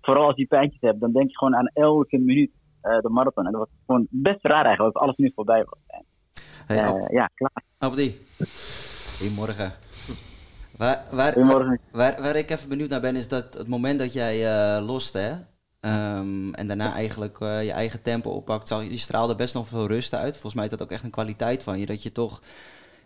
[0.00, 3.46] Vooral als je pijntjes hebt, dan denk je gewoon aan elke minuut eh, de marathon.
[3.46, 5.78] En dat was gewoon best raar eigenlijk, als alles nu voorbij was.
[6.66, 6.76] Hey,
[7.10, 7.62] ja, klaar.
[7.78, 8.26] Abdi.
[9.18, 9.72] Goedemorgen.
[10.76, 11.80] Waar, waar, Goedemorgen.
[11.90, 15.18] waar, waar ik even benieuwd naar ben, is dat het moment dat jij eh loste,
[15.18, 15.34] hè,
[15.80, 20.14] ehm, en daarna eigenlijk eh, je eigen tempo oppakt, je, straalde best nog veel rust
[20.14, 20.32] uit.
[20.32, 22.42] Volgens mij is dat ook echt een kwaliteit van je, dat je toch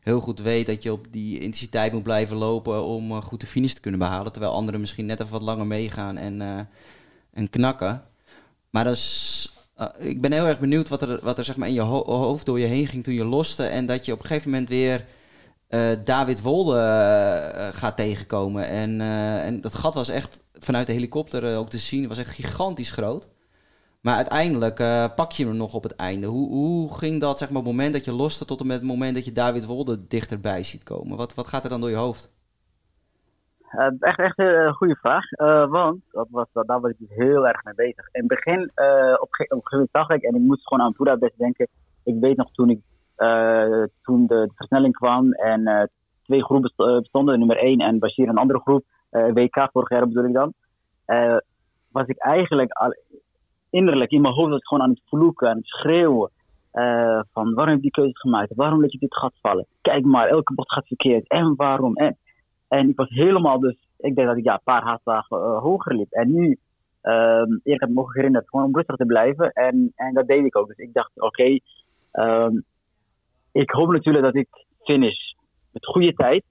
[0.01, 3.46] heel goed weet dat je op die intensiteit moet blijven lopen om eh, goed de
[3.46, 4.32] finish te kunnen behalen.
[4.32, 6.68] Terwijl anderen misschien net even wat langer meegaan en,
[7.32, 8.05] en knakken.
[8.70, 11.68] Maar dat is, eh, ik ben heel erg benieuwd wat er, wat er zeg maar
[11.68, 13.64] in je ho- hoofd door je heen ging toen je loste.
[13.64, 15.07] En dat je op een gegeven moment weer
[15.68, 18.68] eh, David Wolde eh, gaat tegenkomen.
[18.68, 19.01] En,
[19.45, 22.09] en dat gat was echt vanuit de helikopter ook te zien.
[22.09, 23.28] Was echt gigantisch groot.
[24.01, 24.76] Maar uiteindelijk
[25.14, 26.26] pak je hem nog op het einde.
[26.26, 28.45] Hoe, hoe ging dat, zeg maar, het moment dat je loste...
[28.45, 31.16] tot en met het moment dat je David Wolde dichterbij ziet komen?
[31.16, 32.31] Wat, wat gaat er dan door je hoofd?
[33.71, 35.31] Eh, echt, echt een goede vraag.
[35.31, 38.09] Eh, want dat was, dat, daar was ik dus heel erg mee bezig.
[38.12, 40.85] In het begin, eh, op, op een gegeven moment zag ik, en ik moest gewoon
[40.87, 41.68] aan Budapest denken.
[42.05, 42.81] Ik weet nog toen, ik,
[43.16, 45.83] eh, toen de, versnelling kwam en eh,
[46.23, 49.89] twee groepen st- eh, bestonden, nummer 1 en Bashir een andere groep, eh, WK vorig
[49.89, 50.53] jaar bedoel ik dan.
[51.05, 51.37] eh,
[51.93, 52.95] was ik eigenlijk al,
[53.71, 56.31] innerlijk in mijn hoofd was gewoon aan het vloeken, aan het schreeuwen.
[56.71, 58.55] eh, van waarom heb je die keuze gemaakt?
[58.55, 59.66] Waarom laat je dit gat vallen?
[59.81, 61.29] Kijk maar, elke bocht gaat verkeerd.
[61.29, 61.97] En waarom?
[62.71, 65.95] En ik was helemaal dus, ik denk dat ik ja, een paar haastdagen eh, hoger
[65.95, 66.12] liep.
[66.12, 66.59] En nu,
[67.01, 69.53] ehm ik had me ook herinnerd gewoon om rustig te blijven.
[69.53, 70.66] En, en dat deed ik ook.
[70.66, 71.59] Dus ik dacht, oké,
[72.11, 72.57] ehm,
[73.53, 74.49] ik hoop natuurlijk dat ik
[74.83, 75.33] finish
[75.71, 76.45] met goede tijd.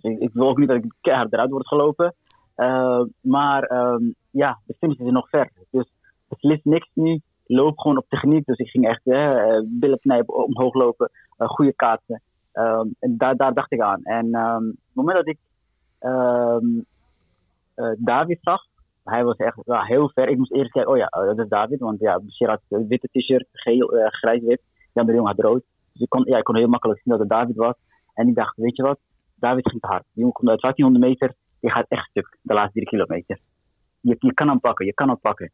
[0.00, 2.14] Dus ik, wil ook niet dat ik keihard eruit word gelopen.
[2.54, 5.50] Eh, maar ehm, ja, de finish is nog ver.
[5.70, 5.90] Dus
[6.28, 7.20] beslist niks nu.
[7.46, 8.46] Loop gewoon op techniek.
[8.46, 12.22] Dus ik ging echt eh, billen knijpen, omhoog lopen, eh, goede kaatsen.
[12.52, 14.02] Ehm, en daar, daar dacht ik aan.
[14.02, 15.54] En ehm, op het moment dat ik ehm,
[17.98, 18.62] David zag,
[19.06, 20.28] hij was echt heel ver.
[20.28, 21.80] Ik moest eerst kijken, oh ja, eh, dat is David.
[21.80, 24.62] Want ja, Bashir had een witte t-shirt, geel, eh, grijs-wit.
[24.92, 25.62] Jan de Jong had rood.
[25.92, 27.74] Dus ik kon, ja, ik kon heel makkelijk zien dat het David was.
[28.14, 28.98] En ik dacht, weet je wat,
[29.34, 30.02] David ging te hard.
[30.02, 33.38] Die jongen komt uit 1500 meter, die gaat echt stuk, de laatste drie kilometer.
[34.00, 35.52] Je, je kan hem pakken, je kan hem pakken.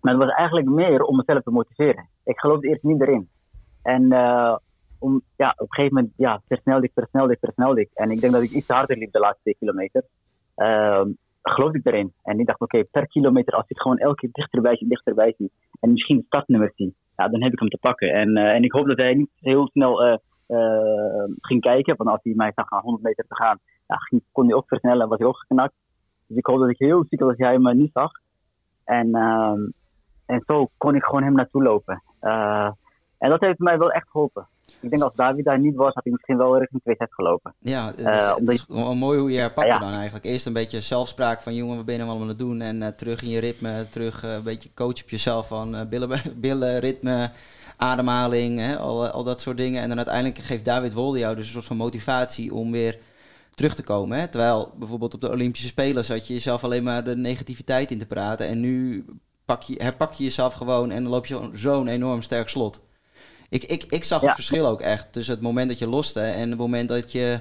[0.00, 2.08] Maar het was eigenlijk meer om mezelf te motiveren.
[2.24, 3.28] Ik geloofde eerst niet erin.
[3.82, 4.56] En eh,
[5.00, 7.90] om, ja, op een gegeven moment ja, versnelde ik, versnelde ik, versnelde ik.
[7.94, 10.04] En ik denk dat ik iets harder liep de laatste twee kilometer.
[10.54, 11.10] Ehm
[11.42, 12.12] geloofde ik erin.
[12.22, 15.50] En ik dacht, oké, per kilometer, als ik gewoon elke keer dichterbij zie, dichterbij zie.
[15.80, 18.12] En misschien het startnummer zie, ja, dan heb ik hem te pakken.
[18.12, 21.96] En, eh, en ik hoop dat hij niet heel snel eh, eh, ging kijken.
[21.96, 23.96] Want als hij mij zag aan 100 meter te gaan, ja,
[24.32, 25.74] kon hij ook versnellen, was hij ook geknakt.
[26.26, 28.10] Dus ik hoop dat ik heel ziek was dat hij me niet zag.
[28.84, 29.60] En, ehm,
[30.26, 32.02] en zo kon ik gewoon hem naartoe lopen.
[33.18, 34.46] En dat heeft mij wel echt geholpen.
[34.80, 37.54] Ik denk als David daar niet was, had hij misschien wel richting 2 set gelopen.
[37.58, 39.78] Ja, het is, Eh, het is gewoon mooi hoe je herpakt Ja.
[39.78, 40.24] dan eigenlijk.
[40.24, 42.60] Eerst een beetje zelfspraak van jongen, wat ben je nou allemaal aan het doen?
[42.60, 46.20] En eh, terug in je ritme, terug eh, een beetje coach op jezelf van billen,
[46.36, 47.30] billen, ritme,
[47.76, 49.82] ademhaling, hè, al, al dat soort dingen.
[49.82, 52.98] En dan uiteindelijk geeft David Wolde jou dus een soort van motivatie om weer
[53.54, 54.18] terug te komen.
[54.18, 54.28] Hè?
[54.28, 58.06] Terwijl bijvoorbeeld op de Olympische Spelen zat je jezelf alleen maar de negativiteit in te
[58.06, 58.48] praten.
[58.48, 59.04] En nu
[59.44, 62.82] pak je, herpak je jezelf gewoon en dan loop je zo- zo'n enorm sterk slot.
[63.50, 66.48] Ik, ik, ik zag het verschil ook echt tussen het moment dat je loste en
[66.50, 67.40] het moment dat je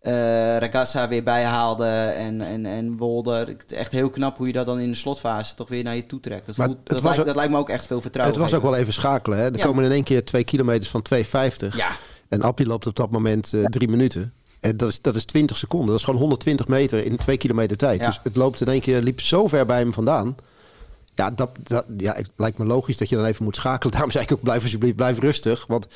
[0.00, 0.12] eh
[0.58, 3.32] Ragazza weer bijhaalde en, en, en Wolde.
[3.32, 5.96] Het is Echt heel knap hoe je dat dan in de slotfase toch weer naar
[5.96, 6.46] je toe trekt.
[6.46, 8.36] Dat, Maar voelt, het dat, was lijkt, ook- dat lijkt me ook echt veel vertrouwen.
[8.40, 9.38] Het was ook wel even schakelen.
[9.38, 9.44] Hè?
[9.44, 9.64] Er Ja.
[9.64, 11.76] komen in één keer twee kilometers van 2,50.
[11.76, 11.90] Ja,
[12.28, 14.32] En Appie loopt op dat moment eh, drie minuten.
[14.60, 15.88] En dat is, dat is 20 seconden.
[15.88, 18.00] Dat is gewoon 120 meter in twee kilometer tijd.
[18.00, 18.06] Ja.
[18.06, 20.36] Dus het loopt in één keer, liep zo ver bij hem vandaan.
[21.18, 23.92] Ja, dat, dat ja, het lijkt me logisch dat je dan even moet schakelen.
[23.92, 25.64] Daarom zei ik ook, blijf alsjeblieft, blijf rustig.
[25.66, 25.86] Want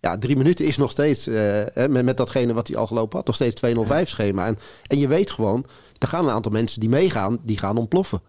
[0.00, 1.34] ja, drie minuten is nog steeds, eh,
[1.72, 4.46] hè, met, met datgene wat hij al gelopen had, nog steeds 205 schema.
[4.46, 5.66] En, en je weet gewoon,
[5.98, 8.20] er gaan een aantal mensen die meegaan, die gaan ontploffen.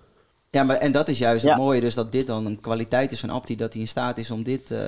[0.50, 1.50] ja maar, en dat is juist Ja.
[1.50, 1.82] het mooie.
[1.82, 3.56] Dus dat dit dan een kwaliteit is van Abdi.
[3.56, 4.80] Dat hij in staat is om dit eh,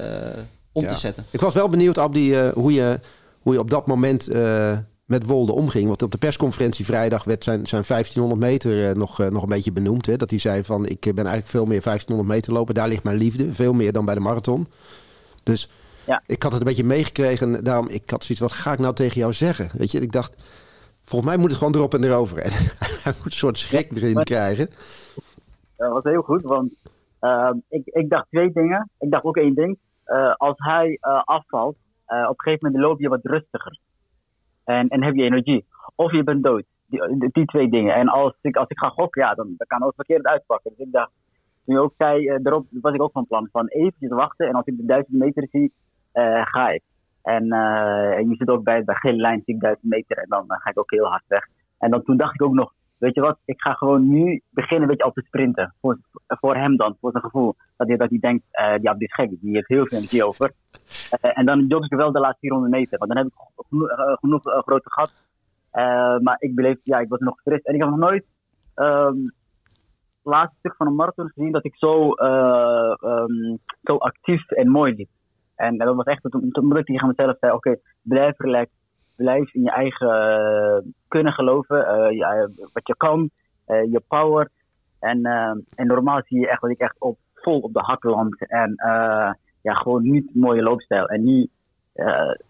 [0.72, 0.90] om Ja.
[0.94, 1.26] te zetten.
[1.30, 3.00] Ik was wel benieuwd, Abdi, eh, hoe, je,
[3.42, 5.88] hoe je op dat moment eh, met Wolde omging.
[5.88, 9.50] Want op de persconferentie vrijdag werd zijn, zijn 1500 meter eh, nog, eh, nog een
[9.50, 10.06] beetje benoemd.
[10.06, 10.16] Hè?
[10.16, 12.74] Dat hij zei van, ik ben eigenlijk veel meer 1500 meter lopen.
[12.76, 13.54] Daar ligt mijn liefde.
[13.54, 14.68] Veel meer dan bij de marathon.
[15.44, 15.70] Dus
[16.06, 16.22] Ja.
[16.26, 17.56] ik had het een beetje meegekregen.
[17.56, 19.70] En daarom, ik had zoiets, wat ga ik nou tegen jou zeggen?
[19.74, 20.34] Weet je, ik dacht,
[21.06, 22.38] volgens mij moet het gewoon erop en erover.
[22.46, 22.52] En
[23.04, 24.70] hij moet een soort schrik erin krijgen.
[25.78, 26.72] Dat was heel goed, want
[27.20, 28.90] ehm, ik, ik dacht twee dingen.
[29.00, 29.78] Ik dacht ook één ding.
[30.04, 31.76] Eh, als hij eh, afvalt,
[32.06, 33.80] eh, op een gegeven moment loop je wat rustiger.
[34.66, 35.66] En, en heb je energie.
[35.96, 36.64] Of je bent dood.
[36.88, 37.96] Die, die, twee dingen.
[37.96, 40.72] En als ik, als ik ga gokken, ja, dan, dan kan ook verkeerd uitpakken.
[40.76, 41.12] Dus ik dacht,
[41.66, 44.48] toen je ook zei, eh, erop was ik ook van plan van eventjes wachten.
[44.48, 45.74] En als ik de duizend meter zie,
[46.12, 46.82] eh, ga ik.
[47.22, 50.18] En, eh, en je zit ook bij, bij gele lijn, zie ik duizend meter.
[50.18, 51.48] En dan ga ik ook heel hard weg.
[51.78, 54.88] En dan toen dacht ik ook nog, weet je wat, ik ga gewoon nu beginnen
[54.88, 55.76] weet je, al te sprinten.
[55.82, 57.56] Voor, voor hem dan, voor zijn gevoel.
[57.78, 60.26] Dat hij, dat hij denkt, eh ja, dit is gek, die heeft heel veel energie
[60.26, 60.52] over.
[61.22, 62.98] Eh, en dan jog ik wel de laatste 400 meter.
[62.98, 65.12] Want dan heb ik geno- genoeg eh, grote gat.
[66.22, 67.62] Maar ik beleef, ja, ik was nog fris.
[67.62, 68.26] En ik heb nog nooit
[68.76, 69.18] ehm,
[70.26, 74.70] het laatste stuk van een marathon gezien dat ik zo, eh, ehm, zo actief en
[74.70, 75.10] mooi liep.
[75.56, 78.74] En dat was echt toen ik tegen mezelf zei, oké, blijf relaxed.
[79.16, 83.30] Blijf in je eigen eh, kunnen geloven, eh, wat je kan,
[83.66, 84.50] eh, je power.
[85.00, 85.26] En,
[85.76, 88.48] en normaal zie je echt dat ik echt op, vol op de hak land.
[88.48, 88.76] En
[89.62, 91.06] ja, gewoon niet mooie loopstijl.
[91.06, 91.50] En nu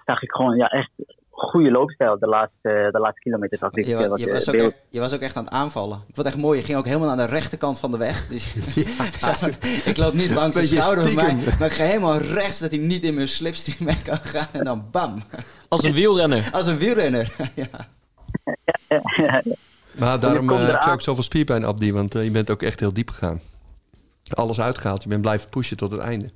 [0.05, 0.91] zag ik gewoon ja, echt
[1.35, 3.67] goede loopstijl de laatste, de laatste kilometer.
[3.71, 5.43] Ik, Je, eh, wa- wat, je, was ook beeld- echt, je was ook echt aan
[5.43, 5.97] het aanvallen.
[5.97, 6.59] Ik vond het echt mooi.
[6.59, 8.27] Je ging ook helemaal aan de rechterkant van de weg.
[8.27, 8.53] Dus
[9.91, 11.25] ik loop niet langs de schouder van mij.
[11.29, 11.59] stiekem.
[11.59, 14.47] Maar ik ga helemaal rechts dat hij niet in mijn slipstream mee kan gaan.
[14.51, 15.21] En dan bam.
[15.69, 16.49] Als een wielrenner.
[16.51, 17.51] Als een wielrenner.
[17.55, 17.67] ja.
[19.99, 21.93] Maar daarom eh, heb je ook zoveel spierpijn, Abdi.
[21.93, 23.39] Want eh, je bent ook echt heel diep gegaan.
[24.29, 25.03] Alles uitgehaald.
[25.03, 26.29] Je bent blijven pushen tot het einde.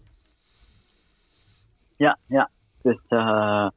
[1.98, 2.50] Ja, ja.
[2.82, 3.68] Dus, eh,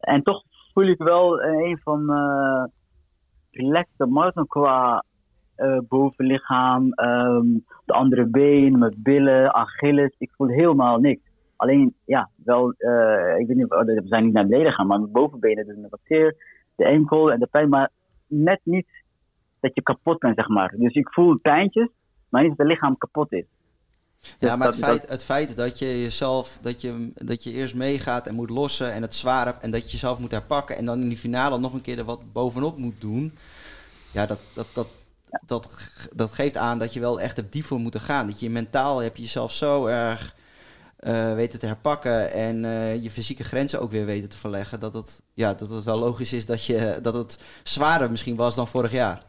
[0.00, 0.42] en toch
[0.72, 2.64] voel ik wel eh, een van uh,
[3.50, 5.04] relaxte marathon qua
[5.60, 7.46] eh, bovenlichaam, ehm,
[7.84, 10.14] de andere been, mijn billen, Achilles.
[10.18, 11.20] Ik voel helemaal niks.
[11.56, 15.00] Alleen, ja, wel, eh, ik weet niet, oh, we zijn niet naar beneden gegaan, maar
[15.00, 16.36] mijn bovenbenen doen wat zeer,
[16.76, 17.90] de enkel en de pijn, maar
[18.26, 18.86] net niet
[19.60, 20.74] dat je kapot bent, zeg maar.
[20.76, 21.88] Dus ik voel pijntjes,
[22.28, 23.46] maar niet dat het lichaam kapot is.
[24.38, 28.26] Ja, maar het feit, het feit dat je jezelf, dat je, dat je eerst meegaat
[28.26, 31.00] en moet lossen en het zwaar hebt en dat je jezelf moet herpakken en dan
[31.00, 33.34] in die finale nog een keer er wat bovenop moet doen.
[34.12, 34.86] Ja, dat, dat, dat,
[35.46, 38.26] dat, dat geeft aan dat je wel echt hebt diep voor moeten gaan.
[38.26, 40.34] Dat je mentaal heb je jezelf zo erg
[40.96, 44.80] eh, weten te herpakken en eh, je fysieke grenzen ook weer weten te verleggen.
[44.80, 48.54] Dat het, ja, dat het wel logisch is dat, je, dat het zwaarder misschien was
[48.54, 49.24] dan vorig jaar.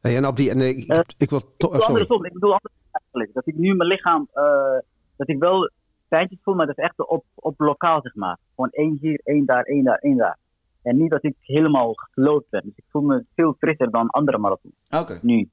[0.00, 1.70] Hey, en Abdi, en, eh, ik, ik wil Ik toch...
[1.70, 2.00] bedoel sorry.
[2.00, 2.24] andersom.
[2.24, 3.32] Ik bedoel andersom eigenlijk.
[3.32, 4.78] Dat ik nu mijn lichaam, eh,
[5.16, 5.70] dat ik wel
[6.08, 8.38] pijntjes voel, maar dat is echt op, op lokaal, zeg maar.
[8.54, 10.38] Gewoon één hier, één daar, één daar, één daar.
[10.82, 12.62] En niet dat ik helemaal gesloopt ben.
[12.64, 14.74] Dus ik voel me veel frisser dan andere marathons.
[14.90, 15.18] Oké.
[15.22, 15.48] Nu.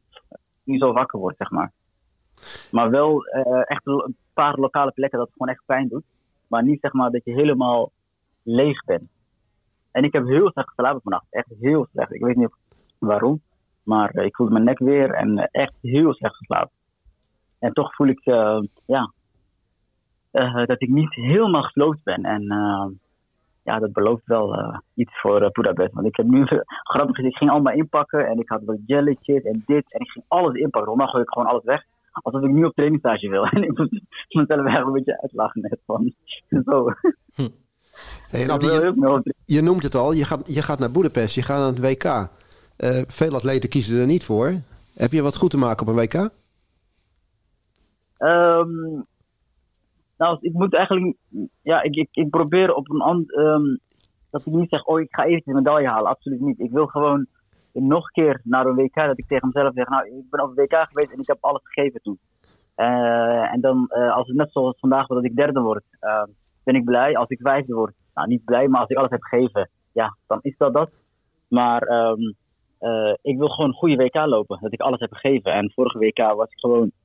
[0.63, 1.71] Nu zo wakker word, zeg maar.
[2.71, 6.03] Maar wel eh, echt een paar lokale plekken dat het gewoon echt pijn doet.
[6.47, 7.91] Maar niet zeg maar dat je helemaal
[8.43, 9.09] leeg bent.
[9.91, 11.25] En ik heb heel slecht geslapen vannacht.
[11.29, 12.13] Echt heel slecht.
[12.13, 12.53] Ik weet niet
[12.97, 13.41] waarom.
[13.83, 16.71] Maar eh, ik voelde mijn nek weer en echt heel slecht geslapen.
[17.65, 19.11] En toch voel ik eh, ja,
[20.31, 22.23] eh, dat ik niet helemaal gesloopt ben.
[22.23, 22.85] En eh,
[23.63, 25.93] ja, dat belooft wel eh, iets voor uh, Budapest.
[25.93, 26.45] Want ik heb nu,
[26.93, 29.93] grappig is, ik ging allemaal inpakken en ik had wat jelletjes en dit.
[29.93, 30.89] En ik ging alles inpakken.
[30.89, 31.83] Normaal gooi ik gewoon alles weg.
[32.11, 33.45] Alsof ik nu op trainingstage wil.
[33.55, 36.13] En ik moet mezelf echt een beetje uitlachen net van.
[36.65, 36.89] Zo.
[38.29, 41.41] Hey, en Abdi, je, je noemt het al, je gaat, je gaat naar Boedapest, je
[41.41, 42.29] gaat naar het WK.
[42.77, 44.53] Eh, veel atleten kiezen er niet voor.
[44.93, 46.29] Heb je wat goed te maken op een WK?
[48.25, 49.01] Ehm,
[50.17, 51.17] nou, ik moet eigenlijk.
[51.61, 53.69] Ja, ik, ik, ik probeer op een ander.
[54.31, 56.09] dat ik niet zeg, oh, ik ga eventjes een medaille halen.
[56.09, 56.59] Absoluut niet.
[56.59, 57.27] Ik wil gewoon
[57.73, 58.95] nog een keer naar een WK.
[58.95, 61.37] Dat ik tegen mezelf zeg, nou, ik ben op een WK geweest en ik heb
[61.39, 62.19] alles gegeven toen.
[62.75, 66.23] Eh, en dan, eh, als het net zoals vandaag wordt dat ik derde word, eh,
[66.63, 67.17] ben ik blij.
[67.17, 70.39] Als ik vijfde word, nou, niet blij, maar als ik alles heb gegeven, ja, dan
[70.41, 70.89] is dat dat.
[71.47, 72.21] Maar ehm,
[72.79, 74.57] eh, ik wil gewoon een goede WK lopen.
[74.61, 75.51] Dat ik alles heb gegeven.
[75.51, 77.04] En vorige WK was ik gewoon ehm,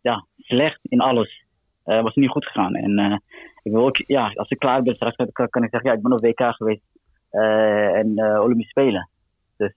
[0.00, 1.42] ja, slecht in alles.
[1.86, 2.74] Uh, was niet goed gegaan.
[2.74, 3.16] En uh,
[3.62, 6.02] ik wil ook, ja, als ik klaar ben straks, kan, kan ik zeggen, ja, ik
[6.02, 6.82] ben op WK geweest
[7.32, 9.08] uh, en Olympische Spelen.
[9.56, 9.74] Dus,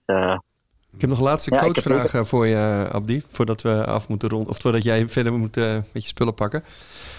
[0.92, 2.24] ik heb nog een laatste ja, coachvraag heb...
[2.24, 6.02] voor je, Abdi, voordat we af moeten rond, of voordat jij verder moet uh, met
[6.02, 6.64] je spullen pakken.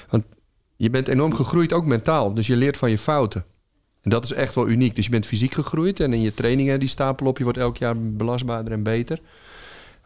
[0.09, 0.23] Want
[0.75, 2.33] je bent enorm gegroeid, ook mentaal.
[2.33, 3.45] Dus je leert van je fouten.
[4.01, 4.95] En dat is echt wel uniek.
[4.95, 7.37] Dus je bent fysiek gegroeid en in je trainingen die stapelen op.
[7.37, 9.19] Je wordt elk jaar belastbaarder en beter.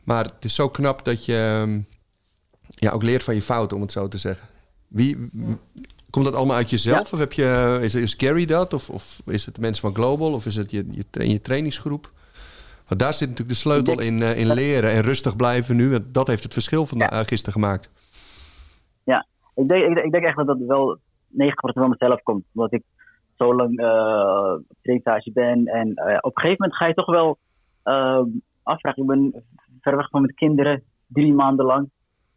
[0.03, 1.81] Maar het is zo knap dat je
[2.83, 4.47] ja, ook leert van je fouten, om het zo te zeggen.
[4.87, 5.29] Wie,
[6.09, 7.09] komt dat allemaal uit jezelf?
[7.09, 7.13] Ja.
[7.13, 8.73] Of heb je, is, is Gary dat?
[8.73, 10.33] Of, of is het de mensen van Global?
[10.33, 12.11] Of is het je, je, je trainingsgroep?
[12.87, 15.89] Want daar zit natuurlijk de sleutel in, uh, in leren en rustig blijven nu.
[15.89, 17.13] Want dat heeft het verschil van ja.
[17.13, 17.91] uh, gisteren gemaakt.
[19.03, 19.25] Ja,
[19.55, 20.99] ik denk, ik, ik denk echt dat dat wel 90%
[21.53, 22.45] van mezelf komt.
[22.53, 22.83] Omdat ik
[23.37, 25.65] zo lang uh, op trainingstage ben.
[25.65, 25.89] En
[26.21, 27.37] op een gegeven moment ga je toch wel
[28.63, 29.01] afvragen.
[29.01, 29.43] Ik ben
[29.81, 31.89] ver weg van mijn kinderen, drie maanden lang.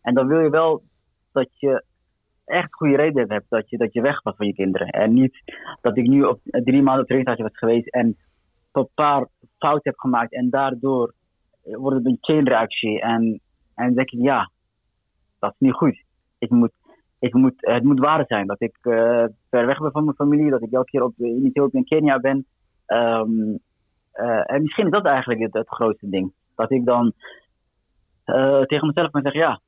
[0.06, 0.82] En dan wil je wel
[1.32, 1.84] dat je
[2.44, 4.88] echt goede reden hebt dat je, dat je weg was van je kinderen.
[4.88, 5.42] En niet
[5.80, 8.16] dat ik nu op drie maanden trainingstage was geweest en
[8.72, 9.26] een paar
[9.58, 11.12] fouten heb gemaakt en daardoor
[11.62, 13.00] wordt het een chainreactie.
[13.00, 13.40] En,
[13.74, 14.50] en denk ik, ja,
[15.38, 16.02] dat is niet goed.
[16.38, 16.72] Ik moet,
[17.18, 20.50] ik moet, het moet waar zijn dat ik uh, ver weg ben van mijn familie,
[20.50, 22.46] dat ik elke keer op, in Ethiopië en Kenia ben.
[22.86, 23.58] Um,
[24.14, 26.32] uh, en misschien is dat eigenlijk het, grootste ding.
[26.54, 27.12] Dat ik dan
[28.26, 29.60] uh, tegen mezelf kan zeggen, ja,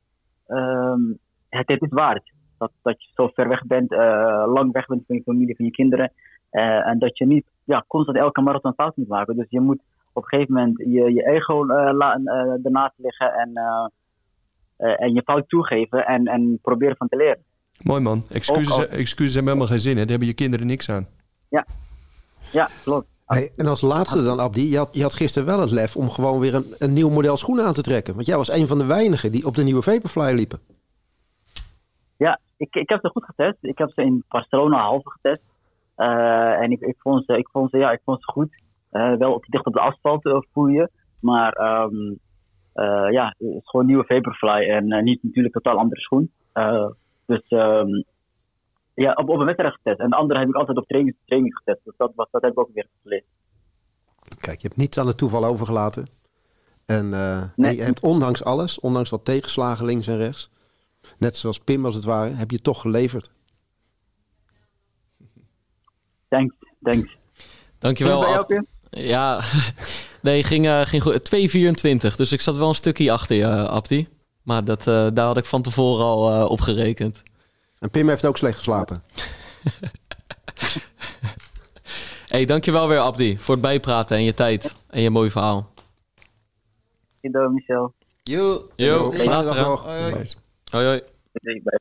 [0.48, 1.18] um,
[1.48, 2.32] het, het, is waard.
[2.58, 5.64] Dat, dat je zo ver weg bent, uh, lang weg bent van je familie, van
[5.64, 6.12] je kinderen.
[6.50, 9.36] Eh, en dat je niet ja, constant elke marathon fout moet maken.
[9.36, 9.80] Dus je moet
[10.12, 13.86] op een gegeven moment je, je ego eh, la- eh, ernaast liggen en, eh,
[14.76, 17.42] eh, en je fout toegeven en, en proberen van te leren.
[17.82, 18.24] Mooi man.
[18.30, 19.92] Excuses, al- excuses hebben helemaal geen zin.
[19.96, 20.00] Hè?
[20.00, 21.06] Daar hebben je kinderen niks aan.
[22.52, 23.06] Ja, klopt.
[23.28, 26.64] En als laatste dan, Abdi, je had, gisteren wel het lef om gewoon weer een,
[26.78, 28.14] een nieuw model schoenen aan te trekken.
[28.14, 30.58] Want jij was een van de weinigen die op de nieuwe Vaporfly liepen.
[32.16, 33.58] Ja, ik, ik heb ze goed getest.
[33.60, 35.42] Ik heb ze in Barcelona halve getest.
[35.94, 38.62] Eh, en ik, vond ze, ik, vond ze, ja, ik vond ze goed.
[38.90, 40.90] Eh, wel op, dicht op de asfalt eh, voel je.
[41.20, 42.14] Maar ehm,
[42.72, 44.70] eh, ja, het is gewoon nieuwe Vaporfly.
[44.70, 46.30] En niet natuurlijk totaal andere schoen.
[47.26, 48.02] Dus ehm,
[48.98, 50.00] ja, op, op een wedstrijd getest.
[50.00, 51.84] En de andere heb ik altijd op training, training getest.
[51.84, 53.24] Dus dat, was, dat heb ik ook weer geleerd.
[54.40, 56.06] Kijk, je hebt niets aan het toeval overgelaten.
[56.86, 57.70] En, eh, Nee.
[57.70, 60.50] en je hebt ondanks alles, ondanks wat tegenslagen links en rechts,
[61.18, 63.30] net zoals Pim als het ware, heb je toch geleverd.
[66.28, 67.16] Thanks, thanks.
[67.78, 68.20] Dankjewel.
[68.20, 68.64] Bij jou?
[68.90, 69.40] Ja,
[70.22, 71.24] nee, ging, eh, ging goed.
[71.24, 72.16] 2,24.
[72.16, 74.08] Dus ik zat wel een stukje achter je, eh, Abdi.
[74.42, 77.22] Maar dat, eh, daar had ik van tevoren al eh, op gerekend.
[77.78, 79.02] En Pim heeft ook slecht geslapen.
[82.26, 84.74] hey, dankjewel weer, Abdi, voor het bijpraten en je tijd.
[84.86, 85.70] En je mooie verhaal.
[87.20, 87.94] Ido, Michel.
[88.22, 88.68] Yo.
[88.76, 89.62] Yo, Fijne later.
[89.62, 89.84] nog.
[89.84, 90.28] Hoi, hoi.
[90.70, 91.02] Hoi, hoi.
[91.32, 91.80] Bye.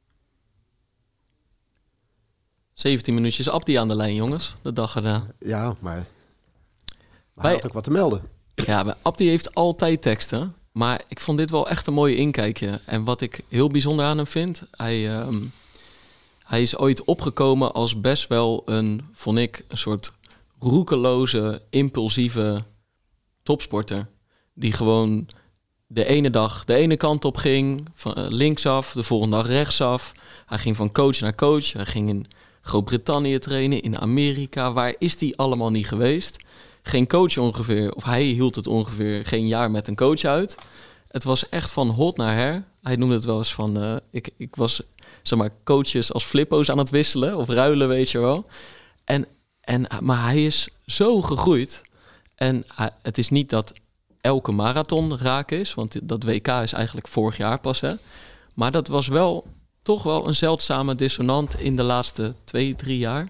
[2.74, 4.56] 17 minuutjes Abdi aan de lijn, jongens.
[4.62, 5.26] De dag erna.
[5.40, 6.06] Ja, maar,
[7.34, 8.22] maar hij had ook wat te melden.
[8.56, 10.56] Ja, maar Abdi heeft altijd teksten.
[10.72, 12.80] Maar ik vond dit wel echt een mooie inkijkje.
[12.86, 14.64] En wat ik heel bijzonder aan hem vind...
[14.72, 15.44] Hij, ehm,
[16.48, 20.12] hij is ooit opgekomen als best wel een, vond ik, een soort
[20.60, 22.64] roekeloze, impulsieve
[23.44, 24.08] topsporter.
[24.54, 25.28] Die gewoon
[25.88, 30.12] de ene dag de ene kant op ging, van eh, linksaf, de volgende dag rechtsaf.
[30.46, 31.74] Hij ging van coach naar coach.
[31.74, 32.26] Hij ging in
[32.62, 34.74] Groot-Brittannië trainen, in Amerika.
[34.74, 36.46] Waar is hij allemaal niet geweest?
[36.82, 40.58] Geen coach ongeveer, of hij hield het ongeveer geen jaar met een coach uit.
[41.18, 42.64] Het was echt van hot naar her.
[42.82, 44.82] Hij noemde het wel eens van, eh, ik, ik was
[45.24, 48.46] zeg maar coaches als flippo's aan het wisselen of ruilen, weet je wel.
[49.04, 49.28] En,
[49.62, 51.82] en, maar hij is zo gegroeid.
[52.36, 53.74] En hij- het is niet dat
[54.22, 57.80] elke marathon raak is, want dat WK is eigenlijk vorig jaar pas.
[57.82, 57.94] Hè?
[58.54, 59.46] Maar dat was wel
[59.82, 63.28] toch wel een zeldzame dissonant in de laatste twee, drie jaar.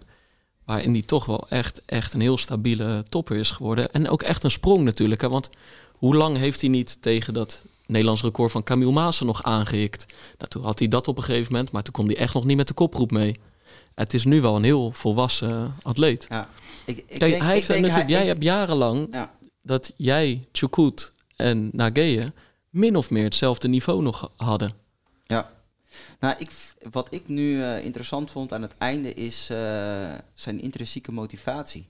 [0.66, 3.92] Waarin die toch wel echt, echt een heel stabiele topper is geworden.
[3.94, 5.22] En ook echt een sprong natuurlijk.
[5.22, 5.30] Hè?
[5.30, 5.50] Want
[5.92, 10.06] hoe lang heeft hij niet tegen dat Nederlands record van Camille Maassen nog aangehikt?
[10.38, 12.46] Nou, toen had hij dat op een gegeven moment, maar toen kon hij echt nog
[12.46, 13.36] niet met de kopgroep mee.
[13.96, 16.26] Het is nu wel een heel volwassen atleet.
[16.30, 16.50] Ja.
[16.86, 19.32] Ik, ik Kijk, denk, hij ik heeft denk natuurlijk, hij- jij hebt jarenlang Ja.
[19.62, 22.32] dat jij, Chukut en Nageye
[22.70, 24.72] min of meer hetzelfde niveau nog hadden.
[25.26, 25.52] Ja.
[26.20, 26.50] Nou, ik,
[26.92, 29.58] wat ik nu eh, interessant vond aan het einde is eh,
[30.34, 31.88] zijn intrinsieke motivatie.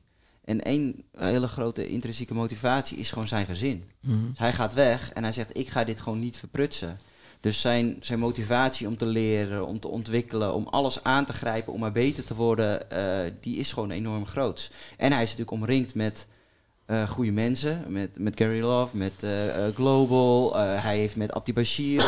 [0.47, 3.83] En één hele grote intrinsieke motivatie is gewoon zijn gezin.
[4.01, 4.27] Mhm.
[4.29, 6.97] Dus hij gaat weg en hij zegt, ik ga dit gewoon niet verprutsen.
[7.39, 11.73] Dus zijn, zijn motivatie om te leren, om te ontwikkelen, om alles aan te grijpen,
[11.73, 14.71] om maar beter te worden, eh, die is gewoon enorm groot.
[14.97, 16.27] En hij is natuurlijk omringd met
[16.85, 20.55] eh goede mensen, met, met Gary Love, met eh, Global.
[20.57, 22.03] hij heeft met Abdi Bashir,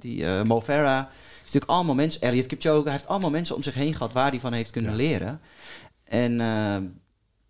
[0.00, 0.84] die, Mo Farah.
[0.84, 4.12] Hij heeft natuurlijk allemaal mensen, Elliot Kipchoge, hij heeft allemaal mensen om zich heen gehad
[4.12, 5.40] waar hij van heeft kunnen leren.
[6.08, 6.46] En eh,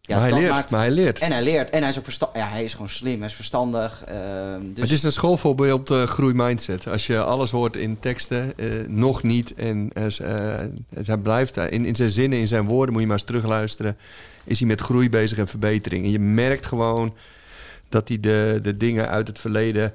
[0.01, 1.19] ja, maar, hij dat leert, maakt- maar hij leert.
[1.19, 1.71] en hij leert.
[1.71, 2.43] En hij is ook verstandig.
[2.43, 3.19] Ja, hij is gewoon slim.
[3.19, 4.05] Hij is verstandig.
[4.07, 6.89] ehm, dus Het is een schoolvoorbeeld eh groeimindset.
[6.89, 9.55] Als je alles hoort in teksten, eh, nog niet.
[9.55, 9.91] En
[11.05, 11.71] hij blijft daar.
[11.71, 13.97] In, in zijn zinnen, in zijn woorden, moet je maar eens terugluisteren.
[14.45, 16.05] Is hij met groei bezig en verbetering.
[16.05, 17.15] En je merkt gewoon
[17.89, 19.93] dat hij de, de dingen uit het verleden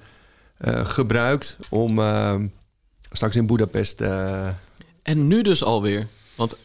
[0.58, 2.36] eh, gebruikt om eh,
[3.12, 4.02] straks in Budapest.
[4.02, 4.48] eh,
[5.04, 6.08] En nu dus alweer.
[6.36, 6.58] Want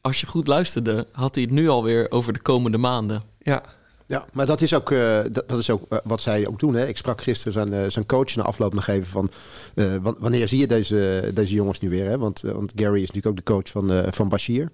[0.00, 3.22] als je goed luisterde, had hij het nu alweer over de komende maanden.
[3.38, 3.62] ja,
[4.06, 6.74] Ja, maar dat is ook, eh, dat, dat is ook eh, wat zij ook doen.
[6.74, 6.86] Hè.
[6.86, 9.30] Ik sprak gisteren zijn, eh, zijn coach na afloop nog even van...
[9.74, 12.06] eh, wan- wanneer zie je deze, deze jongens nu weer?
[12.08, 12.18] Hè?
[12.18, 14.70] Want, want Gary is natuurlijk ook de coach van, eh, van Bashir.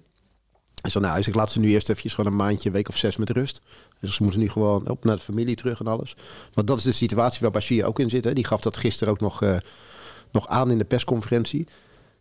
[0.81, 2.89] Hij zei, nou, hij zegt, laat ze nu eerst even gewoon een maandje, een week
[2.89, 3.61] of zes met rust.
[3.99, 6.15] Dus ze moeten nu gewoon op naar de familie terug en alles.
[6.53, 8.23] Want dat is de situatie waar Bashir ook in zit.
[8.23, 8.33] Hè.
[8.33, 9.55] Die gaf dat gisteren ook nog, eh,
[10.31, 11.67] nog aan in de persconferentie.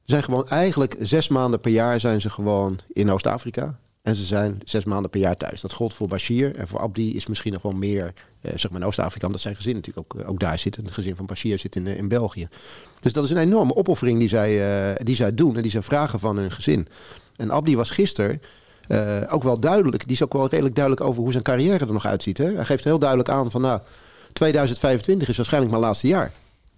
[0.04, 3.78] Zijn gewoon eigenlijk zes maanden per jaar zijn ze gewoon in Oost-Afrika.
[4.04, 5.60] En ze zijn zes maanden per jaar thuis.
[5.60, 6.56] Dat gold voor Bashir.
[6.56, 9.26] En voor Abdi is misschien nog wel meer, eh, zeg maar in Oost-Afrika.
[9.26, 10.76] Omdat zijn gezin natuurlijk ook, eh, ook daar zit.
[10.76, 12.48] Het gezin van Bashir zit in, eh, in België.
[13.00, 15.56] Dus dat is een enorme opoffering die zij, eh, die zij doen.
[15.56, 16.88] En die zij vragen van hun gezin.
[17.36, 18.40] En Abdi was gisteren
[19.28, 20.02] ook wel duidelijk.
[20.02, 22.38] Die is ook wel redelijk duidelijk over hoe zijn carrière er nog uitziet.
[22.38, 22.54] Hè?
[22.54, 23.80] Hij geeft heel duidelijk aan van nou,
[24.32, 26.32] 2025 is waarschijnlijk mijn laatste jaar.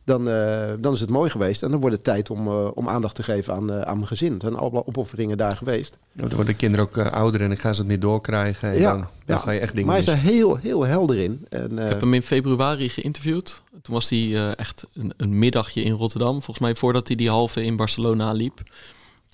[0.07, 1.63] Dan, eh, dan is het mooi geweest.
[1.63, 4.07] En dan wordt het tijd om, eh, om aandacht te geven aan, eh, aan mijn
[4.07, 4.35] gezin.
[4.35, 5.99] Er zijn alle opofferingen daar geweest.
[6.13, 8.73] Dan worden de kinderen ook ouder en dan gaan ze het meer doorkrijgen.
[8.73, 9.39] En Ja, dan, dan ja.
[9.43, 11.47] ga je echt dingen Maar hij is er heel, heel helder in.
[11.49, 13.63] En, eh, Ik heb hem in februari geïnterviewd.
[13.83, 16.33] Toen was hij eh, echt een, een middagje in Rotterdam.
[16.33, 18.61] Volgens mij voordat hij die halve in Barcelona liep.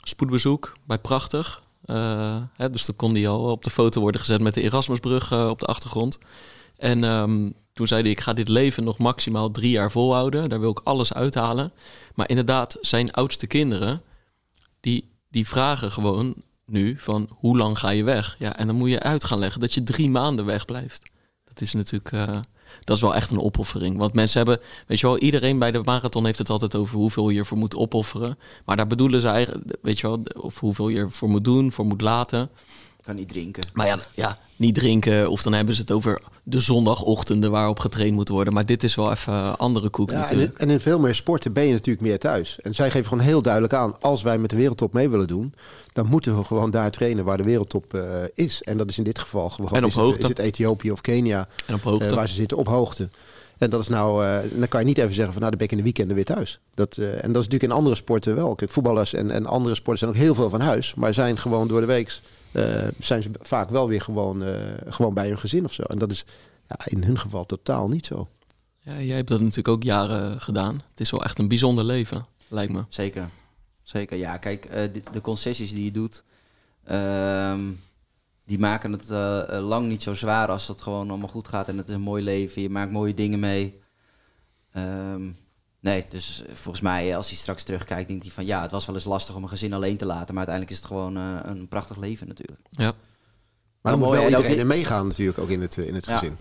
[0.02, 1.62] Spoedbezoek bij Prachtig.
[1.84, 5.32] Eh, hè, dus dan kon hij al op de foto worden gezet met de Erasmusbrug
[5.32, 6.18] op de achtergrond.
[6.82, 10.48] En ehm, toen zei hij, ik ga dit leven nog maximaal drie jaar volhouden.
[10.48, 11.72] Daar wil ik alles uithalen.
[12.14, 14.02] Maar inderdaad, zijn oudste kinderen,
[14.80, 16.34] die, die vragen gewoon
[16.66, 18.36] nu van hoe lang ga je weg?
[18.38, 21.10] Ja, en dan moet je uit gaan leggen dat je drie maanden wegblijft.
[21.44, 22.40] Dat is natuurlijk, eh,
[22.80, 23.96] dat is wel echt een opoffering.
[23.96, 27.28] Want mensen hebben, weet je wel, iedereen bij de marathon heeft het altijd over hoeveel
[27.28, 28.38] je ervoor moet opofferen.
[28.64, 31.86] Maar daar bedoelen ze eigenlijk, weet je wel, of hoeveel je ervoor moet doen, voor
[31.86, 32.50] moet laten.
[33.02, 33.62] Kan niet drinken.
[33.72, 35.30] Maar ja, ja, niet drinken.
[35.30, 38.52] Of dan hebben ze het over de zondagochtenden waarop getraind moet worden.
[38.52, 40.52] Maar dit is wel even andere koek Ja, en, natuurlijk.
[40.52, 42.58] in, en in veel meer sporten ben je natuurlijk meer thuis.
[42.62, 43.94] En zij geven gewoon heel duidelijk aan...
[44.00, 45.54] als wij met de wereldtop mee willen doen...
[45.92, 48.02] dan moeten we gewoon daar trainen waar de wereldtop eh,
[48.34, 48.62] is.
[48.62, 49.70] En dat is in dit geval gewoon...
[49.70, 50.22] En op is, het, hoogte.
[50.22, 52.06] is het Ethiopië of Kenia En op hoogte.
[52.08, 53.08] eh, waar ze zitten op hoogte.
[53.58, 55.66] En dat is nou, eh, dan kan je niet even zeggen van nou, dan ben
[55.66, 56.58] ik in de weekenden weer thuis.
[56.74, 58.54] Dat, eh, en dat is natuurlijk in andere sporten wel.
[58.54, 61.68] Kijk, voetballers en, en andere sporten zijn ook heel veel van huis, maar zijn gewoon
[61.68, 62.20] door de week
[62.98, 64.56] zijn ze vaak wel weer gewoon, eh,
[64.86, 65.82] gewoon bij hun gezin of zo.
[65.82, 66.24] En dat is
[66.68, 68.28] ja, in hun geval totaal niet zo.
[68.78, 70.82] Ja, jij hebt dat natuurlijk ook jaren gedaan.
[70.90, 72.84] Het is wel echt een bijzonder leven, lijkt me.
[72.88, 73.28] Zeker.
[73.82, 74.36] Zeker, ja.
[74.36, 76.24] Kijk, eh, de, concessies die je doet,
[76.84, 77.70] ehm,
[78.44, 81.68] die maken het eh, eh, lang niet zo zwaar als het gewoon allemaal goed gaat
[81.68, 82.62] en het is een mooi leven.
[82.62, 83.80] Je maakt mooie dingen mee.
[84.72, 85.30] Ehm,
[85.82, 88.94] nee, dus volgens mij, als hij straks terugkijkt, denkt hij van ja, het was wel
[88.94, 91.68] eens lastig om een gezin alleen te laten, maar uiteindelijk is het gewoon eh, een
[91.68, 92.60] prachtig leven natuurlijk.
[92.70, 92.92] Ja.
[93.80, 96.18] Maar dan moet wel iedereen er meegaan natuurlijk ook in het, eh, in het Ja.
[96.18, 96.36] gezin.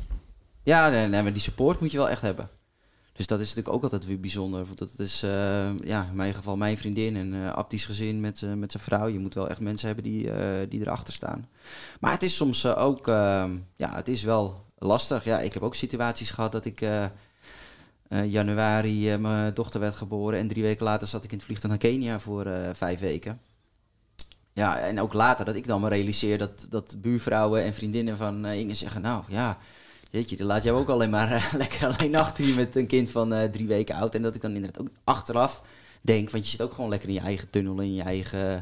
[0.64, 2.50] Ja, nee, nee, maar die support moet je wel echt hebben.
[3.14, 4.66] Dus dat is natuurlijk ook altijd weer bijzonder.
[4.66, 8.42] Want dat is eh, ja, in mijn geval mijn vriendin en eh Abdi's gezin met,
[8.44, 9.08] eh, met zijn vrouw.
[9.08, 11.48] Je moet wel echt mensen hebben die, eh, die erachter staan.
[12.00, 13.44] Maar het is soms eh, ook, eh,
[13.76, 15.24] ja, het is wel lastig.
[15.24, 17.10] Ja, ik heb ook situaties gehad dat ik eh, eh,
[18.20, 20.40] januari eh, mijn dochter werd geboren.
[20.40, 23.40] En drie weken later zat ik in het vliegtuig naar Kenia voor eh, vijf weken.
[24.54, 28.46] Ja, en ook later dat ik dan me realiseer dat, dat buurvrouwen en vriendinnen van
[28.46, 29.02] eh, Inge zeggen...
[29.02, 29.58] Nou ja,
[30.12, 33.10] jeetje, dan laat jij ook alleen maar eh, lekker alleen achter hier met een kind
[33.10, 34.16] van eh, drie weken oud.
[34.16, 35.62] En dat ik dan inderdaad ook achteraf
[36.02, 38.62] denk, want je zit ook gewoon lekker in je eigen tunnel, in je eigen eh,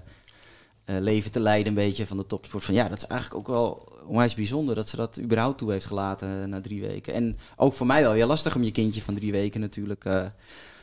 [1.00, 2.64] leven te leiden een beetje van de topsport.
[2.64, 5.86] Van ja, dat is eigenlijk ook wel onwijs bijzonder dat ze dat überhaupt toe heeft
[5.86, 7.14] gelaten eh, na drie weken.
[7.14, 10.06] En ook voor mij wel weer lastig om je kindje van drie weken natuurlijk...
[10.06, 10.26] eh,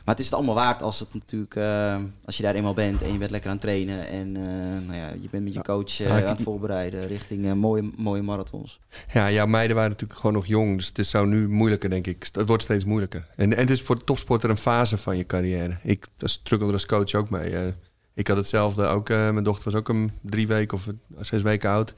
[0.05, 3.01] maar het is het allemaal waard als het natuurlijk, eh, als je daar eenmaal bent
[3.01, 4.43] en je bent lekker aan het trainen en eh,
[4.87, 7.91] nou ja, je bent met je coach eh, ik- aan het voorbereiden richting eh, mooie,
[7.97, 8.79] mooie marathons.
[9.13, 10.77] Ja, jouw meiden waren natuurlijk gewoon nog jong.
[10.77, 12.27] Dus het is zou nu moeilijker, denk ik.
[12.31, 13.27] Het wordt steeds moeilijker.
[13.35, 15.77] En, en het is voor de topsporter een fase van je carrière.
[15.83, 17.73] Ik er als coach ook mee.
[18.17, 18.85] Ik had hetzelfde.
[18.85, 20.87] Ook, eh, mijn dochter was ook een drie weken of
[21.19, 21.93] zes weken oud.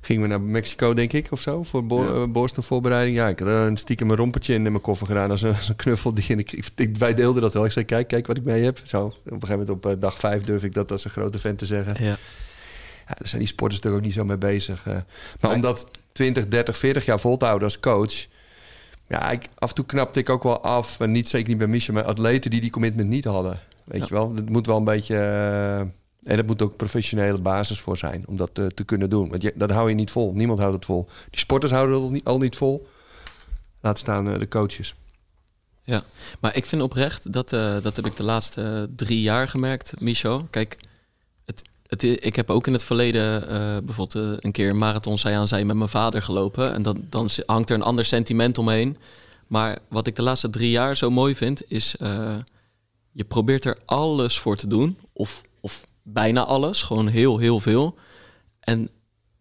[0.00, 2.08] Gingen we naar Mexico, denk ik, of zo, voor bo Ja.
[2.22, 3.16] eh, borstenvoorbereiding.
[3.16, 5.68] Ja, ik had eh, een stiekem een rompertje in mijn koffer gedaan als een, als
[5.68, 6.14] een knuffel.
[6.14, 7.64] Die, en ik, ik, wij deelden dat wel.
[7.64, 8.80] Ik zei, kijk, kijk wat ik mee heb.
[8.84, 11.58] Zo, op een gegeven moment op dag vijf durf ik dat als een grote vent
[11.58, 12.04] te zeggen.
[12.04, 12.16] Ja.
[13.08, 14.84] Ja, daar zijn die sporters natuurlijk ook niet zo mee bezig.
[14.84, 15.04] maar
[15.40, 15.52] Nee.
[15.52, 18.26] om dat 20, 30, 40 jaar vol te houden als coach...
[19.08, 20.98] Ja, ik, af en toe knapte ik ook wel af.
[20.98, 23.60] Maar niet, zeker niet bij Michel, maar atleten die die commitment niet hadden.
[23.84, 24.34] Weet je wel?
[24.34, 25.16] Dat moet wel een beetje...
[25.16, 25.78] eh,
[26.22, 29.28] en dat moet ook professionele basis voor zijn om dat eh, te kunnen doen.
[29.28, 30.32] Want dat hou je niet vol.
[30.34, 31.08] Niemand houdt het vol.
[31.30, 32.88] Die sporters houden het al niet, vol.
[33.80, 34.94] Laat staan eh, de coaches.
[35.84, 36.02] Ja,
[36.40, 37.48] maar ik vind oprecht, dat,
[37.82, 40.46] dat heb ik de laatste drie jaar gemerkt, Micho.
[40.50, 40.76] Kijk,
[41.44, 43.40] het, het, ik heb ook in het verleden
[43.84, 46.72] bijvoorbeeld een keer een marathon zij aan zij met mijn vader gelopen.
[46.72, 48.96] En dan, hangt er een ander sentiment omheen.
[49.46, 51.96] Maar wat ik de laatste drie jaar zo mooi vind, is
[53.12, 54.98] je probeert er alles voor te doen.
[55.12, 57.98] Of, of bijna alles, gewoon heel, heel veel.
[58.60, 58.88] En,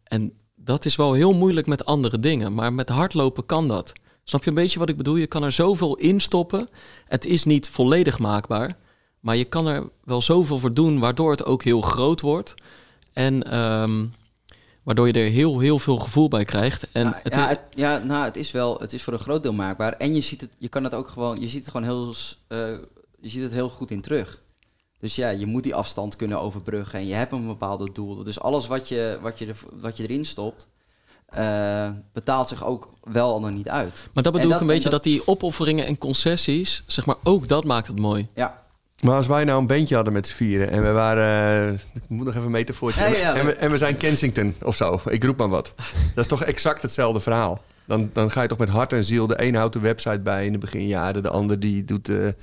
[0.03, 2.53] en dat is wel heel moeilijk met andere dingen.
[2.53, 3.91] Maar met hardlopen kan dat.
[4.23, 5.15] Snap je een beetje wat ik bedoel?
[5.15, 6.67] Je kan er zoveel in stoppen.
[7.05, 8.77] Het is niet volledig maakbaar.
[9.19, 12.53] Maar je kan er wel zoveel voor doen, waardoor het ook heel groot wordt.
[13.13, 14.05] En ehm,
[14.83, 16.91] waardoor je er heel, heel veel gevoel bij krijgt.
[16.91, 19.43] En Nou, het ja, het, ja, nou, het is wel, het is voor een groot
[19.43, 19.93] deel maakbaar.
[19.93, 22.13] En je ziet het, je kan het ook gewoon, je ziet het gewoon heel,
[22.47, 22.77] eh,
[23.21, 24.41] je ziet het heel goed in terug.
[24.99, 28.23] Dus ja, je moet die afstand kunnen overbruggen en je hebt een bepaalde doel.
[28.23, 30.67] Dus alles wat je, wat je, er, wat je erin stopt,
[31.25, 34.09] eh, betaalt zich ook wel dan niet uit.
[34.13, 37.15] maar dat bedoel En ik een en beetje, dat, die opofferingen en concessies, zeg maar,
[37.23, 38.27] ook dat maakt het mooi.
[38.35, 38.63] Ja,
[39.01, 41.67] Maar als wij nou een bandje hadden met z'n vieren en we waren...
[41.67, 43.01] eh, ik moet nog even een metafoortje.
[43.01, 45.01] Ja, ja, en, we, en we zijn Kensington of zo.
[45.05, 45.73] Ik roep maar wat.
[46.15, 47.61] Dat is toch exact hetzelfde verhaal.
[47.85, 49.27] Dan, dan ga je toch met hart en ziel.
[49.27, 51.23] De een houdt de website bij in de beginjaren.
[51.23, 52.35] De ander die doet de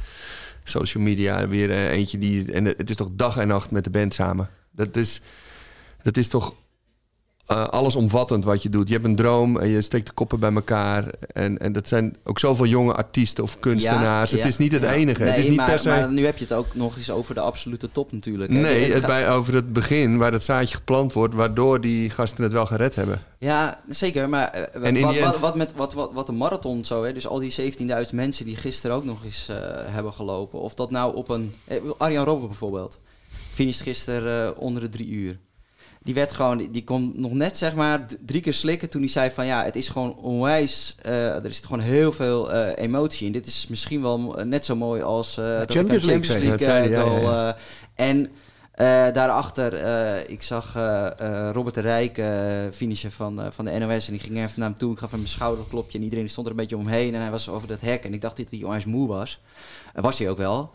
[0.69, 1.49] social media.
[1.49, 2.53] Weer eh, eentje die...
[2.53, 4.49] En het is toch dag en nacht met de band samen.
[4.73, 5.21] Dat is,
[6.03, 6.55] dat is toch
[7.49, 8.89] eh, allesomvattend wat je doet.
[8.89, 11.05] Je hebt een droom en je steekt de koppen bij elkaar.
[11.33, 14.31] En, en dat zijn ook zoveel jonge artiesten of kunstenaars.
[14.31, 14.93] Ja, het is niet het ja.
[14.93, 15.23] enige.
[15.23, 15.89] Nee, het is niet maar, per se...
[15.89, 18.53] maar nu heb je het ook nog eens over de absolute top natuurlijk.
[18.53, 18.59] hè.
[18.59, 21.35] Nee, Het het gaat- bij, over het begin waar dat zaadje geplant wordt...
[21.35, 23.23] waardoor die gasten het wel gered hebben.
[23.39, 24.29] Ja, zeker.
[24.29, 27.05] Maar eh, En wat, die wat, end- wat, met, wat, wat, wat de marathon zo,
[27.05, 27.73] hè, dus al die
[28.09, 30.61] 17.000 mensen die gisteren ook nog eens eh, hebben gelopen.
[30.61, 31.55] Of dat nou op een.
[31.99, 32.99] Arjan Robben bijvoorbeeld.
[33.51, 35.39] Finished gisteren onder de drie uur.
[36.09, 39.11] Die werd gewoon, die- die kon nog net zeg maar drie keer slikken toen hij
[39.11, 43.27] zei van ja, het is gewoon onwijs, eh, er zit gewoon heel veel eh, emotie
[43.27, 43.33] in.
[43.33, 46.63] Dit is misschien wel net zo mooi als eh dat Champions League, Champions.
[46.65, 47.57] League ja, ja, goal, ja.
[47.95, 48.31] en
[49.13, 49.73] daarachter,
[50.31, 50.73] ik zag
[51.53, 52.23] Robert de Rijk
[52.75, 54.07] finishen van, van de NOS.
[54.07, 54.93] En die ging even naar hem toe.
[54.93, 55.99] Ik gaf hem een schouderklopje.
[55.99, 57.15] En iedereen stond er een beetje omheen.
[57.15, 58.05] En hij was over dat hek.
[58.05, 59.41] En ik dacht dat hij onwijs moe was.
[59.95, 60.71] Was hij ook wel.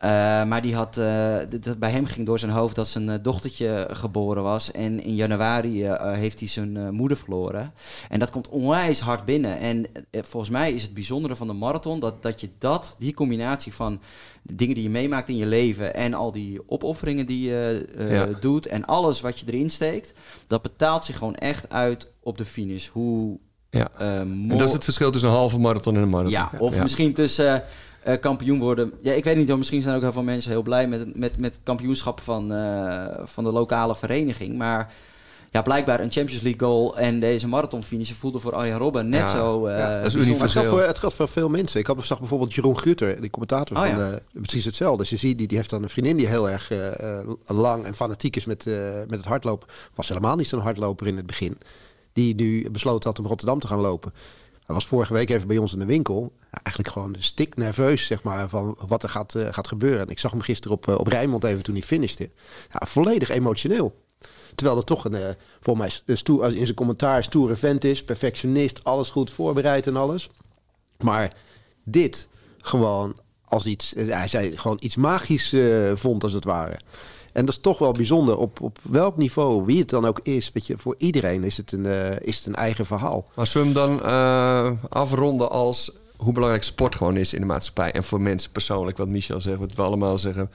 [0.00, 0.10] Eh,
[0.44, 3.18] maar die had, eh, d- d- bij hem ging door zijn hoofd dat zijn eh,
[3.22, 4.70] dochtertje geboren was.
[4.72, 7.72] En in januari heeft hij zijn moeder verloren.
[8.08, 9.58] En dat komt onwijs hard binnen.
[9.58, 13.72] En volgens mij is het bijzondere van de marathon dat, dat je dat, die combinatie
[13.74, 14.00] van
[14.42, 18.26] de dingen die je meemaakt in je leven en al die opofferingen die je Ja.
[18.40, 20.12] doet en alles wat je erin steekt,
[20.46, 22.88] dat betaalt zich gewoon echt uit op de finish.
[22.88, 23.38] Hoe
[23.70, 23.88] Ja.
[23.98, 26.32] En dat is het verschil tussen een halve marathon en een marathon.
[26.32, 27.62] ja, of misschien tussen
[28.02, 28.92] eh, eh, kampioen worden.
[29.00, 29.58] Ja, ik weet niet hoor.
[29.58, 33.44] Misschien zijn ook heel veel mensen heel blij met, met, met kampioenschap van, eh, van
[33.44, 34.56] de lokale vereniging.
[34.58, 34.92] Maar
[35.52, 39.26] ja, blijkbaar een Champions League goal en deze marathonfinish voelde voor Arjen Robben net Ja,
[39.26, 39.66] zo.
[39.66, 41.80] eh, ja, dat is het geldt, voor, het geldt voor veel mensen.
[41.80, 44.10] Ik had zag bijvoorbeeld Jeroen Guter, die commentator Oh, van ja.
[44.10, 44.98] eh, precies hetzelfde.
[44.98, 47.84] Dus je ziet, die, die heeft dan een vriendin die heel erg eh, eh, lang
[47.84, 48.74] en fanatiek is met, eh,
[49.08, 49.68] met het hardlopen.
[49.94, 51.58] Was helemaal niet zo'n hardloper in het begin.
[52.12, 54.12] Die nu besloten had om Rotterdam te gaan lopen.
[54.70, 56.32] Hij was vorige week even bij ons in de winkel.
[56.50, 60.00] Eigenlijk gewoon stik nerveus, zeg maar, van wat er gaat, eh, gaat gebeuren.
[60.00, 62.30] En ik zag hem gisteren op, eh, op Rijnmond even toen hij finishte.
[62.68, 63.94] Ja, volledig emotioneel.
[64.54, 68.04] Terwijl dat toch een, eh volgens mij stoer, in zijn commentaar stoere vent is.
[68.04, 70.30] Perfectionist, alles goed voorbereid en alles.
[70.98, 71.36] Maar
[71.84, 72.28] dit
[72.58, 75.54] gewoon als iets, hij zei gewoon iets magisch
[75.94, 76.80] vond als het ware.
[77.32, 80.52] En dat is toch wel bijzonder op, op welk niveau, wie het dan ook is.
[80.52, 83.28] Weet je, voor iedereen is het een, eh, is het een eigen verhaal.
[83.34, 87.46] Maar zullen we hem dan eh, afronden als hoe belangrijk sport gewoon is in de
[87.46, 90.50] maatschappij en voor mensen persoonlijk, wat Michel zegt, wat we allemaal zeggen.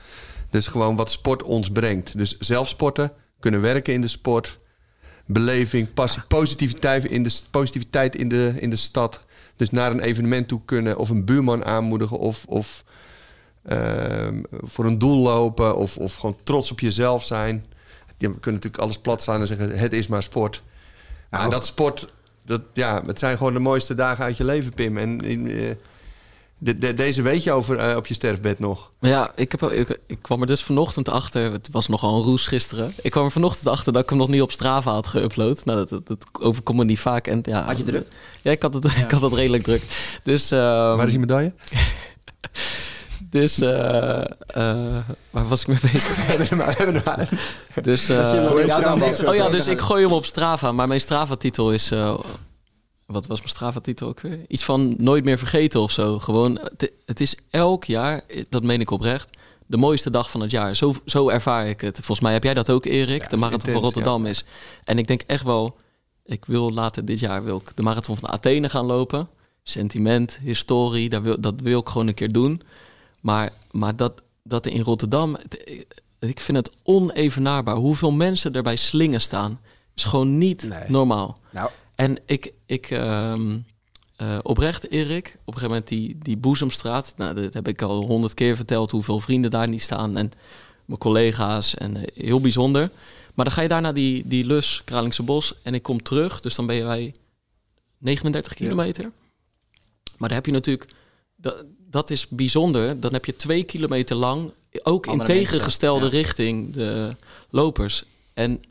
[0.50, 2.18] Dus gewoon wat sport ons brengt.
[2.18, 4.60] Dus zelf sporten, kunnen werken in de sport,
[5.26, 5.88] beleving,
[6.28, 9.24] positiviteit in de, positiviteit in de, in de stad.
[9.56, 12.84] Dus naar een evenement toe kunnen of een buurman aanmoedigen of, of
[14.62, 17.66] voor een doel lopen of, of gewoon trots op jezelf zijn.
[18.18, 20.62] Je kunt natuurlijk alles plat slaan en zeggen het is maar sport.
[21.30, 22.08] Maar Nou, dat sport,
[22.46, 24.98] dat, ja, het zijn gewoon de mooiste dagen uit je leven, Pim.
[24.98, 25.72] En eh,
[26.58, 28.90] de, de- deze weet je over eh, op je sterfbed nog.
[29.00, 31.52] Ja, ik, heb, ik, ik kwam er dus vanochtend achter.
[31.52, 32.94] Het was nogal een roes gisteren.
[33.02, 35.64] Ik kwam er vanochtend achter dat ik hem nog niet op Strava had geüpload.
[35.64, 37.28] Nou, dat, dat, dat overkomt me niet vaak.
[37.28, 38.08] En, ja, Had je druk?
[38.42, 39.84] Ja, ik had het, ik had het redelijk druk.
[40.24, 40.62] Dus, ehm,
[40.96, 41.54] Waar is die medaille?
[43.24, 44.98] dus eh, eh,
[45.30, 46.18] waar was ik mee bezig?
[47.84, 49.28] Dus, zet.
[49.28, 50.72] oh ja, dus ik gooi hem op Strava.
[50.72, 51.92] Maar mijn Strava-titel is...
[51.92, 52.18] eh,
[53.06, 54.40] wat was mijn Strava-titel ook weer?
[54.48, 56.20] Iets van nooit meer vergeten of zo.
[56.20, 59.30] Gewoon, het, het is elk jaar, dat meen ik oprecht,
[59.66, 60.76] de mooiste dag van het jaar.
[60.76, 61.96] Zo, zo ervaar ik het.
[61.96, 63.30] Volgens mij heb jij dat ook, Erik.
[63.30, 64.46] de marathon van Rotterdam is.
[64.84, 65.76] En ik denk echt wel,
[66.26, 69.28] ik wil later dit jaar wil ik de marathon van Athene gaan lopen.
[69.64, 72.62] Sentiment, historie, dat wil, dat wil ik gewoon een keer doen.
[73.26, 75.86] Maar, maar dat, dat in Rotterdam, het-
[76.20, 77.76] ik vind het onevenaarbaar.
[77.76, 79.60] Hoeveel mensen er bij slingen staan,
[79.96, 80.90] is gewoon niet Nee.
[80.90, 81.38] normaal.
[81.52, 83.58] Nou, En ik, ik ehm,
[84.16, 87.14] eh, oprecht, Erik, op een gegeven moment die, die Boezemstraat.
[87.18, 90.18] Nou, dat heb ik al honderd keer verteld, hoeveel vrienden daar niet staan.
[90.18, 90.32] En
[90.86, 92.90] mijn collega's en eh, heel bijzonder.
[93.34, 95.54] Maar dan ga je daar naar die, die lus, Kralingse Bos.
[95.64, 97.14] En ik kom terug, dus dan ben je bij
[97.98, 99.04] 39 kilometer.
[100.18, 100.90] Maar dan heb je natuurlijk,
[101.36, 101.64] dat,
[101.96, 103.00] dat is bijzonder.
[103.00, 104.52] Dan heb je twee kilometer lang,
[104.84, 106.12] ook in mensen, tegengestelde ja.
[106.12, 107.16] richting, de
[107.50, 108.04] lopers.
[108.34, 108.62] En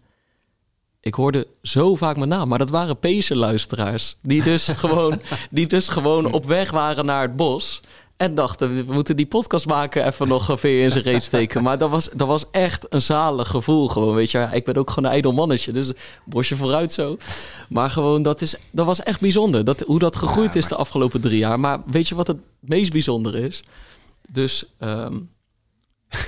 [1.01, 4.17] ik hoorde zo vaak mijn naam, maar dat waren Pezen-luisteraars.
[4.23, 5.21] Die dus gewoon,
[5.51, 7.81] die dus gewoon op weg waren naar het bos.
[8.17, 11.63] En dachten, we moeten die podcast maken, even nog een veer in zijn reet steken.
[11.63, 14.39] Maar dat was, dat was echt een zalig gevoel gewoon, weet je.
[14.39, 15.93] Ja, Ik ben ook gewoon een ijdel mannetje, dus
[16.25, 17.19] bosje vooruit zo.
[17.69, 19.65] Maar gewoon, dat, is, dat was echt bijzonder.
[19.65, 21.61] Dat, hoe dat gegroeid is de afgelopen drie jaar.
[21.61, 23.63] Maar weet je wat het meest bijzondere is?
[24.33, 25.19] Dus, ehm,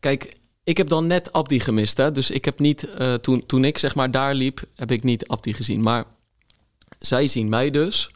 [0.00, 1.96] kijk, ik heb dan net Abdi gemist.
[1.96, 2.12] Hè?
[2.12, 5.26] Dus ik heb niet, eh, toen, toen ik zeg maar daar liep, heb ik niet
[5.26, 5.82] Abdi gezien.
[5.82, 6.04] Maar
[6.98, 8.10] Zij zien mij dus.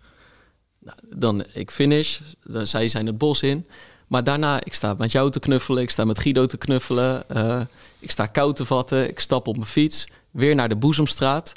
[0.86, 2.20] Nou, dan ik finish.
[2.44, 3.66] Dan, zij zijn het bos in.
[4.08, 5.82] Maar daarna, ik sta met jou te knuffelen.
[5.82, 7.28] Ik sta met Guido te knuffelen.
[7.28, 7.60] eh,
[7.98, 9.08] ik sta koud te vatten.
[9.08, 10.08] Ik stap op mijn fiets.
[10.30, 11.52] Weer naar de Boezemstraat.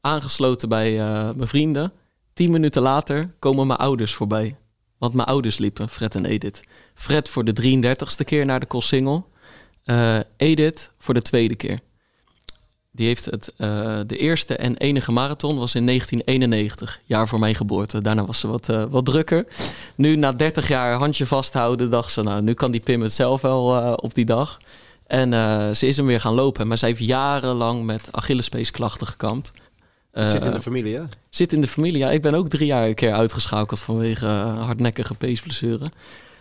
[0.00, 1.92] Aangesloten bij eh, mijn vrienden.
[2.32, 4.56] Tien minuten later komen mijn ouders voorbij.
[4.98, 6.60] Want mijn ouders liepen, Fred en Edith.
[6.94, 9.30] Fred voor de 33ste keer naar de Koolsingel.
[9.84, 11.80] Eh Edith voor de tweede keer.
[12.94, 17.54] Die heeft het, eh, de eerste en enige marathon was in 1991, jaar voor mijn
[17.54, 18.00] geboorte.
[18.00, 19.46] Daarna was ze wat, eh, wat drukker.
[19.94, 23.40] Nu, na 30 jaar handje vasthouden, dacht ze, nou, nu kan die Pim het zelf
[23.40, 24.58] wel eh, op die dag.
[25.06, 25.30] En
[25.76, 26.68] ze is hem weer gaan lopen.
[26.68, 29.52] Maar zij heeft jarenlang met Achillespeesklachten gekampt.
[30.12, 31.02] Zit in de familie, hè?
[31.30, 31.98] Zit in de familie.
[31.98, 35.90] Ja, ik ben ook drie jaar een keer uitgeschakeld vanwege hardnekkige peesblessure.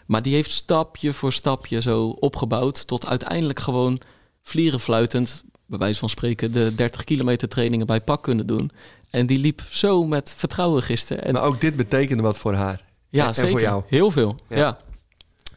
[0.05, 4.01] Maar die heeft stapje voor stapje zo opgebouwd tot uiteindelijk gewoon
[4.41, 8.71] vlierenfluitend, bij wijze van spreken, de 30 kilometer trainingen bij pak kunnen doen.
[9.09, 11.23] En die liep zo met vertrouwen gisteren.
[11.23, 12.81] En Maar ook dit betekende wat voor haar.
[13.09, 13.51] ja, En- en zeker.
[13.51, 13.83] voor jou.
[13.87, 14.35] Heel veel.
[14.49, 14.57] Ja.
[14.57, 14.77] Ja.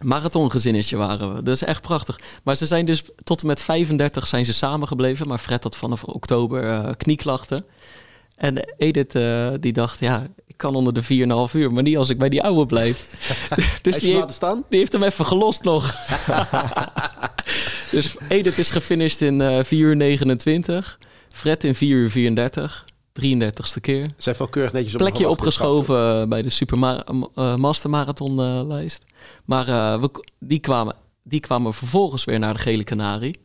[0.01, 1.43] Marathongezinnetje waren we.
[1.43, 2.19] Dat is echt prachtig.
[2.43, 5.29] Maar ze zijn dus tot en met 35 zijn ze samengebleven.
[5.29, 7.65] Maar Fred had vanaf oktober eh, knieklachten.
[8.37, 11.03] En Edith eh, die dacht, ja, ik kan onder de
[11.49, 11.73] 4,5 uur.
[11.73, 12.99] Maar niet als ik bij die oude blijf.
[13.83, 14.65] dus die, laten heeft, staan?
[14.69, 15.95] die heeft hem even gelost nog.
[17.95, 20.99] dus Edith is gefinished in eh 4 uur 29.
[21.29, 22.85] Fred in 4 uur 34.
[23.21, 27.05] 33ste keer Ze heeft wel keurig netjes op plekje opgeschoven eh, bij de Super Ma-
[27.35, 29.05] eh, Master Marathon eh, lijst.
[29.45, 33.39] Maar eh, we, die, kwamen, die kwamen vervolgens weer naar de Gele Canarie.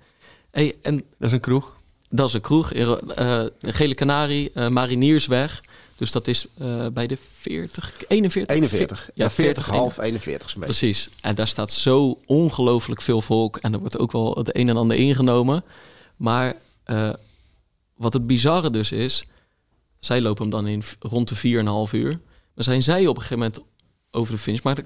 [0.51, 1.75] Hey, en Dat is een kroeg.
[2.09, 2.73] dat is een kroeg.
[2.73, 5.61] eh, de Gele Canarie, eh, Mariniersweg.
[5.99, 8.55] Dus dat is eh, bij de 40, 41?
[8.55, 9.09] 41.
[9.13, 10.77] Ja, 40, half 41 is een beetje.
[10.77, 11.09] Precies.
[11.21, 13.57] En daar staat zo ongelooflijk veel volk.
[13.57, 15.63] En er wordt ook wel het een en ander ingenomen.
[16.15, 17.13] Maar eh,
[17.95, 19.25] wat het bizarre dus is...
[19.99, 22.19] Zij lopen hem dan in rond de 4,5 uur.
[22.55, 23.59] Dan zijn zij op een gegeven moment
[24.11, 24.61] over de finish.
[24.61, 24.85] Maar er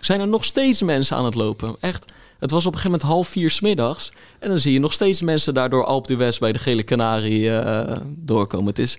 [0.00, 1.76] zijn er nog steeds mensen aan het lopen.
[1.80, 2.04] Echt.
[2.38, 4.12] Het was op een gegeven moment half vier smiddags.
[4.38, 7.58] En dan zie je nog steeds mensen daardoor Alp de West bij de Gele Canarie
[7.58, 8.66] eh, doorkomen.
[8.66, 8.98] Het, is,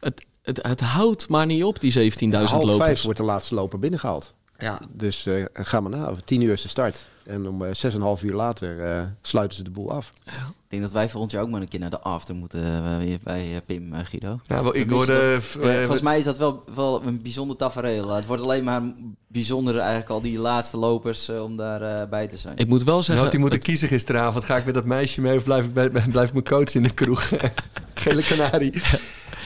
[0.00, 2.76] het, het, het houdt maar niet op, die 17.000 half lopers.
[2.76, 4.32] vijf wordt de laatste loper binnengehaald.
[4.58, 4.80] Ja.
[4.92, 6.14] Dus eh ga maar na.
[6.24, 7.06] Tien uur is de start.
[7.24, 10.12] En om eh, zes en een half uur later eh, sluiten ze de boel af.
[10.24, 13.18] Ik denk dat wij volgend jaar ook maar een keer naar de after moeten weer
[13.22, 14.40] bij Pim, Guido.
[14.46, 18.08] Ja, wel, ik hoorde, volgens mij is dat wel, wel een bijzonder tafereel.
[18.08, 18.82] Het wordt alleen maar
[19.26, 22.56] bijzonder eigenlijk al die laatste lopers om daar eh, bij te zijn.
[22.56, 23.24] Ik moet wel Nou, zeggen...
[23.24, 24.44] had hij moeten kiezen gisteravond.
[24.44, 26.82] Ga ik met dat meisje mee of blijf ik, bij, blijf ik mijn coach in
[26.82, 27.30] de kroeg?
[27.94, 28.72] Gele kanarie.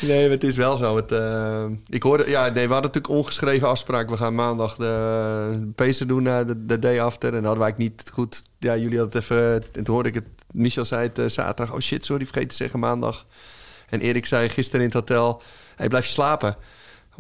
[0.01, 0.97] Nee, maar het is wel zo.
[0.97, 4.11] Het, eh, ik hoorde, ja, nee, we hadden natuurlijk ongeschreven afspraak.
[4.11, 7.29] We gaan maandag de Pacer doen na de, de day after.
[7.29, 8.43] En dan hadden wij niet goed.
[8.59, 9.63] Ja, jullie hadden het even.
[9.73, 10.27] En toen hoorde ik het.
[10.53, 11.75] Michel zei het eh, zaterdag.
[11.75, 13.25] Oh shit, sorry, vergeten te zeggen maandag.
[13.89, 15.43] En Erik zei gisteren in het hotel.
[15.77, 16.57] Hey, blijf je slapen?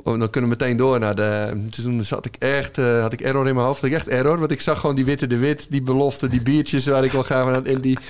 [0.05, 1.51] Oh, dan kunnen we meteen door naar de.
[1.55, 3.81] Dus toen zat ik echt, eh, had ik error in mijn hoofd.
[3.81, 6.43] Had ik echt error, want ik zag gewoon die witte de wit, die belofte, die
[6.43, 7.67] biertjes waar ik wil gaan.
[7.67, 8.05] En, die, eh,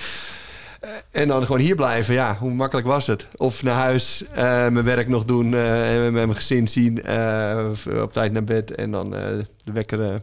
[1.11, 2.13] en dan gewoon hier blijven.
[2.13, 3.27] Ja, hoe makkelijk was het?
[3.35, 7.67] Of naar huis, eh, mijn werk nog doen, eh, en met mijn gezin zien, eh,
[8.01, 9.21] op tijd naar bed en dan eh,
[9.63, 10.21] de wekker.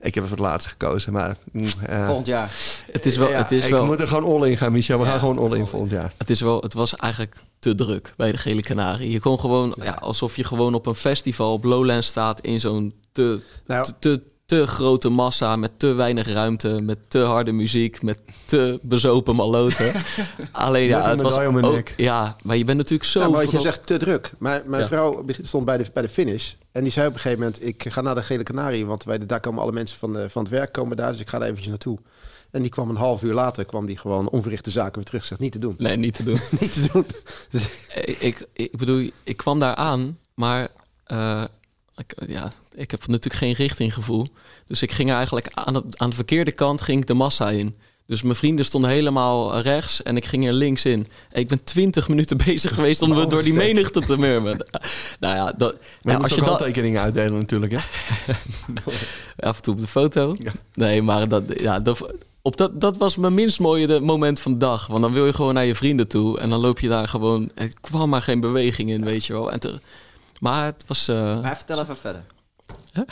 [0.00, 1.36] ik heb voor het laatste gekozen, maar.
[1.52, 2.52] mm, eh, Volgend jaar.
[2.92, 4.98] Het is wel, ja, het is ik wel, moet er gewoon all in gaan, Michel.
[4.98, 6.12] We Ja, gaan gewoon all in volgend jaar.
[6.18, 9.10] het is wel, het was eigenlijk te druk bij de Gele Canarie.
[9.10, 12.94] Je kon gewoon, ja, alsof je gewoon op een festival op Lowlands staat in zo'n
[13.12, 18.02] te, Nou, te, te, te grote massa met te weinig ruimte, met te harde muziek,
[18.02, 19.92] met te bezopen maloten.
[20.52, 23.20] Alleen ja, het was ook, ja, maar je bent natuurlijk zo.
[23.20, 24.32] Ja, maar wat je zegt te druk.
[24.38, 24.88] Maar mijn Ja.
[24.88, 26.52] vrouw stond bij de, bij de finish.
[26.72, 27.66] En die zei op een gegeven moment...
[27.66, 28.86] ik ga naar de Gele Canarie.
[28.86, 31.10] Want wij, daar komen alle mensen van, de, van het werk komen daar.
[31.12, 31.98] Dus ik ga daar eventjes naartoe.
[32.50, 33.64] En die kwam een half uur later...
[33.64, 35.24] kwam die gewoon onverrichte zaken weer terug.
[35.24, 35.74] Zegt niet te doen.
[35.78, 36.38] Nee, niet te doen.
[36.60, 37.06] niet te doen.
[38.04, 40.68] Ik, ik, ik bedoel, ik kwam daar aan, maar
[41.04, 41.44] eh,
[41.96, 44.26] ik, ja, ik heb natuurlijk geen richtinggevoel.
[44.66, 47.76] Dus ik ging eigenlijk aan, het, aan de verkeerde kant ging ik de massa in.
[48.06, 51.06] Dus mijn vrienden stonden helemaal rechts en ik ging er links in.
[51.32, 54.66] Ik ben twintig minuten bezig geweest om Oh, door die menigte te murmen.
[55.20, 57.78] nou ja, dat, Maar ja, je als je dat handtekeningen uitdelen natuurlijk, hè?
[59.48, 60.36] af en toe op de foto.
[60.38, 60.52] Ja.
[60.74, 62.12] Nee, maar dat, ja, dat,
[62.42, 64.86] op dat, dat was mijn minst mooie de- moment van de dag.
[64.86, 66.38] Want dan wil je gewoon naar je vrienden toe.
[66.40, 67.50] En dan loop je daar gewoon...
[67.54, 69.52] Er kwam maar geen beweging in, weet je wel.
[69.52, 69.80] En te,
[70.44, 71.08] maar het was...
[71.08, 72.24] eh, Maar vertel even verder.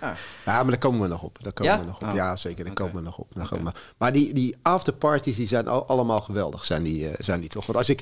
[0.00, 1.38] ja, maar daar komen we nog op.
[1.42, 1.78] Daar komen Ja?
[1.80, 2.08] we nog op.
[2.08, 2.14] Oh.
[2.14, 2.64] Ja, zeker.
[2.64, 3.26] Daar komen we nog op.
[3.34, 6.64] Daar komen we- Maar die, die afterparties die zijn al, allemaal geweldig.
[6.64, 7.66] Zijn die, eh, zijn die toch?
[7.66, 8.00] Want als ik...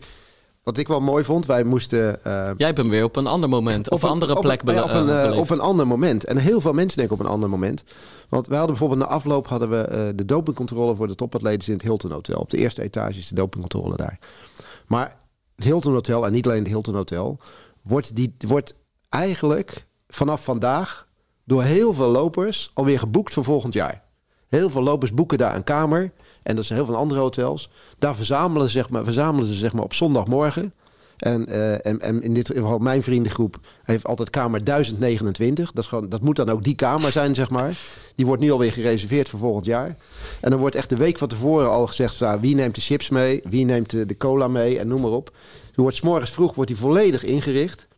[0.63, 2.25] Wat ik wel mooi vond, wij moesten...
[2.25, 4.65] eh, Jij hebt hem weer op een ander moment, of een andere op plek ja,
[4.65, 6.25] bele- op, een, op een ander moment.
[6.25, 7.83] En heel veel mensen denken op een ander moment.
[8.29, 11.73] Want wij hadden bijvoorbeeld na afloop hadden we eh, de dopingcontrole voor de topatleten in
[11.75, 12.41] het Hilton Hotel.
[12.41, 14.19] Op de eerste etage is de dopingcontrole daar.
[14.87, 15.17] Maar
[15.57, 17.41] het Hilton Hotel, en niet alleen het Hilton Hotel,
[17.83, 18.75] wordt, die, wordt
[19.09, 21.09] eigenlijk vanaf vandaag
[21.45, 24.03] door heel veel lopers alweer geboekt voor volgend jaar.
[24.49, 26.13] Heel veel lopers boeken daar een kamer.
[26.43, 27.71] En dat zijn heel veel andere hotels.
[27.99, 30.75] Daar verzamelen ze, zeg maar, verzamelen ze zeg maar, op zondagmorgen.
[31.17, 35.73] En, eh, en, en in dit geval mijn vriendengroep heeft altijd kamer 1029.
[35.73, 37.79] Dat, is gewoon, dat moet dan ook die kamer zijn, zeg maar.
[38.15, 39.97] Die wordt nu alweer gereserveerd voor volgend jaar.
[40.41, 42.21] En dan wordt echt de week van tevoren al gezegd...
[42.21, 45.11] Nou, wie neemt de chips mee, wie neemt de, de cola mee en noem maar
[45.11, 45.37] op.
[45.81, 47.89] Er wordt 's vroeg wordt die volledig ingericht.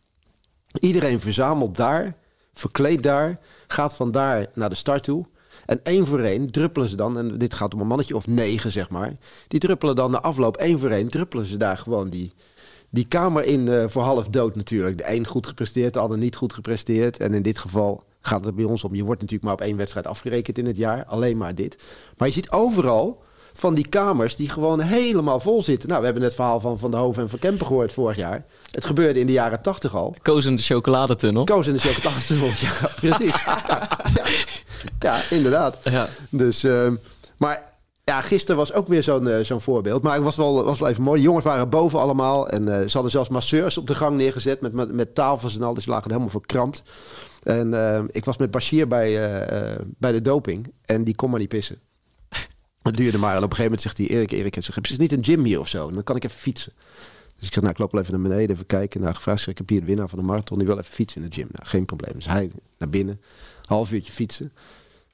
[0.79, 2.15] Iedereen verzamelt daar,
[2.53, 5.25] verkleed daar, gaat van daar naar de start toe.
[5.65, 8.71] En één voor één druppelen ze dan, en dit gaat om een mannetje of negen,
[8.71, 9.15] zeg maar.
[9.47, 12.33] Die druppelen dan na afloop één voor één, druppelen ze daar gewoon die,
[12.89, 14.97] die kamer in eh, voor half dood natuurlijk.
[14.97, 17.17] De een goed gepresteerd, de ander niet goed gepresteerd.
[17.17, 19.77] En in dit geval gaat het bij ons om, je wordt natuurlijk maar op één
[19.77, 21.05] wedstrijd afgerekend in het jaar.
[21.05, 21.83] Alleen maar dit.
[22.17, 23.21] Maar je ziet overal
[23.53, 25.89] van die kamers die gewoon helemaal vol zitten.
[25.89, 28.45] Nou, we hebben het verhaal van Van de Hoven en Van Kempen gehoord vorig jaar.
[28.71, 30.15] Het gebeurde in de jaren tachtig al.
[30.21, 31.43] Koos in de chocoladetunnel.
[31.43, 33.43] Koos in de chocoladetunnel, ja, precies.
[33.43, 34.25] ja, ja,
[34.99, 35.77] ja, inderdaad.
[35.83, 36.07] Ja.
[36.29, 36.95] Dus, ehm,
[37.37, 37.71] maar
[38.03, 40.03] ja, gisteren was ook weer zo'n eh, zo'n voorbeeld.
[40.03, 41.19] Maar het was wel, was wel even mooi.
[41.19, 42.49] De jongens waren boven allemaal.
[42.49, 45.63] En eh, ze hadden zelfs masseurs op de gang neergezet met, met, met tafels en
[45.63, 45.73] al.
[45.73, 46.83] Dus ze lagen helemaal verkrampt.
[47.43, 50.73] En ehm, ik was met Bashir bij, eh, bij de doping.
[50.85, 51.79] En die kon maar niet pissen.
[52.83, 53.35] Het duurde maar.
[53.35, 54.07] En op een gegeven moment zegt hij...
[54.07, 55.91] Erik, Erik, het is niet een gym hier of zo.
[55.91, 56.73] Dan kan ik even fietsen.
[57.43, 59.01] Dus ik zeg, nou, ik loop wel even naar beneden, even kijken.
[59.01, 60.57] Nou, gevraagd, ik heb hier de winnaar van de marathon.
[60.57, 61.47] Die wil even fietsen in de gym.
[61.51, 62.13] Nou, geen probleem.
[62.13, 63.21] Dus hij naar binnen,
[63.65, 64.53] half uurtje fietsen.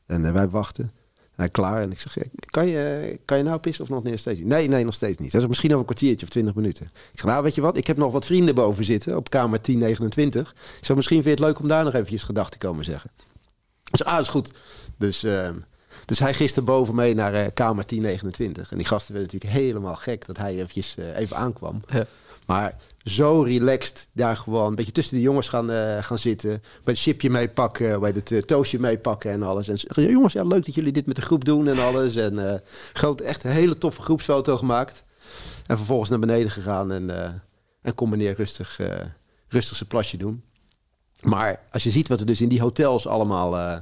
[0.06, 0.92] En eh, wij wachten.
[1.16, 1.82] En hij klaar.
[1.82, 4.42] En ik zeg, kan je, kan je nou pissen of nog niet steeds?
[4.44, 5.32] Nee, nee, nog steeds niet.
[5.32, 6.86] Dat is misschien over een kwartiertje of twintig minuten.
[6.86, 7.78] Ik zeg, nou, weet je wat?
[7.78, 10.52] Ik heb nog wat vrienden boven zitten op kamer 1029.
[10.52, 13.12] Ik zeg, misschien vind je het leuk om daar nog eventjes gedachten te komen zeggen.
[13.92, 14.52] Dus ah, is goed.
[14.98, 15.56] Dus, ehm,
[16.10, 18.72] dus hij gisteren boven mee naar eh, kamer 1029.
[18.72, 21.82] En die gasten werden natuurlijk helemaal gek dat hij eventjes, eh, even aankwam.
[21.88, 22.06] Ja.
[22.46, 26.50] Maar zo relaxed daar gewoon een beetje tussen de jongens gaan, eh, gaan zitten.
[26.50, 29.68] Bij het chipje meepakken, bij het uh, toastje meepakken en alles.
[29.68, 32.16] En zeggen, jongens, ja, leuk dat jullie dit met de groep doen en alles.
[32.16, 32.62] En
[32.94, 35.04] groot, echt een hele toffe groepsfoto gemaakt.
[35.66, 37.10] En vervolgens naar beneden gegaan en,
[37.82, 38.80] en kon meneer rustig,
[39.48, 40.44] rustig zijn plasje doen.
[41.22, 43.82] Maar als je ziet wat er dus in die hotels allemaal,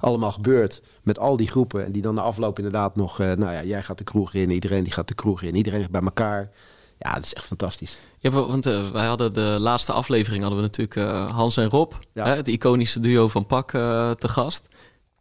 [0.00, 0.82] allemaal gebeurt.
[1.02, 1.84] Met al die groepen.
[1.84, 3.20] En die dan na afloop inderdaad nog.
[3.20, 4.50] eh, nou ja, jij gaat de kroeg in.
[4.50, 5.54] Iedereen die gaat de kroeg in.
[5.56, 6.50] Iedereen bij elkaar.
[6.98, 7.96] Ja, dat is echt fantastisch.
[8.18, 11.68] Ja, wa- want eh, wij hadden de laatste aflevering hadden we natuurlijk eh, Hans en
[11.68, 12.24] Rob, Ja.
[12.26, 14.68] hè, het iconische duo van Pak te gast.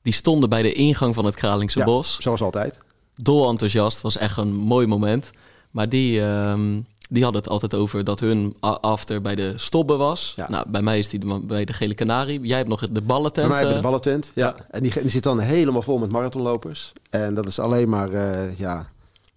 [0.02, 2.18] Die stonden bij de ingang van het Kralingse Ja, Bos.
[2.20, 2.78] Zoals altijd.
[3.16, 5.32] Dol enthousiast, was echt een mooi moment.
[5.72, 6.82] Maar die, ehm,
[7.14, 10.34] die hadden het altijd over dat hun after bij de stobben was.
[10.36, 10.50] Ja.
[10.50, 12.40] Nou, bij mij is die de- bij de Gele Canarie.
[12.42, 13.48] Jij hebt nog de ballentent.
[13.48, 14.32] Bij mij we eh, de ballentent.
[14.36, 14.56] Ja.
[14.70, 16.94] En die, die zit dan helemaal vol met marathonlopers.
[17.10, 18.90] En dat is alleen maar, eh, ja,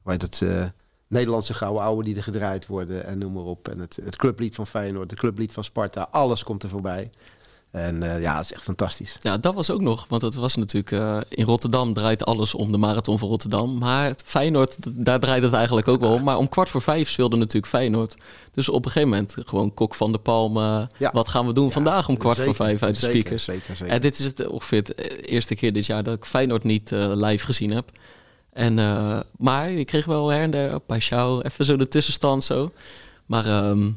[0.03, 0.65] hoe heet het, eh,
[1.09, 3.07] Nederlandse gouden ouwe die er gedraaid worden.
[3.07, 3.69] En noem maar op.
[3.69, 6.09] En het, het clublied van Feyenoord, het clublied van Sparta.
[6.11, 7.11] Alles komt er voorbij.
[7.77, 9.17] En eh, ja, dat is echt fantastisch.
[9.23, 12.73] Ja, dat was ook nog, want het was natuurlijk eh, in Rotterdam draait alles om
[12.73, 13.79] de marathon van Rotterdam.
[13.79, 16.23] Maar Feyenoord, daar draait het eigenlijk ook wel om.
[16.23, 18.15] Maar om kwart voor vijf speelde natuurlijk Feyenoord.
[18.53, 20.57] Dus op een gegeven moment gewoon Kok van der Palm.
[20.57, 21.11] eh, Ja.
[21.13, 23.45] Wat gaan we doen vandaag om kwart Zeker, voor vijf uit de zeker, speakers?
[23.45, 23.95] Zeker, zeker.
[23.95, 27.47] En dit is het ongeveer de eerste keer dit jaar dat ik Feyenoord niet live
[27.47, 27.91] gezien heb.
[28.53, 28.75] En,
[29.39, 32.73] maar ik kreeg wel her en der jou even zo de tussenstand zo.
[33.27, 33.91] Maar ehm,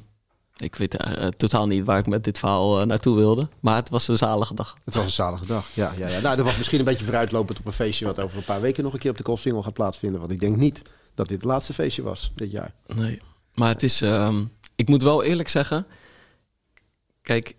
[0.59, 3.47] ik weet eh, totaal niet waar ik met dit verhaal eh, naartoe wilde.
[3.59, 4.75] Maar het was een zalige dag.
[4.85, 5.67] Het was een zalige dag.
[5.73, 6.19] Ja, ja, ja.
[6.19, 8.05] Nou, dat was misschien een beetje vooruitlopend op een feestje...
[8.05, 10.19] wat over een paar weken nog een keer op de Koolsingel gaat plaatsvinden.
[10.19, 10.81] Want ik denk niet
[11.15, 12.73] dat dit het laatste feestje was dit jaar.
[12.87, 13.21] Nee.
[13.53, 14.01] Maar het is.
[14.01, 14.43] ehm,
[14.75, 15.85] ik moet wel eerlijk zeggen.
[17.21, 17.55] Kijk,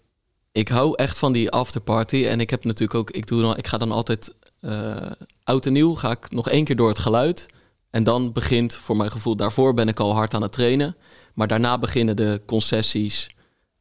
[0.52, 2.26] ik hou echt van die afterparty.
[2.26, 3.10] En ik heb natuurlijk ook.
[3.10, 4.34] Ik, doe dan, ik ga dan altijd.
[4.60, 4.96] eh,
[5.44, 7.46] oud en nieuw ga ik nog één keer door het geluid.
[7.90, 10.96] En dan begint, voor mijn gevoel, daarvoor ben ik al hard aan het trainen.
[11.40, 13.30] Maar daarna beginnen de concessies.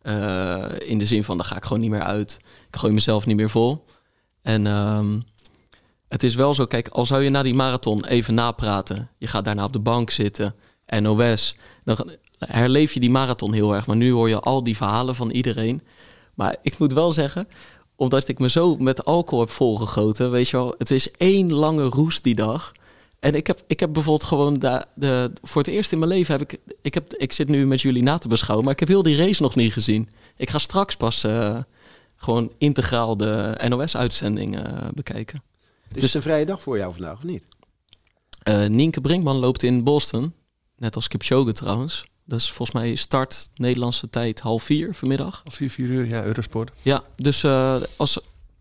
[0.01, 2.37] eh, in de zin van, dan ga ik gewoon niet meer uit.
[2.67, 3.85] Ik gooi mezelf niet meer vol.
[4.41, 5.19] En ehm,
[6.07, 9.09] het is wel zo, kijk, al zou je na die marathon even napraten.
[9.17, 10.55] Je gaat daarna op de bank zitten,
[10.99, 11.55] NOS.
[11.83, 13.87] Dan herleef je die marathon heel erg.
[13.87, 15.81] Maar nu hoor je al die verhalen van iedereen.
[16.33, 17.47] Maar ik moet wel zeggen,
[17.95, 21.83] omdat ik me zo met alcohol heb volgegoten, weet je wel, het is één lange
[21.83, 22.71] roes die dag.
[23.19, 26.37] En ik heb, ik heb bijvoorbeeld gewoon de, de, voor het eerst in mijn leven
[26.37, 28.89] heb ik, ik heb, ik zit nu met jullie na te beschouwen, maar ik heb
[28.89, 30.09] heel die race nog niet gezien.
[30.37, 31.57] Ik ga straks pas eh,
[32.15, 35.43] gewoon integraal de NOS-uitzending eh, bekijken.
[35.87, 37.47] Dus, het is een vrije dag voor jou vandaag, of niet?
[38.43, 40.33] Eh, Nienke Brinkman loopt in Boston,
[40.77, 42.05] net als Kipchoge trouwens.
[42.25, 45.41] Dat is volgens mij start Nederlandse tijd half vier vanmiddag.
[45.45, 46.71] Of vier, vier uur, ja, Eurosport.
[46.81, 48.19] Ja, dus eh, als,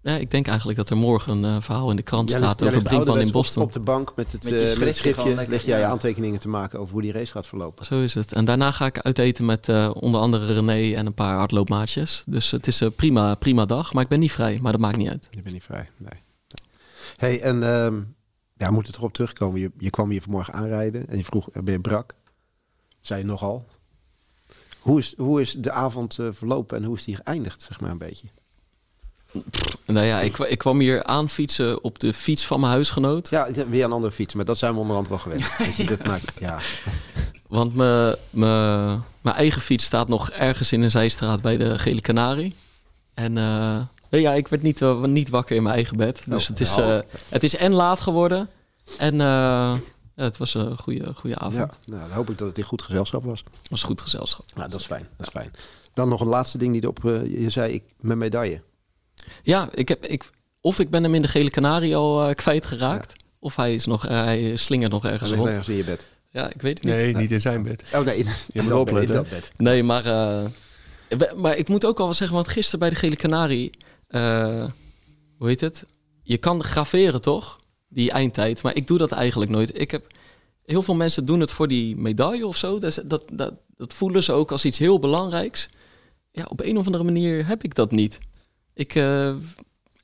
[0.09, 2.60] Ja, ik denk eigenlijk dat er morgen een eh, verhaal in de krant Jij staat
[2.60, 3.62] ligt- over Brinkman in Boston.
[3.62, 5.55] Op, op de bank met het, Met je eh, met het schriftje schriftje gewoon lekker,
[5.55, 5.89] leg jij ja.
[5.89, 7.86] aantekeningen te maken over hoe die race gaat verlopen.
[7.86, 8.32] Zo is het.
[8.32, 12.22] En daarna ga ik uiteten met eh, onder andere René en een paar hardloopmaatjes.
[12.26, 13.93] Dus het is een prima, prima dag.
[13.93, 15.28] Maar ik ben niet vrij, maar dat maakt niet uit.
[15.30, 16.20] Je bent niet vrij, nee.
[17.16, 18.02] hey, en ehm,
[18.56, 19.60] ja, we moeten erop terugkomen.
[19.60, 22.14] Je, je kwam hier vanmorgen aanrijden en je vroeg, ben je brak?
[23.01, 23.66] Zei je nogal.
[24.78, 27.90] Hoe is, hoe is de avond eh, verlopen en hoe is die geëindigd, zeg maar
[27.90, 28.28] een beetje?
[29.86, 33.28] Nou ja, ik, ik kwam hier aan fietsen op de fiets van mijn huisgenoot.
[33.30, 35.42] Ja, weer een andere fiets, maar dat zijn we onderhand wel gewend.
[35.76, 36.59] Je, maakt, ja.
[37.48, 42.00] Want mijn- mijn mijn eigen fiets staat nog ergens in een zijstraat bij de Gele
[42.00, 42.55] Canarie.
[43.14, 46.22] En eh, ja, ik werd niet, eh, niet wakker in mijn eigen bed.
[46.26, 46.98] Dus Oh, het, is, eh,
[47.28, 48.48] het is en laat geworden.
[48.98, 49.78] En ja,
[50.14, 51.55] het was een goede, goede avond.
[51.55, 53.44] ja nou, dan hoop ik dat het in goed gezelschap was.
[53.60, 54.44] Het was goed gezelschap.
[54.55, 55.50] Nou, dat is fijn, dat is fijn.
[55.94, 58.62] Dan nog een laatste ding die erop, eh, je zei, ik, mijn medaille.
[59.42, 60.30] Ja, ik heb, ik,
[60.60, 63.12] of ik ben hem in de Gele Canarie al eh, kwijtgeraakt.
[63.40, 65.48] Of hij, is nog, eh, hij slingert nog ergens rond.
[65.48, 66.09] ergens in je bed.
[66.30, 66.94] Ja, ik weet het niet.
[66.94, 67.82] Nee, niet in zijn bed.
[67.94, 69.14] Oh nee, in, Je moet dat bed, in opletten.
[69.14, 69.50] dat bed.
[69.56, 70.44] Nee, maar, eh,
[71.18, 73.70] we- maar ik moet ook al wel zeggen, want gisteren bij de Gele Canarie,
[74.09, 74.64] eh,
[75.38, 75.84] hoe heet het?
[76.22, 77.59] Je kan graveren toch?
[77.88, 79.80] Die eindtijd, maar ik doe dat eigenlijk nooit.
[79.80, 80.06] Ik heb,
[80.64, 82.78] heel veel mensen doen het voor die medaille of zo.
[82.78, 85.68] Dat, dat, dat, dat voelen ze ook als iets heel belangrijks.
[86.32, 88.18] Ja, op een of andere manier heb ik dat niet.
[88.78, 89.30] Ik, eh,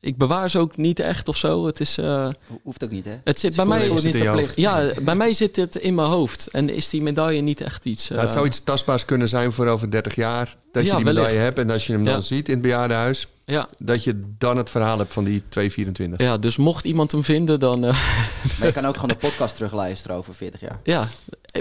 [0.01, 1.66] ik bewaar ze ook niet echt of zo.
[1.66, 1.98] Het is...
[1.98, 3.14] eh, Ho- Hoeft ook niet, hè?
[3.24, 4.56] het zit bij mij, niet verplicht.
[4.56, 6.46] ja, bij mij zit het in mijn hoofd.
[6.46, 8.09] En is die medaille niet echt iets...
[8.09, 10.56] Nou, het eh, zou iets tastbaars kunnen zijn voor over 30 jaar.
[10.72, 11.42] Dat je die medaille wellicht.
[11.42, 12.20] hebt en als je hem dan Ja.
[12.20, 16.26] ziet in het bejaardenhuis, ja, dat je dan het verhaal hebt van die 224.
[16.26, 17.84] ja, dus mocht iemand hem vinden, dan...
[17.84, 17.90] eh,
[18.59, 20.80] Maar je kan ook gewoon de podcast terugluisteren over 40 jaar.
[20.84, 21.06] Ja,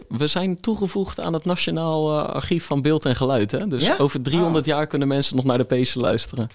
[0.08, 3.52] we zijn toegevoegd aan het Nationaal Archief van Beeld en Geluid.
[3.52, 3.68] Hè?
[3.68, 3.98] Dus Ja?
[3.98, 6.50] over 300 jaar kunnen mensen nog naar de Pezen luisteren.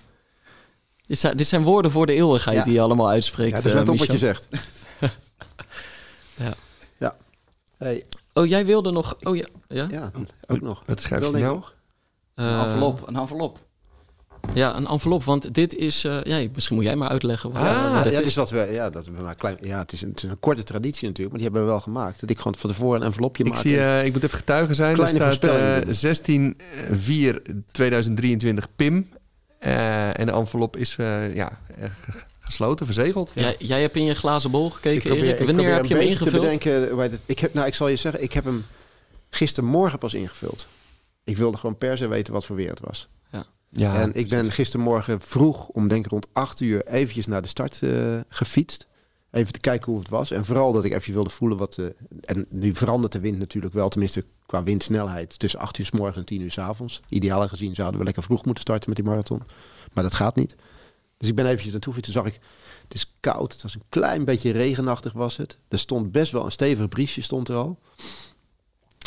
[1.08, 2.64] Dit zijn, dit zijn woorden voor de eeuwigheid Ja.
[2.64, 3.56] die je allemaal uitspreekt.
[3.56, 4.48] Ja, dus let op wat je zegt.
[6.36, 6.54] Ja.
[6.98, 7.16] Ja.
[7.78, 8.04] Hey,
[8.34, 9.16] Oh, jij wilde nog...
[9.22, 9.86] Oh ja, ja?
[9.90, 10.10] ja,
[10.46, 10.82] ook nog.
[10.86, 11.44] Wat schrijf je nou?
[11.44, 11.74] nog?
[12.34, 13.58] Een Eh, envelop, een envelop.
[14.54, 15.24] Ja, een envelop.
[15.24, 16.04] Want dit is...
[16.04, 18.24] eh, ja, misschien moet jij maar uitleggen wat, Ja, wat het ja, is.
[18.24, 20.40] dus wat we, ja, dat we maar klein, ja, het is, een, het is een
[20.40, 22.20] korte traditie natuurlijk, maar die hebben we wel gemaakt.
[22.20, 23.60] Dat ik gewoon van tevoren een envelopje Ik, maak.
[23.60, 24.94] zie, ik moet even getuige zijn.
[24.94, 25.94] Kleine er staat voorspelling eh, doen.
[25.94, 26.56] 16
[26.92, 29.08] 4 2023 PIM.
[29.58, 31.90] Eh, en de envelop is eh, ja, eh,
[32.40, 33.32] gesloten, verzegeld.
[33.34, 35.38] Jij, jij hebt in je glazen bol gekeken, probeer- Erik.
[35.40, 36.30] ik Wanneer heb je hem ingevuld?
[36.30, 38.64] Te bedenken, ik, heb, nou, ik zal je zeggen, ik heb hem
[39.30, 40.66] gistermorgen pas ingevuld.
[41.24, 43.08] Ik wilde gewoon per se weten wat voor weer het was.
[43.70, 47.48] Ja, en ik ben gistermorgen vroeg, om denk ik rond 8 uur, eventjes naar de
[47.48, 47.90] start eh,
[48.28, 48.86] gefietst.
[49.30, 50.30] Even te kijken hoe het was.
[50.30, 51.76] En vooral dat ik even wilde voelen wat...
[51.78, 51.84] eh,
[52.20, 55.38] en nu verandert de wind natuurlijk wel, tenminste qua windsnelheid.
[55.38, 57.00] Tussen 8 uur s morgens en 10 uur s avonds.
[57.08, 59.42] Ideaal gezien zouden we lekker vroeg moeten starten met die marathon.
[59.92, 60.54] Maar dat gaat niet.
[61.18, 62.14] Dus ik ben eventjes naartoe fietsen.
[62.14, 62.40] Toen zag ik,
[62.82, 63.52] het is koud.
[63.52, 65.56] Het was een klein beetje regenachtig was het.
[65.68, 67.78] Er stond best wel een stevig briesje stond er al.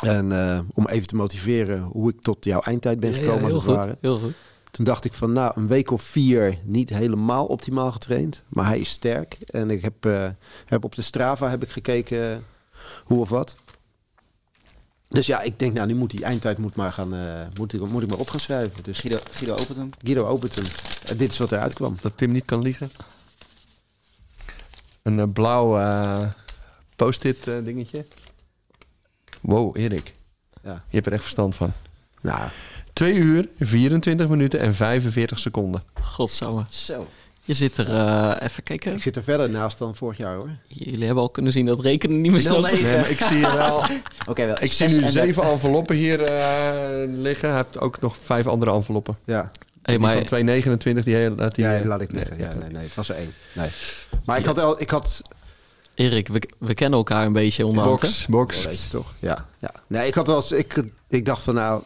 [0.01, 3.45] En eh, om even te motiveren hoe ik tot jouw eindtijd ben Ja, ja, gekomen
[3.45, 3.97] heel als het goed, ware.
[4.01, 4.33] heel goed.
[4.71, 8.43] Toen dacht ik van, nou, een week of vier niet helemaal optimaal getraind.
[8.47, 9.33] Maar hij is sterk.
[9.33, 10.27] En ik heb, eh,
[10.65, 12.43] heb op de Strava heb ik gekeken
[13.03, 13.55] hoe of wat.
[15.11, 17.87] Dus ja, ik denk, nou, nu moet die eindtijd moet maar gaan, eh, moet, ik,
[17.87, 18.83] moet ik maar op gaan schrijven.
[18.83, 19.89] Dus Guido, Guido opent hem.
[20.01, 20.65] Guido opent hem.
[21.05, 21.97] En dit is wat eruit kwam.
[22.01, 22.91] dat Pim niet kan liegen.
[25.01, 26.27] Een eh, blauw eh,
[26.95, 28.05] post-it dingetje.
[29.41, 30.13] Wow, Erik.
[30.63, 30.83] Ja.
[30.87, 31.73] Je hebt er echt verstand van.
[32.21, 32.49] Nou,
[32.93, 35.83] 2 uur, 24 minuten en 45 seconden.
[35.93, 36.65] Godsamme.
[36.69, 37.07] Zo.
[37.51, 37.89] Je zit er...
[37.89, 38.95] eh, even kijken.
[38.95, 40.49] ik zit er verder naast dan vorig jaar hoor.
[40.67, 42.81] Jullie hebben al kunnen zien dat rekenen niet meer 09.
[42.83, 43.83] Nee, maar ik zie hier wel...
[44.29, 44.55] Oké, wel.
[44.59, 47.47] Ik zie nu en zeven enveloppen hier eh, liggen.
[47.49, 49.17] Hij heeft ook nog vijf andere enveloppen.
[49.25, 49.51] Ja,
[49.81, 51.35] Hey, Die maar van 229, die hele...
[51.35, 52.37] laat die, ja eh, laat ik liggen.
[52.37, 53.33] nee, Ja, nee, nee, het was er één.
[53.53, 53.69] Nee.
[54.25, 55.21] Maar ik had, al, ik had
[55.93, 58.01] Erik, we, we kennen elkaar een beetje onderhand.
[58.01, 58.07] hè?
[58.07, 58.65] Box, box.
[58.65, 59.13] Weet je toch?
[59.19, 59.71] Ja, ja.
[59.87, 61.81] Nee, ik had wel eens, ik, ik dacht van nou,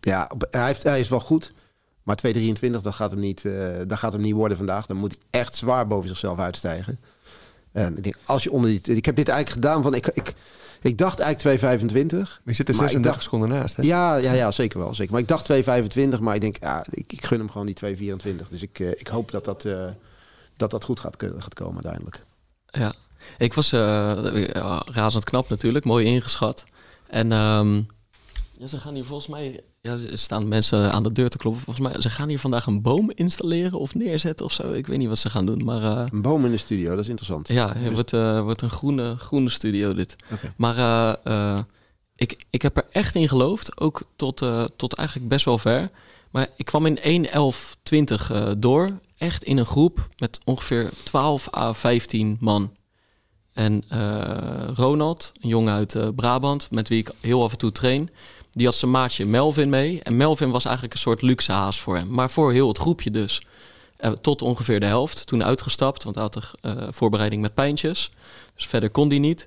[0.00, 1.52] ja, hij, heeft, hij is wel goed,
[2.02, 4.86] maar 223 dat gaat hem niet, eh, dat gaat hem niet worden vandaag.
[4.86, 7.00] Dan moet hij echt zwaar boven zichzelf uitstijgen.
[7.72, 10.34] En ik denk, als je onder die, ik heb dit eigenlijk gedaan van, ik, ik,
[10.80, 12.28] ik dacht eigenlijk 225.
[12.28, 13.82] Maar je zit er Maar ik 36 dacht- seconden naast, hè?
[13.82, 15.12] Ja, ja, ja, zeker wel, zeker.
[15.12, 18.48] Maar ik dacht 225, maar ik denk, ja, ik, ik gun hem gewoon die 224.
[18.48, 19.88] Dus ik, eh, ik hoop dat dat, eh,
[20.56, 21.16] dat dat goed gaat,
[21.54, 22.24] komen uiteindelijk.
[22.66, 22.94] Ja,
[23.38, 24.44] ik was eh,
[24.84, 26.64] razend knap natuurlijk, mooi ingeschat.
[27.08, 27.82] En ehm,
[28.62, 31.62] ja, ze gaan hier volgens mij, ja, er staan mensen aan de deur te kloppen.
[31.62, 34.72] Volgens mij, ze gaan hier vandaag een boom installeren of neerzetten of zo.
[34.72, 36.98] Ik weet niet wat ze gaan doen, maar eh, Een boom in de studio, dat
[36.98, 37.48] is interessant.
[37.48, 40.16] ja, het wordt, eh, wordt een groene, groene studio dit.
[40.56, 40.76] Maar
[41.24, 41.58] eh,
[42.16, 43.80] ik, ik heb er echt in geloofd.
[43.80, 44.36] Ook tot,
[44.76, 45.90] tot eigenlijk best wel ver.
[46.30, 48.90] Maar ik kwam in 1.11.20 eh door.
[49.16, 52.76] Echt in een groep met ongeveer 12 à 15 man.
[53.52, 53.84] En
[54.74, 58.10] Ronald, een jongen uit Brabant, met wie ik heel af en toe train,
[58.52, 60.02] die had zijn maatje Melvin mee.
[60.02, 62.10] En Melvin was eigenlijk een soort luxe haas voor hem.
[62.10, 63.42] Maar voor heel het groepje dus.
[63.96, 65.26] Eh, tot ongeveer de helft.
[65.26, 68.12] Toen uitgestapt, want hij had een eh, voorbereiding met pijntjes.
[68.54, 69.46] Dus verder kon die niet.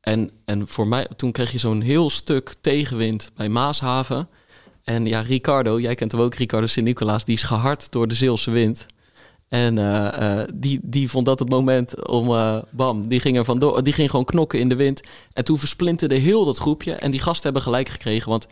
[0.00, 4.28] En, en voor mij, toen kreeg je zo'n heel stuk tegenwind bij Maashaven.
[4.84, 8.50] En ja, Ricardo, jij kent hem ook, Ricardo Sint-Nicolaas, die is gehard door de Zeelse
[8.50, 8.86] wind.
[9.50, 13.44] En eh, eh, die, die vond dat het moment om, eh, bam, die ging er
[13.44, 13.82] vandoor.
[13.82, 15.00] Die ging gewoon knokken in de wind.
[15.32, 16.92] En toen versplinterde heel dat groepje.
[16.92, 18.46] En die gasten hebben gelijk gekregen, want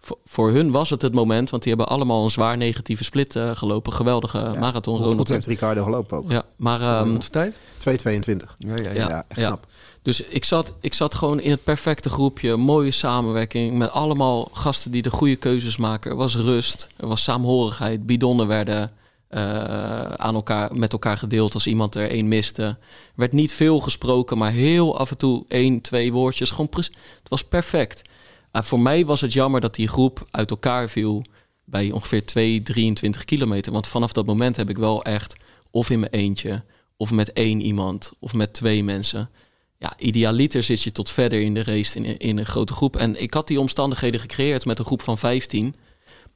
[0.00, 1.50] voor, voor hun was het het moment.
[1.50, 3.92] Want die hebben allemaal een zwaar negatieve split eh, gelopen.
[3.92, 5.02] Geweldige marathon.
[5.02, 6.30] Hoe goed heeft Ricardo gelopen ook?
[6.30, 6.80] Ja, maar...
[6.80, 7.54] ehm, tijd?
[7.54, 8.56] 2,22.
[8.58, 9.46] Ja, ja, ja, echt ja.
[9.46, 9.66] knap.
[10.02, 12.56] Dus ik zat, ik zat gewoon in het perfecte groepje.
[12.56, 16.10] Mooie samenwerking met allemaal gasten die de goede keuzes maken.
[16.10, 18.06] Er was rust, er was saamhorigheid.
[18.06, 18.92] Bidonnen werden
[19.34, 22.62] eh, aan elkaar, met elkaar gedeeld als iemand er één miste.
[22.62, 22.78] Er
[23.14, 26.50] werd niet veel gesproken, maar heel af en toe één, twee woordjes.
[26.50, 28.02] Gewoon het was perfect.
[28.50, 31.24] Ah, voor mij was het jammer dat die groep uit elkaar viel
[31.64, 33.72] bij ongeveer 2, 23 kilometer.
[33.72, 35.36] Want vanaf dat moment heb ik wel echt
[35.70, 36.64] of in mijn eentje,
[36.96, 39.30] of met één iemand, of met twee mensen.
[39.78, 42.96] Ja, idealiter zit je tot verder in de race in, in een grote groep.
[42.96, 45.74] En ik had die omstandigheden gecreëerd met een groep van 15.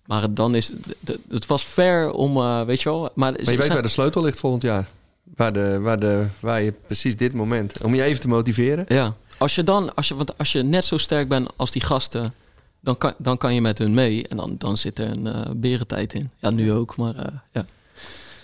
[0.09, 0.73] Maar dan is
[1.05, 3.01] d- het was ver om, eh, weet je wel.
[3.01, 4.89] Maar, Maar je weet waar de sleutel ligt volgend jaar.
[5.37, 7.83] Waar, de, waar, de, waar je precies dit moment...
[7.83, 8.85] Om je even te motiveren.
[8.89, 11.83] Ja, als je dan, als je, want als je net zo sterk bent als die
[11.83, 12.35] gasten,
[12.81, 14.29] dan kan, dan kan je met hun mee.
[14.29, 16.31] En dan, dan zit er een eh berentijd in.
[16.39, 17.65] Ja, nu ook, maar eh, ja.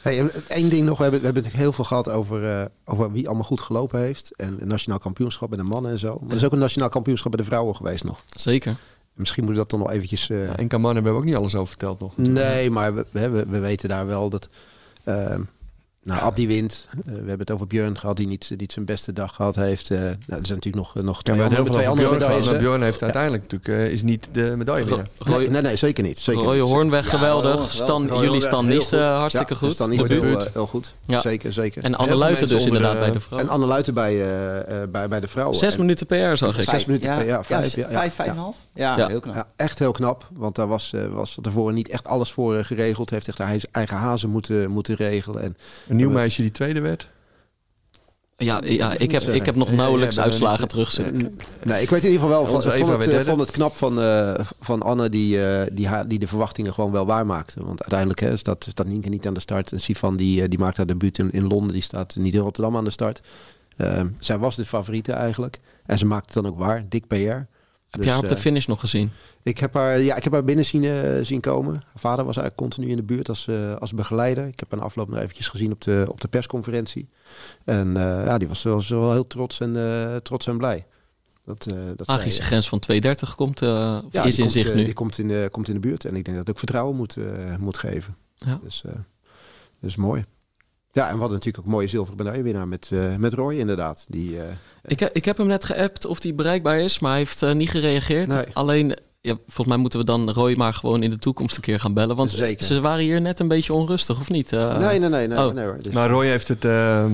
[0.03, 0.97] Hey, één ding nog.
[0.97, 4.33] We hebben, we hebben heel veel gehad over, eh, over wie allemaal goed gelopen heeft.
[4.37, 6.19] En een nationaal kampioenschap bij de mannen en zo.
[6.21, 8.19] Maar er is ook een nationaal kampioenschap bij de vrouwen geweest nog.
[8.37, 8.77] Zeker.
[9.15, 10.31] Misschien moet ik dat dan nog eventjes...
[10.31, 12.17] eh, En Kaman hebben we ook niet alles over verteld nog.
[12.17, 14.49] Nee, maar we, we, we- we weten daar wel dat...
[15.05, 15.37] eh,
[16.05, 16.87] nou, Abdi wint.
[16.91, 19.91] Eh, we hebben het over Björn gehad, die niet, niet zijn beste dag gehad heeft.
[19.91, 22.47] Eh, nou, er zijn natuurlijk nog, nog Ja, twee andere, twee andere medailles.
[22.47, 22.59] Hè?
[22.59, 23.87] Bjorn heeft uiteindelijk natuurlijk...
[23.87, 25.09] eh, is niet de medaille winnaar.
[25.25, 26.19] Nee, nee, nee, zeker niet.
[26.19, 26.71] Zeker Rode niet.
[26.71, 27.71] Hoornweg, geweldig.
[27.71, 29.73] Stan, jullie Stan eh, hartstikke Ja, goed.
[29.73, 30.95] Stan Niest De heel, eh, goed.
[31.07, 31.21] Ja.
[31.21, 31.85] Zeker, zeker.
[31.85, 33.49] En Anne Luiten dus inderdaad bij de vrouwen.
[33.49, 35.57] En Anne Luiten bij, eh, eh, bij, bij de vrouwen.
[35.57, 36.69] Zes En- minuten per zag ik.
[36.69, 38.57] Zes minuten per, ja, vijf, vijf, vijf en een half?
[38.75, 39.35] Ja, heel knap.
[39.35, 42.65] Ja, echt heel knap, want daar was, eh, was tevoren niet echt alles voor eh,
[42.65, 43.11] geregeld.
[43.11, 45.43] Heeft echt haar eigen hazen moeten, moeten regelen.
[45.43, 45.57] En,
[45.95, 47.11] Een nieuw meisje die tweede werd.
[48.37, 51.39] Ja, ja ik, heb, ik heb nog nauwelijks uitslagen niet- terugzien.
[51.63, 52.61] Nee, ik weet in ieder geval wel.
[52.61, 55.89] Van, ik vond, het, eh, vond het knap van, eh, van Anne die, eh, die,
[55.89, 57.65] haar, die de verwachtingen gewoon wel waarmaakte.
[57.65, 59.73] Want uiteindelijk hè, staat, staat Nienke niet aan de start.
[59.73, 61.73] En Sifan die, die maakt haar debuut in, in Londen.
[61.73, 63.21] Die staat niet in Rotterdam aan de start.
[63.77, 65.59] Ehm, zij was de favoriete eigenlijk.
[65.87, 66.85] En ze maakte het dan ook waar.
[66.89, 67.47] Dik PR.
[67.95, 69.11] Heb je haar op de eh, finish nog gezien?
[69.43, 71.73] ik heb haar, ja, ik heb haar binnen zien, eh, zien komen.
[71.73, 74.47] Haar vader was eigenlijk continu in de buurt als, eh, als begeleider.
[74.47, 77.09] Ik heb haar afloop nog eventjes gezien op de, op de persconferentie.
[77.65, 80.87] En ja, die was, was wel heel trots en, trots en blij.
[81.45, 81.67] Dat,
[81.97, 84.85] dat Magische grens van 230 komt, ja, is die in komt, zicht nu.
[84.85, 86.05] Die komt in, de, komt in de buurt.
[86.05, 87.17] En ik denk dat het ook vertrouwen moet,
[87.59, 88.17] moet geven.
[88.35, 88.61] Ja.
[88.63, 88.83] Dus,
[89.81, 90.25] dus mooi.
[90.95, 94.05] Ja, en we hadden natuurlijk ook mooie zilveren medaillewinnaar met, eh, met Roy inderdaad.
[94.09, 94.45] Die, eh,
[94.85, 97.53] Ik, he- ik heb hem net geappt of hij bereikbaar is, maar hij heeft eh,
[97.53, 98.29] niet gereageerd.
[98.29, 98.45] Nee.
[98.53, 101.81] Alleen, ja, volgens mij moeten we dan Roy maar gewoon in de toekomst een keer
[101.81, 102.17] gaan bellen.
[102.17, 102.65] Want Zeker.
[102.65, 104.53] ze waren hier net een beetje onrustig, of niet?
[104.53, 105.29] Eh, nee, nee, nee.
[105.29, 105.55] nee, oh.
[105.55, 105.79] nee hoor.
[105.83, 106.65] Dus- Maar Roy heeft het...
[106.65, 107.05] eh,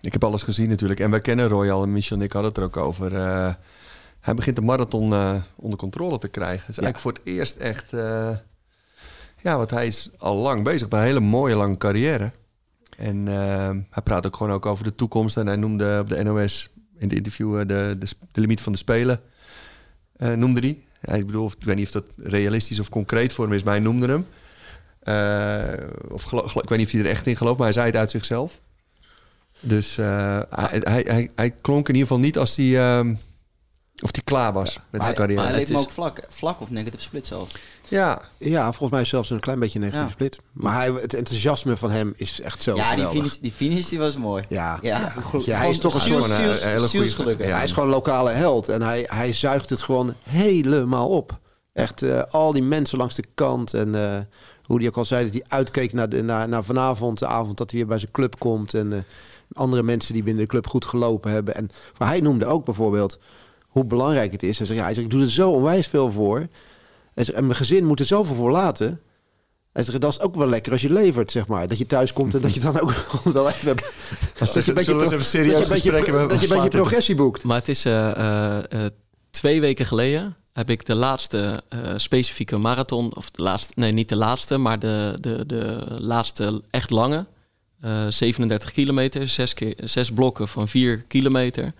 [0.00, 1.00] ik heb alles gezien natuurlijk.
[1.00, 1.82] En wij kennen Roy al.
[1.82, 3.14] En Michel en ik hadden het er ook over.
[3.16, 3.54] eh,
[4.20, 6.66] hij begint de marathon eh, onder controle te krijgen.
[6.66, 7.92] Het is eigenlijk voor het eerst echt...
[7.92, 8.30] eh,
[9.42, 12.30] ja, want hij is al lang bezig met een hele mooie lange carrière.
[13.02, 15.36] En eh, hij praat ook gewoon ook over de toekomst.
[15.36, 17.96] En hij noemde op de NOS in de interview eh, de,
[18.32, 19.20] de, limiet van de Spelen.
[20.16, 21.18] eh, noemde hij.
[21.18, 23.82] Ik bedoel, ik weet niet of dat realistisch of concreet voor hem is, maar hij
[23.82, 24.26] noemde hem.
[25.02, 27.96] Eh, of ik weet niet of hij er echt in gelooft, maar hij zei het
[27.96, 28.60] uit zichzelf.
[29.60, 33.14] Dus hij, hij, hij, hij klonk in ieder geval niet als hij, ehm,
[34.02, 35.42] of hij klaar was met zijn Maar carrière.
[35.42, 37.54] hij leek me ook vlak, vlak of negatieve split zelfs.
[37.88, 40.08] Ja, Ja, volgens mij zelfs een klein beetje Ja.
[40.08, 40.38] split.
[40.52, 43.98] Maar hij, het enthousiasme van hem is echt zo ja, die finish, die finish die
[43.98, 44.44] was mooi.
[44.48, 45.08] Ja, Ja, ja.
[45.10, 45.44] goed.
[45.44, 46.26] Ja, hij is toch een soort...
[47.38, 47.54] ja.
[47.54, 48.68] Hij is gewoon een lokale held.
[48.68, 51.38] En hij, hij zuigt het gewoon helemaal op.
[51.72, 53.74] Echt eh, al die mensen langs de kant.
[53.74, 54.20] En eh,
[54.62, 57.18] hoe hij ook al zei dat hij uitkeek naar, de, naar, naar vanavond.
[57.18, 58.74] De avond dat hij weer bij zijn club komt.
[58.74, 58.98] En eh,
[59.52, 61.54] andere mensen die binnen de club goed gelopen hebben.
[61.54, 63.18] En maar hij noemde ook bijvoorbeeld
[63.72, 64.58] hoe belangrijk het is.
[64.58, 66.38] Hij zegt, ja, hij zegt, ik doe er zo onwijs veel voor.
[67.14, 69.00] Hij zegt, en mijn gezin moet er zoveel voor laten.
[69.72, 71.68] Hij zegt, dat is ook wel lekker als je levert, zeg maar.
[71.68, 72.92] Dat je thuis komt en dat je dan ook
[73.32, 73.76] wel even...
[74.38, 76.26] dat je een beetje pro- even serieus dat je een beetje?
[76.26, 77.44] Dat je een progressie boekt.
[77.44, 78.90] Maar het is eh, eh, eh,
[79.30, 84.08] twee weken geleden heb ik de laatste eh, specifieke marathon, of de laatste, nee, niet
[84.08, 87.26] de laatste, maar de, de, de laatste echt lange,
[87.80, 91.72] eh, 37 kilometer, zes, keer, zes blokken van 4 kilometer.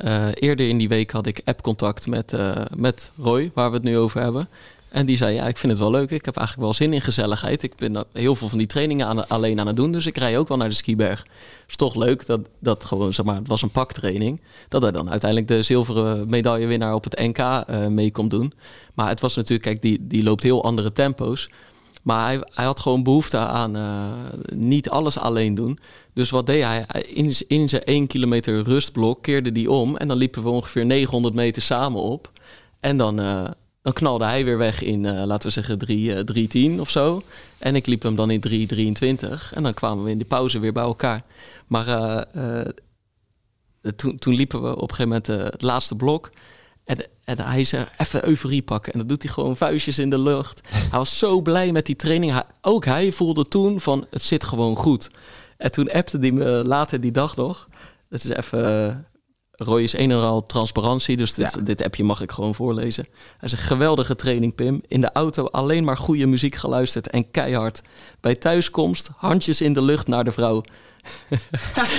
[0.00, 3.84] Eh, eerder in die week had ik appcontact met, eh, met Roy, waar we het
[3.84, 4.48] nu over hebben.
[4.88, 6.10] En die zei, ja, ik vind het wel leuk.
[6.10, 7.62] Ik heb eigenlijk wel zin in gezelligheid.
[7.62, 9.92] Ik ben heel veel van die trainingen alleen aan het doen.
[9.92, 11.26] Dus ik rij ook wel naar de skiberg.
[11.68, 14.40] is toch leuk dat, dat gewoon, zeg maar, het was een paktraining.
[14.68, 18.52] Dat hij dan uiteindelijk de zilveren medaillewinnaar op het NK eh, mee komt doen.
[18.94, 21.48] Maar het was natuurlijk, kijk, die, die loopt heel andere tempo's.
[22.02, 24.12] Maar hij, hij had gewoon behoefte aan eh,
[24.54, 25.78] niet alles alleen doen.
[26.12, 26.86] Dus wat deed hij?
[27.06, 29.96] In, in zijn 1 kilometer rustblok keerde die om.
[29.96, 32.30] En dan liepen we ongeveer 900 meter samen op.
[32.80, 33.44] En dan, eh,
[33.82, 37.22] dan knalde hij weer weg in, eh, laten we zeggen, 3, eh, 3.10 of zo.
[37.58, 39.52] En ik liep hem dan in 3.23.
[39.54, 41.22] En dan kwamen we in de pauze weer bij elkaar.
[41.66, 42.26] Maar
[43.96, 46.30] toen, toen liepen we op een gegeven moment het laatste blok.
[46.90, 48.92] En, en hij zei, even euforie pakken.
[48.92, 50.60] En dat doet hij gewoon vuistjes in de lucht.
[50.68, 52.32] Hij was zo blij met die training.
[52.32, 55.10] Hij- ook hij voelde toen van, het zit gewoon goed.
[55.56, 57.68] En toen appte hij me later die dag nog.
[58.08, 58.86] Dat is even...
[58.88, 58.96] eh,
[59.52, 63.06] Roy is een en al transparantie, dus dit, dit appje mag ik gewoon voorlezen.
[63.38, 64.80] Hij zegt, geweldige training Pim.
[64.88, 67.80] In de auto alleen maar goede muziek geluisterd en keihard.
[68.20, 70.62] Bij thuiskomst, handjes in de lucht naar de vrouw.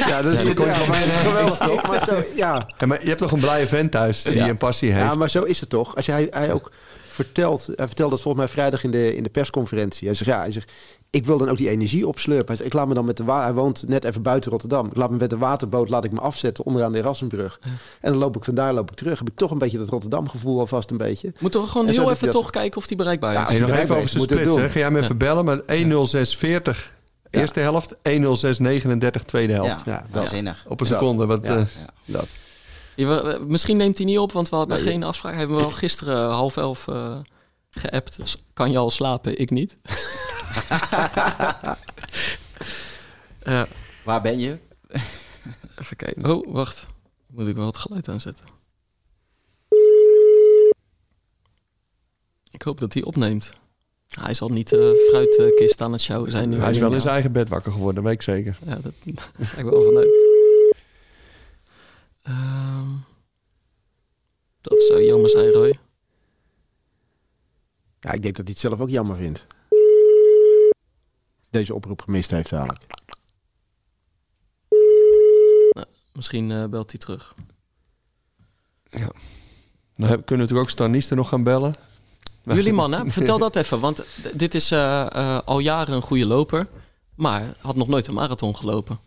[0.08, 1.88] Ja, dat is, je ja, maar geweldig toch?
[1.88, 2.68] Maar zo, ja.
[2.78, 4.50] Ja, maar je hebt toch een blije vent thuis die Ja.
[4.50, 5.06] een passie heeft.
[5.06, 5.96] Ja, maar zo is het toch.
[5.96, 6.72] Als jij, hij ook
[7.12, 10.08] vertelt, hij vertelde dat volgens mij vrijdag in de, in de persconferentie.
[10.08, 10.72] Hij zegt, ja, hij zegt,
[11.10, 12.48] ik wil dan ook die energie opslurpen.
[12.48, 14.86] Hij zegt, ik laat me dan met de hij woont net even buiten Rotterdam.
[14.86, 17.60] Ik laat me met de waterboot laat ik me afzetten onderaan de Erasmusbrug.
[18.00, 19.20] En dan loop ik vandaar loop ik terug.
[19.20, 21.34] Heb ik toch een beetje dat Rotterdam gevoel alvast een beetje.
[21.40, 22.42] Moet toch gewoon heel even hij dat.
[22.42, 23.40] toch kijken of die bereikbaar is.
[23.40, 24.60] Ja, Hey, nog bereikbaar even over zijn.
[24.60, 24.70] Hè.
[24.70, 26.94] Ga jij me even bellen, maar 10640
[27.32, 29.86] eerste helft, 10639 tweede helft.
[29.86, 30.56] Ja, Ja, dat.
[30.68, 31.26] Op een seconde.
[31.26, 31.58] Wat, Ja.
[31.58, 31.66] eh,
[32.06, 32.28] Dat.
[32.96, 35.32] Ja, we- we- misschien neemt hij niet op, want we hadden Nee, geen afspraak.
[35.32, 37.18] Hij heeft me wel gisteren half elf eh
[37.72, 38.18] geappt.
[38.18, 39.40] Dus kan je al slapen?
[39.40, 39.78] Ik niet.
[44.04, 44.58] Waar ben je?
[45.80, 46.30] even kijken.
[46.32, 46.88] Oh, wacht.
[47.28, 48.46] Moet ik wel het geluid aanzetten.
[52.52, 53.54] Ik hoop dat hij opneemt.
[54.20, 56.58] Hij zal niet de fruitkist aan het sjouwen zijn nu.
[56.60, 58.58] hij is wel in zijn eigen bed wakker geworden, dat weet ik zeker.
[58.66, 58.94] Ja, dat
[59.48, 60.10] ga ik wel vanuit.
[62.24, 62.88] Ehm,
[64.62, 65.78] dat zou jammer zijn, Roy.
[68.00, 69.48] Ja, ik denk dat hij het zelf ook jammer vindt.
[71.50, 72.84] Deze oproep gemist heeft eigenlijk.
[76.14, 77.36] Misschien eh, belt hij terug.
[78.90, 79.02] Dan
[80.10, 81.74] heb- kunnen we natuurlijk ook Staniste nog gaan bellen.
[82.58, 83.80] Jullie mannen, vertel dat even.
[83.80, 84.04] Want
[84.34, 86.68] dit is eh, eh, al jaren een goede loper.
[87.16, 89.00] Maar had nog nooit een marathon gelopen.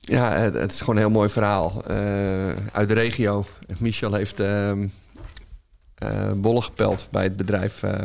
[0.00, 1.84] Ja, het, het is gewoon een heel mooi verhaal.
[1.86, 1.96] Eh,
[2.72, 3.44] uit de regio.
[3.78, 4.86] Michel heeft ehm
[5.94, 8.04] eh, bollen gepeld bij het bedrijf eh,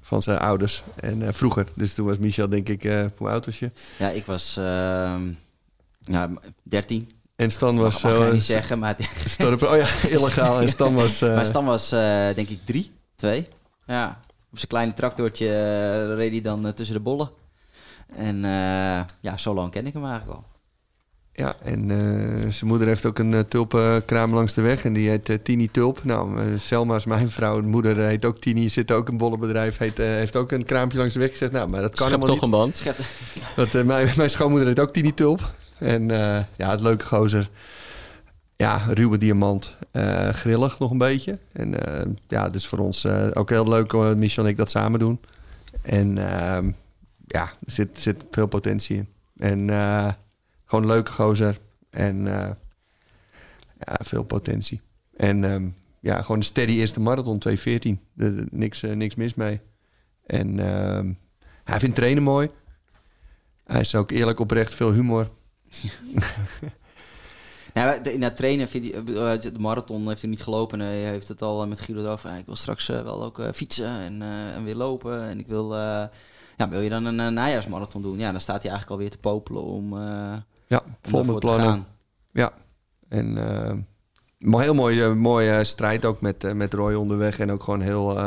[0.00, 0.82] van zijn ouders.
[0.94, 3.70] En eh, vroeger, dus toen was Michel denk ik, eh, hoe oud was je?
[3.98, 5.22] Ja, ik was ehm
[6.00, 6.30] ja,
[6.62, 7.10] 13.
[7.36, 8.02] En Stan was...
[8.02, 8.96] mag eh, niet zeggen, maar,
[9.26, 9.86] Stan oh ja,
[10.16, 10.60] illegaal.
[10.60, 11.20] En Stan was...
[11.20, 13.48] eh, maar Stan was eh, denk ik drie, twee.
[13.86, 14.20] Ja,
[14.50, 17.30] op zijn kleine tractortje reed hij dan tussen de bollen.
[18.16, 20.44] En eh, ja, zo lang ken ik hem eigenlijk al.
[21.32, 24.84] Ja, en eh, zijn moeder heeft ook een uh, tulpenkraam langs de weg.
[24.84, 26.04] En die heet Tini Tulp.
[26.04, 27.60] Nou, Selma is mijn vrouw.
[27.60, 28.68] De moeder heet ook Tini.
[28.68, 29.78] Zit ook een bollenbedrijf.
[29.78, 31.52] Heet, eh, heeft ook een kraampje langs de weg gezet.
[31.52, 32.86] Nou, maar dat kan Schep helemaal toch niet.
[32.86, 32.94] een
[33.54, 33.72] band.
[33.72, 35.52] Want, mijn, mijn schoonmoeder heet ook Tini Tulp.
[35.78, 37.50] En eh, ja, het leuke gozer.
[38.56, 39.76] Ja, ruwe diamant.
[39.90, 41.38] eh, grillig nog een beetje.
[41.52, 44.98] En eh, ja, het is voor ons ook heel leuk Michel en ik dat samen
[44.98, 45.20] doen.
[45.82, 46.70] En ehm,
[47.26, 49.08] ja, er zit, zit veel potentie in.
[49.36, 49.68] En
[50.64, 51.58] gewoon leuke gozer.
[51.90, 52.24] En
[53.78, 54.80] ja, veel potentie.
[55.16, 55.68] En ehm,
[56.00, 57.52] ja, gewoon een steady eerste marathon, 2.14.
[58.16, 59.60] Er- niks, niks mis mee.
[60.26, 61.12] En ehm,
[61.64, 62.50] hij vindt trainen mooi.
[63.64, 65.30] Hij is ook eerlijk oprecht, veel humor.
[67.74, 69.00] Nou, de- in het trainen vindt hij,
[69.34, 70.80] eh, de marathon heeft hij niet gelopen.
[70.80, 72.30] Hij heeft het al eh, met Guido over.
[72.30, 75.22] Ja, ik wil straks eh, wel ook eh, fietsen en, eh, en weer lopen.
[75.28, 76.04] En ik wil, eh,
[76.56, 78.18] ja, wil je dan een, eh, najaarsmarathon doen?
[78.18, 80.36] Ja, dan staat hij eigenlijk alweer te popelen om, eh
[80.66, 81.66] Ja, om vol met te plannen.
[81.66, 81.86] gaan.
[82.32, 82.52] Ja,
[83.08, 83.36] en
[83.66, 83.72] eh,
[84.38, 87.38] maar heel mooie, mooie strijd ook met, eh, met Roy onderweg.
[87.38, 88.24] En ook gewoon heel, eh,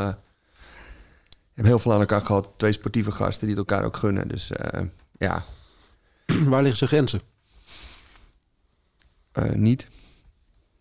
[1.53, 2.49] hebben heel veel aan elkaar gehad.
[2.57, 4.27] Twee sportieve gasten die het elkaar ook gunnen.
[4.27, 4.81] Dus eh,
[5.17, 5.43] ja,
[6.25, 7.21] Waar liggen zijn grenzen?
[9.37, 9.87] Eh, niet.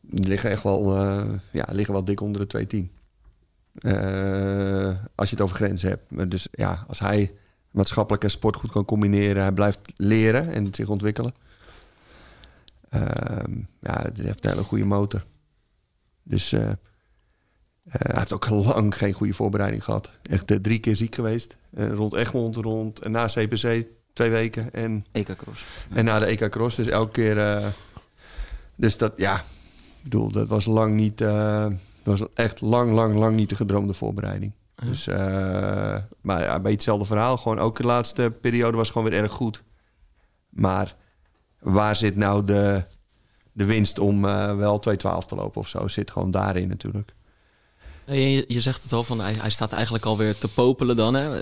[0.01, 2.91] Die liggen echt wel, eh, ja, liggen wel dik onder de 210.
[3.79, 6.31] Eh als je het over grenzen hebt.
[6.31, 7.35] Dus ja, als hij
[7.71, 11.35] maatschappelijk en sport goed kan combineren, hij blijft leren en zich ontwikkelen.
[12.89, 15.25] Ehm, ja, het heeft een hele goede motor.
[16.23, 16.77] Dus hij
[17.89, 20.11] heeft ook lang geen goede voorbereiding gehad.
[20.23, 21.57] Echt drie keer ziek geweest.
[21.75, 24.73] Rond Egmond, rond en na CPC twee weken.
[24.73, 25.65] En, EK Cross.
[25.95, 26.77] en na de EK Cross.
[26.77, 27.37] Dus elke keer...
[28.77, 29.45] dus dat, ja...
[30.07, 31.21] Ik bedoel, dat was lang niet...
[31.21, 31.67] eh,
[32.03, 34.53] dat was echt lang, lang, lang niet de gedroomde voorbereiding.
[34.85, 37.37] Dus, eh, maar ja, bij hetzelfde verhaal.
[37.37, 39.63] Gewoon ook de laatste periode was gewoon weer erg goed.
[40.49, 40.97] Maar
[41.59, 42.85] waar zit nou de,
[43.53, 44.93] de winst om eh, wel 2-12
[45.27, 45.89] te lopen of zo?
[45.89, 47.15] Zit gewoon daarin natuurlijk.
[48.05, 51.15] Je, je zegt het al, van, hij, hij staat eigenlijk alweer te popelen dan.
[51.15, 51.41] Hè?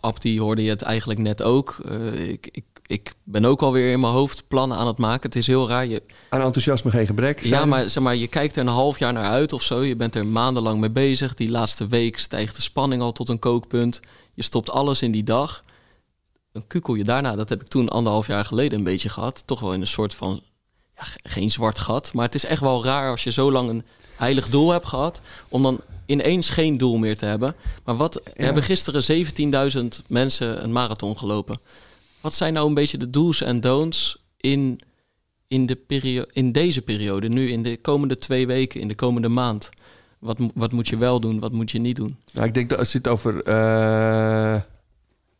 [0.00, 1.78] Abdi hoorde je het eigenlijk net ook.
[2.14, 5.22] Ik, ik, ik ben ook alweer in mijn hoofd plannen aan het maken.
[5.28, 5.86] Het is heel raar.
[5.86, 7.44] Je, Aan enthousiasme geen gebrek.
[7.44, 9.82] ja, maar, zeg maar je kijkt er een half jaar naar uit of zo.
[9.82, 11.34] Je bent er maandenlang mee bezig.
[11.34, 14.00] Die laatste week stijgt de spanning al tot een kookpunt.
[14.34, 15.62] Je stopt alles in die dag.
[16.52, 19.42] Dan kukel je daarna, dat heb ik toen anderhalf jaar geleden een beetje gehad.
[19.46, 20.42] Toch wel in een soort van,
[20.96, 22.12] ja, ge- geen zwart gat.
[22.12, 23.84] Maar het is echt wel raar als je zo lang een
[24.16, 25.20] heilig doel hebt gehad.
[25.48, 27.54] Om dan ineens geen doel meer te hebben.
[27.84, 29.26] Maar wat, hebben gisteren
[29.72, 31.60] 17.000 mensen een marathon gelopen.
[32.20, 34.80] Wat zijn nou een beetje de do's en don'ts in,
[35.48, 37.28] in, de perio- in deze periode?
[37.28, 39.68] Nu in de komende twee weken, in de komende maand.
[40.18, 42.16] Wat, wat moet je wel doen, wat moet je niet doen?
[42.32, 43.42] Nou, ik denk dat als je het over...
[43.42, 44.60] eh,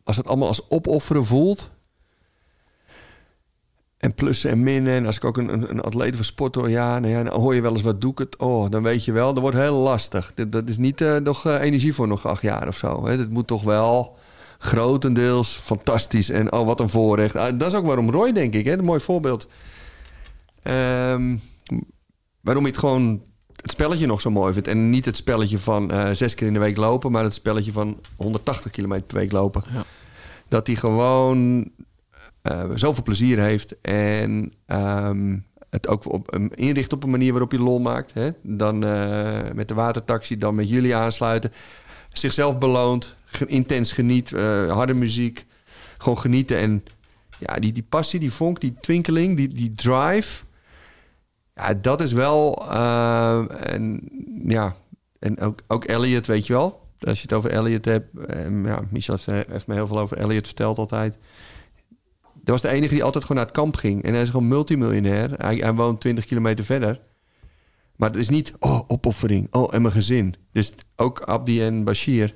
[0.04, 1.68] als het allemaal als opofferen voelt...
[4.00, 4.92] En plussen en minnen.
[4.92, 6.70] En als ik ook een, een, atleet van sport hoor...
[6.70, 8.36] Ja, nou ja, dan hoor je wel eens wat doe ik het.
[8.36, 9.34] Oh, dan weet je wel.
[9.34, 10.32] Dat wordt heel lastig.
[10.48, 13.06] Dat, is niet eh, nog eh, energie voor nog acht jaar of zo.
[13.06, 14.16] Het moet toch wel
[14.62, 16.30] grotendeels fantastisch.
[16.30, 17.36] En oh, wat een voorrecht.
[17.36, 18.64] Ah, dat is ook waarom Roy, denk ik.
[18.64, 19.46] Hè, een mooi voorbeeld.
[20.62, 21.36] Ehm,
[22.40, 23.22] waarom je het gewoon
[23.56, 24.68] het spelletje nog zo mooi vindt.
[24.68, 27.72] En niet het spelletje van eh, zes keer in de week lopen, maar het spelletje
[27.72, 29.64] van 180 kilometer per week lopen.
[29.72, 29.84] Ja.
[30.48, 31.70] Dat hij gewoon
[32.42, 35.38] eh, zoveel plezier heeft en ehm,
[35.70, 38.14] het ook op, um, inricht op een manier waarop je lol maakt.
[38.14, 38.30] Hè?
[38.42, 41.52] Dan eh, met de watertaxi, dan met jullie aansluiten.
[42.12, 43.16] Zichzelf beloont,
[43.46, 45.46] intens geniet, eh, harde muziek.
[45.98, 46.84] Gewoon genieten en
[47.38, 50.42] ja, die, die passie, die vonk, die twinkeling, die, die drive.
[51.54, 52.66] Ja, dat is wel.
[52.70, 54.00] eh, en
[54.46, 54.76] ja,
[55.18, 56.88] en ook, Elliot, weet je wel.
[57.00, 58.08] Als je het over Elliot hebt.
[58.64, 61.16] ja, Michel heeft me heel veel over Elliot verteld altijd.
[62.34, 64.02] Dat was de enige die altijd gewoon naar het kamp ging.
[64.02, 65.30] En hij is gewoon multimiljonair.
[65.36, 67.00] Hij, hij woont 20 kilometer verder.
[67.96, 69.46] Maar het is niet, oh, opoffering.
[69.50, 70.34] Oh, en mijn gezin.
[70.52, 72.34] Dus ook Abdi en Bashir.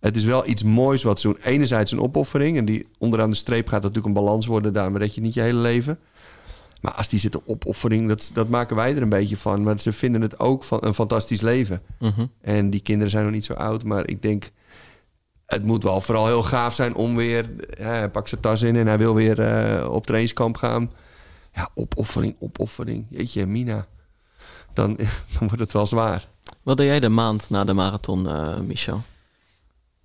[0.00, 1.38] Het is wel iets moois wat ze doen.
[1.42, 2.56] Enerzijds een opoffering.
[2.56, 4.72] En die onderaan de streep gaat natuurlijk een balans worden.
[4.72, 5.98] Daarmee red je niet je hele leven.
[6.80, 9.62] Maar als die zitten opoffering, dat, dat maken wij er een beetje van.
[9.62, 11.82] Maar ze vinden het ook van een fantastisch leven.
[11.98, 12.26] Mhm.
[12.40, 13.84] En die kinderen zijn nog niet zo oud.
[13.84, 14.50] Maar ik denk,
[15.46, 17.50] het moet wel vooral heel gaaf zijn om weer...
[17.78, 20.90] Ja, hij pakt zijn tas in en hij wil weer eh, op trainingskamp gaan.
[21.54, 23.06] Ja, opoffering, opoffering.
[23.10, 23.86] Jeetje, Mina.
[24.72, 24.96] Dan,
[25.38, 26.28] dan wordt het wel zwaar.
[26.62, 29.02] Wat deed jij de maand na de marathon, eh, Michel?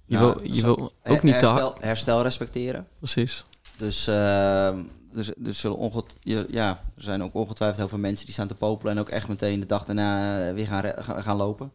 [0.05, 2.87] Je Nou, wil, je zo- wil ook niet te herstel, herstel respecteren.
[2.97, 3.43] Precies.
[3.77, 4.83] Dus, ehm,
[5.13, 8.47] dus, dus zullen onget, je- ja, er zijn ook ongetwijfeld heel veel mensen die staan
[8.47, 10.83] te popelen en ook echt meteen de dag daarna eh, weer gaan,
[11.23, 11.71] gaan, lopen.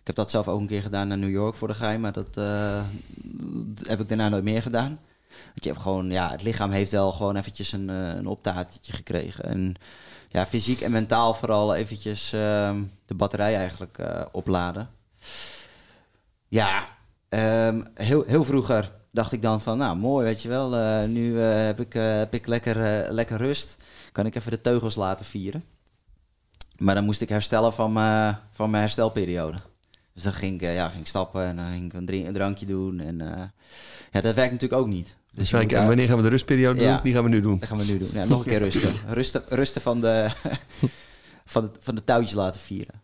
[0.00, 2.12] Ik heb dat zelf ook een keer gedaan naar New York voor de geheim, maar
[2.12, 2.80] dat eh,
[3.82, 4.98] heb ik daarna nooit meer gedaan.
[5.28, 8.92] Want je hebt gewoon, ja, het lichaam heeft wel gewoon eventjes een, eh, een optatertje
[8.92, 9.44] gekregen.
[9.44, 9.74] En
[10.28, 13.98] ja, fysiek en mentaal vooral eventjes ehm, de batterij eigenlijk
[14.32, 14.90] opladen.
[16.48, 16.88] Ja,
[17.30, 20.76] ehm, heel, heel vroeger dacht ik dan van, nou mooi, weet je wel.
[20.76, 23.76] eh, nu eh, heb, ik, eh, heb ik lekker, lekker rust.
[24.12, 25.64] Kan ik even de teugels laten vieren.
[26.78, 29.58] Maar dan moest ik herstellen van mijn, van mijn herstelperiode.
[30.14, 32.32] Dus dan ging ik, ja, ging ik stappen en dan ging ik een, drink- een
[32.32, 33.00] drankje doen.
[33.00, 33.18] En
[34.12, 35.14] ja, dat werkt natuurlijk ook niet.
[35.32, 36.92] Dus wanneer gaan we de rustperiode Ja.
[36.92, 37.02] doen?
[37.02, 37.58] Die gaan we nu doen.
[37.58, 38.08] dat gaan we nu doen.
[38.12, 38.94] Ja, nog een keer rusten.
[39.08, 40.30] Rusten, rusten van, de,
[41.44, 42.94] van, de, van de touwtjes laten vieren.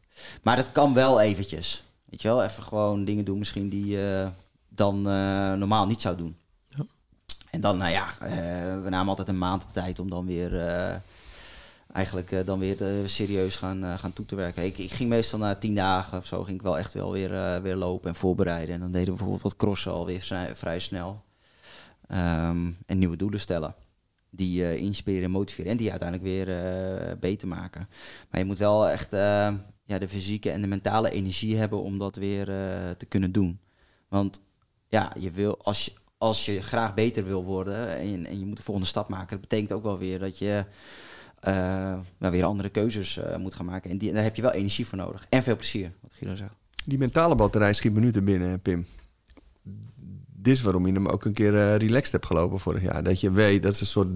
[0.43, 1.85] Maar dat kan wel eventjes.
[2.07, 4.28] Weet je wel, even gewoon dingen doen misschien die je
[4.69, 6.37] dan eh, normaal niet zou doen.
[6.69, 6.85] Ja.
[7.51, 10.59] En dan, nou ja, eh, we namen altijd een maand de tijd om dan weer...
[10.69, 10.97] eh,
[11.93, 14.65] eigenlijk eh, dan weer eh, serieus gaan, eh, gaan toe te werken.
[14.65, 17.35] Ik, ik ging meestal na tien dagen of zo, ging ik wel echt wel weer,
[17.35, 18.74] eh, weer lopen en voorbereiden.
[18.74, 21.23] En dan deden we bijvoorbeeld wat crossen alweer vrij, vrij snel.
[22.09, 23.74] Ehm, en nieuwe doelen stellen.
[24.31, 25.70] Die eh, inspireren en motiveren.
[25.70, 27.89] En die uiteindelijk weer eh, beter maken.
[28.31, 29.55] Maar je moet wel echt eh,
[29.87, 33.59] ja, de fysieke en de mentale energie hebben om dat weer eh, te kunnen doen.
[34.09, 34.41] Want
[34.89, 38.57] ja, je wil, als, je, als je graag beter wil worden en, en je moet
[38.57, 40.65] de volgende stap maken, dat betekent ook wel weer dat je
[41.41, 41.55] eh,
[42.19, 43.91] nou, weer andere keuzes eh, moet gaan maken.
[43.91, 45.27] En daar heb je wel energie voor nodig.
[45.29, 46.55] En veel plezier, wat Guido zegt.
[46.85, 48.87] Die mentale batterij schiet me nu te binnen, Pim.
[50.39, 53.03] Dit is waarom je hem ook een keer relaxed hebt gelopen vorig jaar.
[53.03, 54.09] Dat je weet, dat is een soort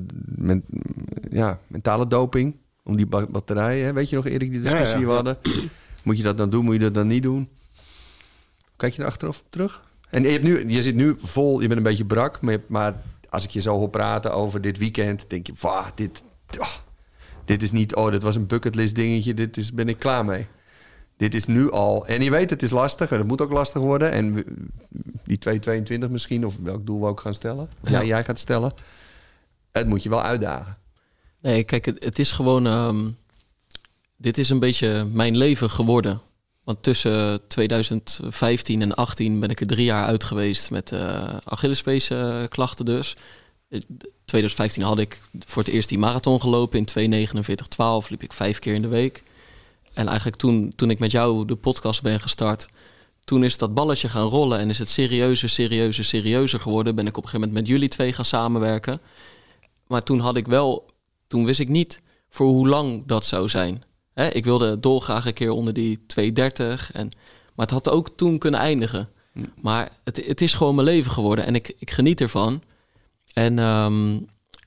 [1.31, 2.57] ja, mentale doping.
[2.91, 3.93] Om die ba- batterij, hè?
[3.93, 5.37] weet je nog Erik, die discussie die we hadden.
[6.05, 6.65] Moet je dat dan doen?
[6.65, 7.49] Moet je dat dan niet doen?
[8.77, 9.81] Kijk je er achteraf terug?
[10.11, 12.41] En je, hebt nu, je zit nu vol, je bent een beetje brak.
[12.69, 16.23] Maar, als ik je zo hoor praten over dit weekend, denk je, wauw, dit,
[17.45, 20.47] dit is niet, oh, dit was een bucketlist dingetje, dit is, ben ik klaar mee.
[21.17, 23.81] Dit is nu al, en je weet, het is lastig en het moet ook lastig
[23.83, 24.11] worden.
[24.13, 24.45] En we-
[25.25, 28.05] die 222 misschien, of welk doel we ook gaan stellen, Ja.
[28.05, 28.73] jij gaat stellen,
[29.73, 30.77] het moet je wel uitdagen.
[31.43, 32.67] Nee, kijk, het, is gewoon.
[32.67, 33.11] ehm,
[34.17, 36.21] dit is een beetje mijn leven geworden.
[36.65, 42.85] Want tussen 2015 en 18 ben ik er drie jaar uit geweest met uh, Achillespees-klachten
[42.85, 43.17] dus.
[43.69, 43.81] Eh,
[44.25, 46.87] 2015 had ik voor het eerst die marathon gelopen.
[46.95, 47.29] In
[48.03, 49.23] 2.49.12 liep ik vijf keer in de week.
[49.93, 52.69] En eigenlijk toen, toen ik met jou de podcast ben gestart...
[53.25, 56.95] toen is dat balletje gaan rollen en is het serieuzer, serieuzer, serieuzer geworden.
[56.95, 59.01] Ben ik op een gegeven moment met jullie twee gaan samenwerken.
[59.87, 60.90] Maar toen had ik wel
[61.31, 63.83] toen wist ik niet voor hoe lang dat zou zijn.
[64.15, 66.93] Hè, ik wilde dolgraag een keer onder die 230.
[66.93, 67.11] En,
[67.55, 69.09] maar het had ook toen kunnen eindigen.
[69.61, 72.63] Maar het, het is gewoon mijn leven geworden en ik, ik geniet ervan.
[73.33, 74.19] En, ehm,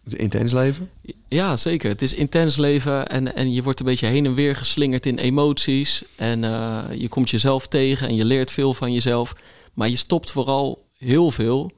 [0.05, 0.89] intens leven?
[1.27, 1.89] Ja, zeker.
[1.89, 5.17] Het is intens leven en, en je wordt een beetje heen en weer geslingerd in
[5.17, 6.03] emoties.
[6.15, 9.35] En eh, je komt jezelf tegen en je leert veel van jezelf.
[9.73, 11.71] Maar je stopt vooral heel veel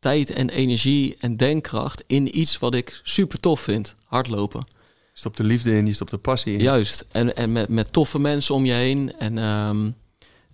[0.00, 3.94] tijd en energie en denkkracht in iets wat ik super tof vind.
[4.04, 4.66] Hardlopen.
[5.12, 6.60] Je stopt de liefde in, je stopt de passie in.
[6.60, 7.06] Juist.
[7.10, 9.12] En, en met, met toffe mensen om je heen.
[9.18, 9.90] En ehm,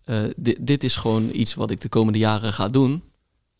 [0.04, 3.02] eh, dit, dit is gewoon iets wat ik de komende jaren ga doen.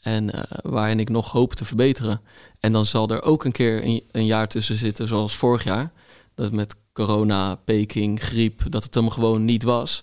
[0.00, 2.20] En uh, waarin ik nog hoop te verbeteren.
[2.60, 5.92] En dan zal er ook een keer een, een, jaar tussen zitten, zoals vorig jaar.
[6.34, 10.02] Dat met corona, Peking, griep, dat het hem gewoon niet was.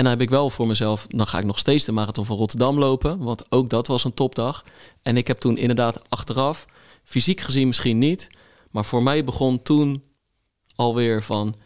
[0.00, 2.36] En dan heb ik wel voor mezelf, dan ga ik nog steeds de marathon van
[2.36, 3.18] Rotterdam lopen.
[3.18, 4.64] Want ook dat was een topdag.
[5.02, 6.66] En ik heb toen inderdaad achteraf,
[7.04, 8.28] fysiek gezien misschien niet.
[8.70, 10.04] Maar voor mij begon toen
[10.74, 11.56] alweer van,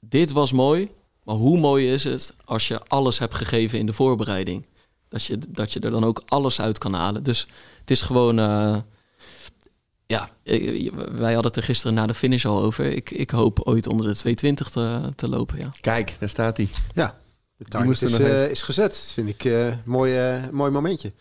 [0.00, 0.90] dit was mooi.
[1.24, 4.66] Maar hoe mooi is het als je alles hebt gegeven in de voorbereiding?
[5.08, 7.22] Dat je, dat je er dan ook alles uit kan halen.
[7.22, 7.46] Dus
[7.80, 8.38] het is gewoon.
[8.38, 8.76] Uh,
[10.06, 10.30] ja,
[11.12, 12.84] wij hadden het er gisteren na de finish al over.
[12.84, 15.58] Ik, ik hoop ooit onder de 220 te, te lopen.
[15.58, 15.72] Ja.
[15.80, 16.68] Kijk, daar staat hij.
[16.92, 17.18] Ja,
[17.58, 18.90] de target is, uh, is gezet.
[18.90, 21.12] Dat vind ik een uh, mooi, uh, mooi momentje.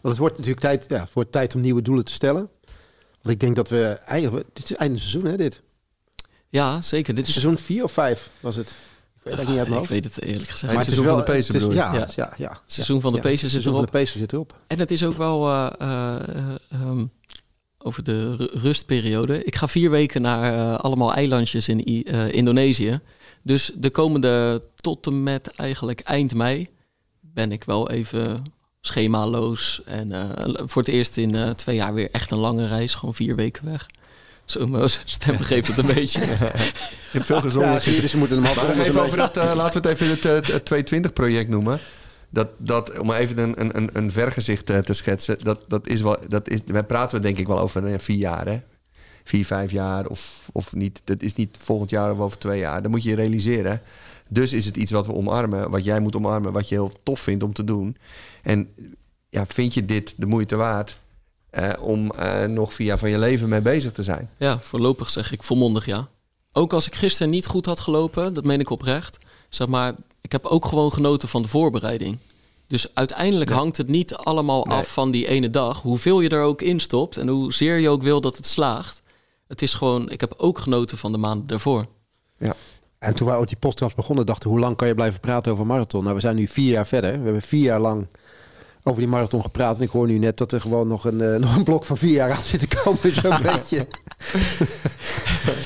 [0.00, 2.48] Want het wordt natuurlijk tijd, ja, wordt tijd om nieuwe doelen te stellen.
[3.22, 4.46] Want ik denk dat we eigenlijk.
[4.52, 5.36] Dit is einde seizoen, hè?
[5.36, 5.60] Dit.
[6.48, 7.14] Ja, zeker.
[7.14, 8.68] Dit is seizoen 4 of 5 was het.
[8.68, 10.72] Ik weet het niet uit mijn Ik weet het eerlijk gezegd.
[10.72, 12.60] Maar het seizoen van de Pacer bedoel ja, ja, ja, ja.
[12.66, 13.84] Seizoen van de Pacer zit seizoen erop.
[13.84, 14.58] van de Pacer zit erop.
[14.66, 16.18] En het is ook wel uh, uh,
[16.72, 17.10] um,
[17.78, 19.44] over de rustperiode.
[19.44, 21.84] Ik ga vier weken naar uh, allemaal eilandjes in
[22.32, 23.00] Indonesië.
[23.46, 26.68] Dus de komende tot en met eigenlijk eind mei
[27.20, 28.44] ben ik wel even
[28.80, 29.82] schemaloos.
[29.84, 30.12] En
[30.64, 32.94] voor het eerst in twee jaar weer echt een lange reis.
[32.94, 33.86] Gewoon vier weken weg.
[34.44, 36.20] Zo, mijn stem geeft het een beetje.
[36.20, 36.26] Je
[37.10, 37.68] hebt veel gezongen.
[37.68, 40.46] Ja, zie je, dus we hem even over dat, uh, laten we het even het,
[40.46, 41.78] uh, het 220-project noemen.
[42.28, 46.48] Dat, dat, om even een, een, een vergezicht te schetsen, dat, dat is wel, dat
[46.48, 48.60] is, wij praten denk ik wel over vier jaar, hè?
[49.28, 51.00] Vier, vijf jaar of, of niet.
[51.04, 52.82] Dat is niet volgend jaar of over twee jaar.
[52.82, 53.82] Dat moet je realiseren.
[54.28, 57.20] Dus is het iets wat we omarmen, wat jij moet omarmen, wat je heel tof
[57.20, 57.96] vindt om te doen.
[58.42, 58.68] En
[59.28, 61.00] ja, vind je dit de moeite waard?
[61.52, 64.30] Uh, om uh, nog vier jaar van je leven mee bezig te zijn.
[64.36, 66.08] Ja, voorlopig zeg ik volmondig ja.
[66.52, 69.18] Ook als ik gisteren niet goed had gelopen, dat meen ik oprecht.
[69.48, 72.18] Zeg maar, ik heb ook gewoon genoten van de voorbereiding.
[72.66, 74.78] Dus uiteindelijk hangt het niet allemaal nee.
[74.78, 75.82] af van die ene dag.
[75.82, 79.02] Hoeveel je er ook in stopt en hoezeer je ook wil dat het slaagt.
[79.48, 81.86] Het is gewoon, ik heb ook genoten van de maanden daarvoor.
[82.38, 82.54] Ja.
[82.98, 85.66] En toen wij ook die podcast begonnen, dachten hoe lang kan je blijven praten over
[85.66, 86.02] marathon?
[86.02, 87.18] Nou, we zijn nu vier jaar verder.
[87.18, 88.06] We hebben vier jaar lang
[88.82, 89.76] over die marathon gepraat.
[89.76, 91.96] En ik hoor nu net dat er gewoon nog een, uh, nog een blok van
[91.96, 93.14] vier jaar aan zit te komen.
[93.14, 93.86] Zo'n beetje.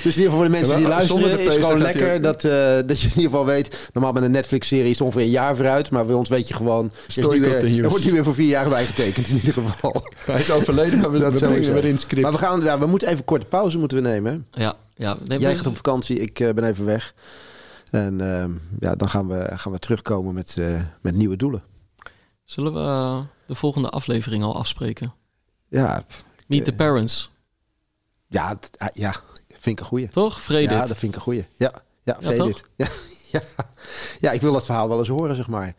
[0.03, 2.53] Dus in ieder geval voor de mensen die luisteren is gewoon lekker dat, uh,
[2.87, 3.91] dat je in ieder geval weet.
[3.93, 5.91] Normaal met een Netflix-serie is het ongeveer een jaar vooruit.
[5.91, 6.91] Maar bij ons weet je gewoon...
[7.07, 10.13] Story weer, er wordt nu weer voor vier jaar bijgetekend in ieder geval.
[10.17, 12.23] Hij is overleden, maar we, dat we brengen weer in het script.
[12.23, 14.47] Maar we, gaan, ja, we moeten even een korte pauze moeten we nemen.
[14.51, 15.17] Ja, ja.
[15.25, 17.15] Neem Jij gaat op vakantie, ik uh, ben even weg.
[17.91, 18.45] En uh,
[18.81, 20.57] ja, dan gaan we, gaan we terugkomen met,
[21.01, 21.63] met nieuwe doelen.
[22.45, 25.15] Zullen we de volgende aflevering al afspreken?
[25.69, 26.05] Ja.
[26.47, 27.31] Meet the parents.
[28.29, 28.59] Ja,
[28.93, 29.15] ja,
[29.61, 30.09] vind ik een goeie.
[30.09, 30.41] Toch?
[30.41, 30.73] Vrede.
[30.73, 31.47] Ja, dat vind ik een goeie.
[31.55, 31.73] Ja,
[32.03, 32.55] ja, vrede.
[32.75, 32.87] Ja,
[33.33, 33.41] ja,
[34.21, 35.75] ja, ik wil dat verhaal wel eens horen, zeg maar.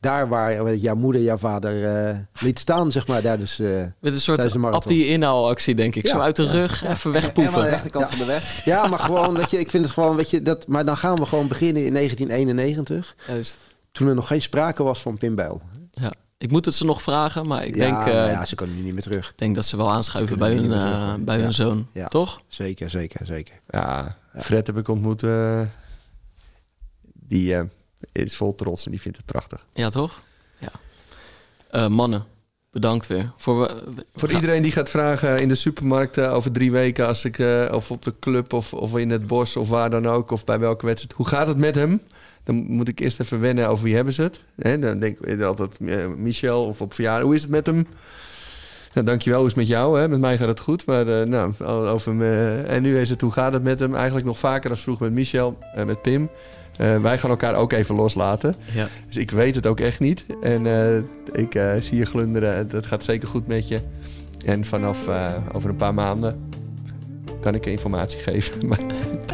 [0.00, 4.20] Daar waar jouw moeder, jouw vader uh, liet staan, zeg maar, tijdens uh, Met een
[4.20, 6.06] soort Abdi inhaalactie, denk ik.
[6.06, 6.90] Ja, Zo uit de rug, ja.
[6.90, 7.54] even wegpoeven.
[7.54, 8.64] Aan de rechterkant van de weg.
[8.64, 11.18] Ja, maar gewoon, dat je, ik vind het gewoon, weet je, dat, maar dan gaan
[11.18, 13.14] we gewoon beginnen in 1991.
[13.26, 13.56] Juist.
[13.92, 15.60] Toen er nog geen sprake was van Pim Bijl.
[15.72, 15.77] Ja.
[16.38, 17.98] Ik moet het ze nog vragen, maar ik ja, denk...
[17.98, 19.28] Uh, nou ja, ze kunnen nu niet meer terug.
[19.30, 21.42] Ik denk dat ze wel aanschuiven bij hun, uh, bij ja.
[21.42, 21.86] hun zoon.
[21.92, 22.08] Ja.
[22.08, 22.40] Toch?
[22.48, 23.54] Zeker, zeker, zeker.
[23.68, 25.22] Ja, Fred heb ik ontmoet.
[25.22, 25.60] Uh,
[27.12, 27.56] die
[28.12, 29.66] is vol trots en die vindt het prachtig.
[29.72, 30.20] Ja, toch?
[30.58, 30.70] Ja.
[31.70, 32.24] Eh, mannen,
[32.70, 33.32] bedankt weer.
[33.36, 37.24] Voor, we- Voor iedereen die gaat vragen in de supermarkt eh, over drie weken, als
[37.24, 40.30] ik, eh, of op de club of, of in het bos of waar dan ook,
[40.30, 42.00] of bij welke wedstrijd, hoe gaat het met hem?
[42.48, 44.40] Dan moet ik eerst even wennen over wie hebben ze het.
[44.56, 47.24] Hè, dan denk ik altijd eh, Michel of op verjaardag.
[47.24, 47.86] Hoe is het met hem?
[48.94, 50.00] Nou, dankjewel, hoe is het met jou?
[50.00, 50.08] Hè?
[50.08, 50.86] Met mij gaat het goed.
[50.86, 53.94] Maar eh, nou, over me, en nu is het hoe gaat het met hem?
[53.94, 56.28] Eigenlijk nog vaker dan vroeger met Michel en met Pim.
[56.76, 58.54] Eh, wij gaan elkaar ook even loslaten.
[58.72, 58.88] Ja.
[59.06, 60.24] Dus ik weet het ook echt niet.
[60.42, 60.66] En
[61.32, 62.68] ik zie je glunderen.
[62.68, 63.80] Dat gaat zeker goed met je.
[64.44, 65.08] En vanaf
[65.52, 66.48] over een paar maanden
[67.40, 68.66] kan ik informatie geven.
[68.68, 68.80] maar,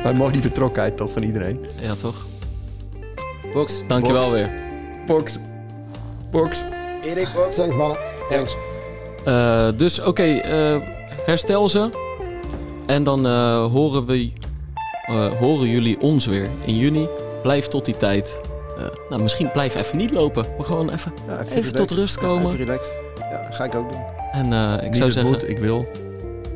[0.03, 1.59] maar mooi die betrokkenheid toch van iedereen.
[1.81, 2.27] Ja, toch?
[3.55, 3.83] Box.
[3.87, 4.33] Dankjewel Box.
[4.33, 4.51] weer.
[5.07, 5.39] Box.
[6.31, 6.65] Box.
[7.03, 7.57] Erik, Box.
[7.57, 7.99] Thanks mannen.
[8.31, 8.57] Thanks.
[9.25, 10.77] Eh, dus oké, eh,
[11.27, 11.91] herstel ze.
[12.87, 14.33] En dan eh, horen, we,
[15.07, 17.09] eh, horen jullie ons weer in juni.
[17.43, 18.41] Blijf tot die tijd.
[18.79, 20.45] eh, nou, misschien blijf even niet lopen.
[20.57, 21.77] Maar gewoon even, Ja, even, relaxed.
[21.77, 22.47] tot rust Ja, komen.
[22.47, 22.95] even relaxed.
[23.19, 24.01] Ja, ga ik ook doen.
[24.33, 25.87] en eh, ik, Niet zou zeggen, moet, ik wil.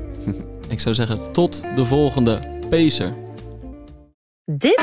[0.69, 2.39] ik zou zeggen, tot de volgende
[2.71, 3.13] Pacer.
[4.45, 4.83] Dit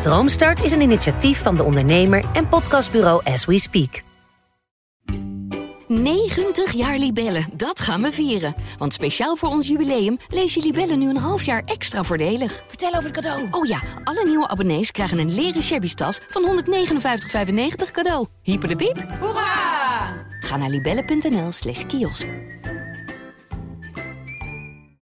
[0.00, 4.02] Droomstart is een initiatief van de ondernemer en podcastbureau As We Speak.
[5.86, 8.54] 90 jaar Libellen, dat gaan we vieren.
[8.76, 12.62] Want speciaal voor ons jubileum lees je Libellen nu een half jaar extra voordelig.
[12.68, 13.48] Vertel over het cadeau.
[13.50, 18.26] Oh ja, alle nieuwe abonnees krijgen een leren shabby tas van 159,95 cadeau.
[18.42, 19.06] Hyper de piep.
[19.20, 20.26] Hoera!
[20.40, 22.26] Ga naar libellen.nl slash kiosk.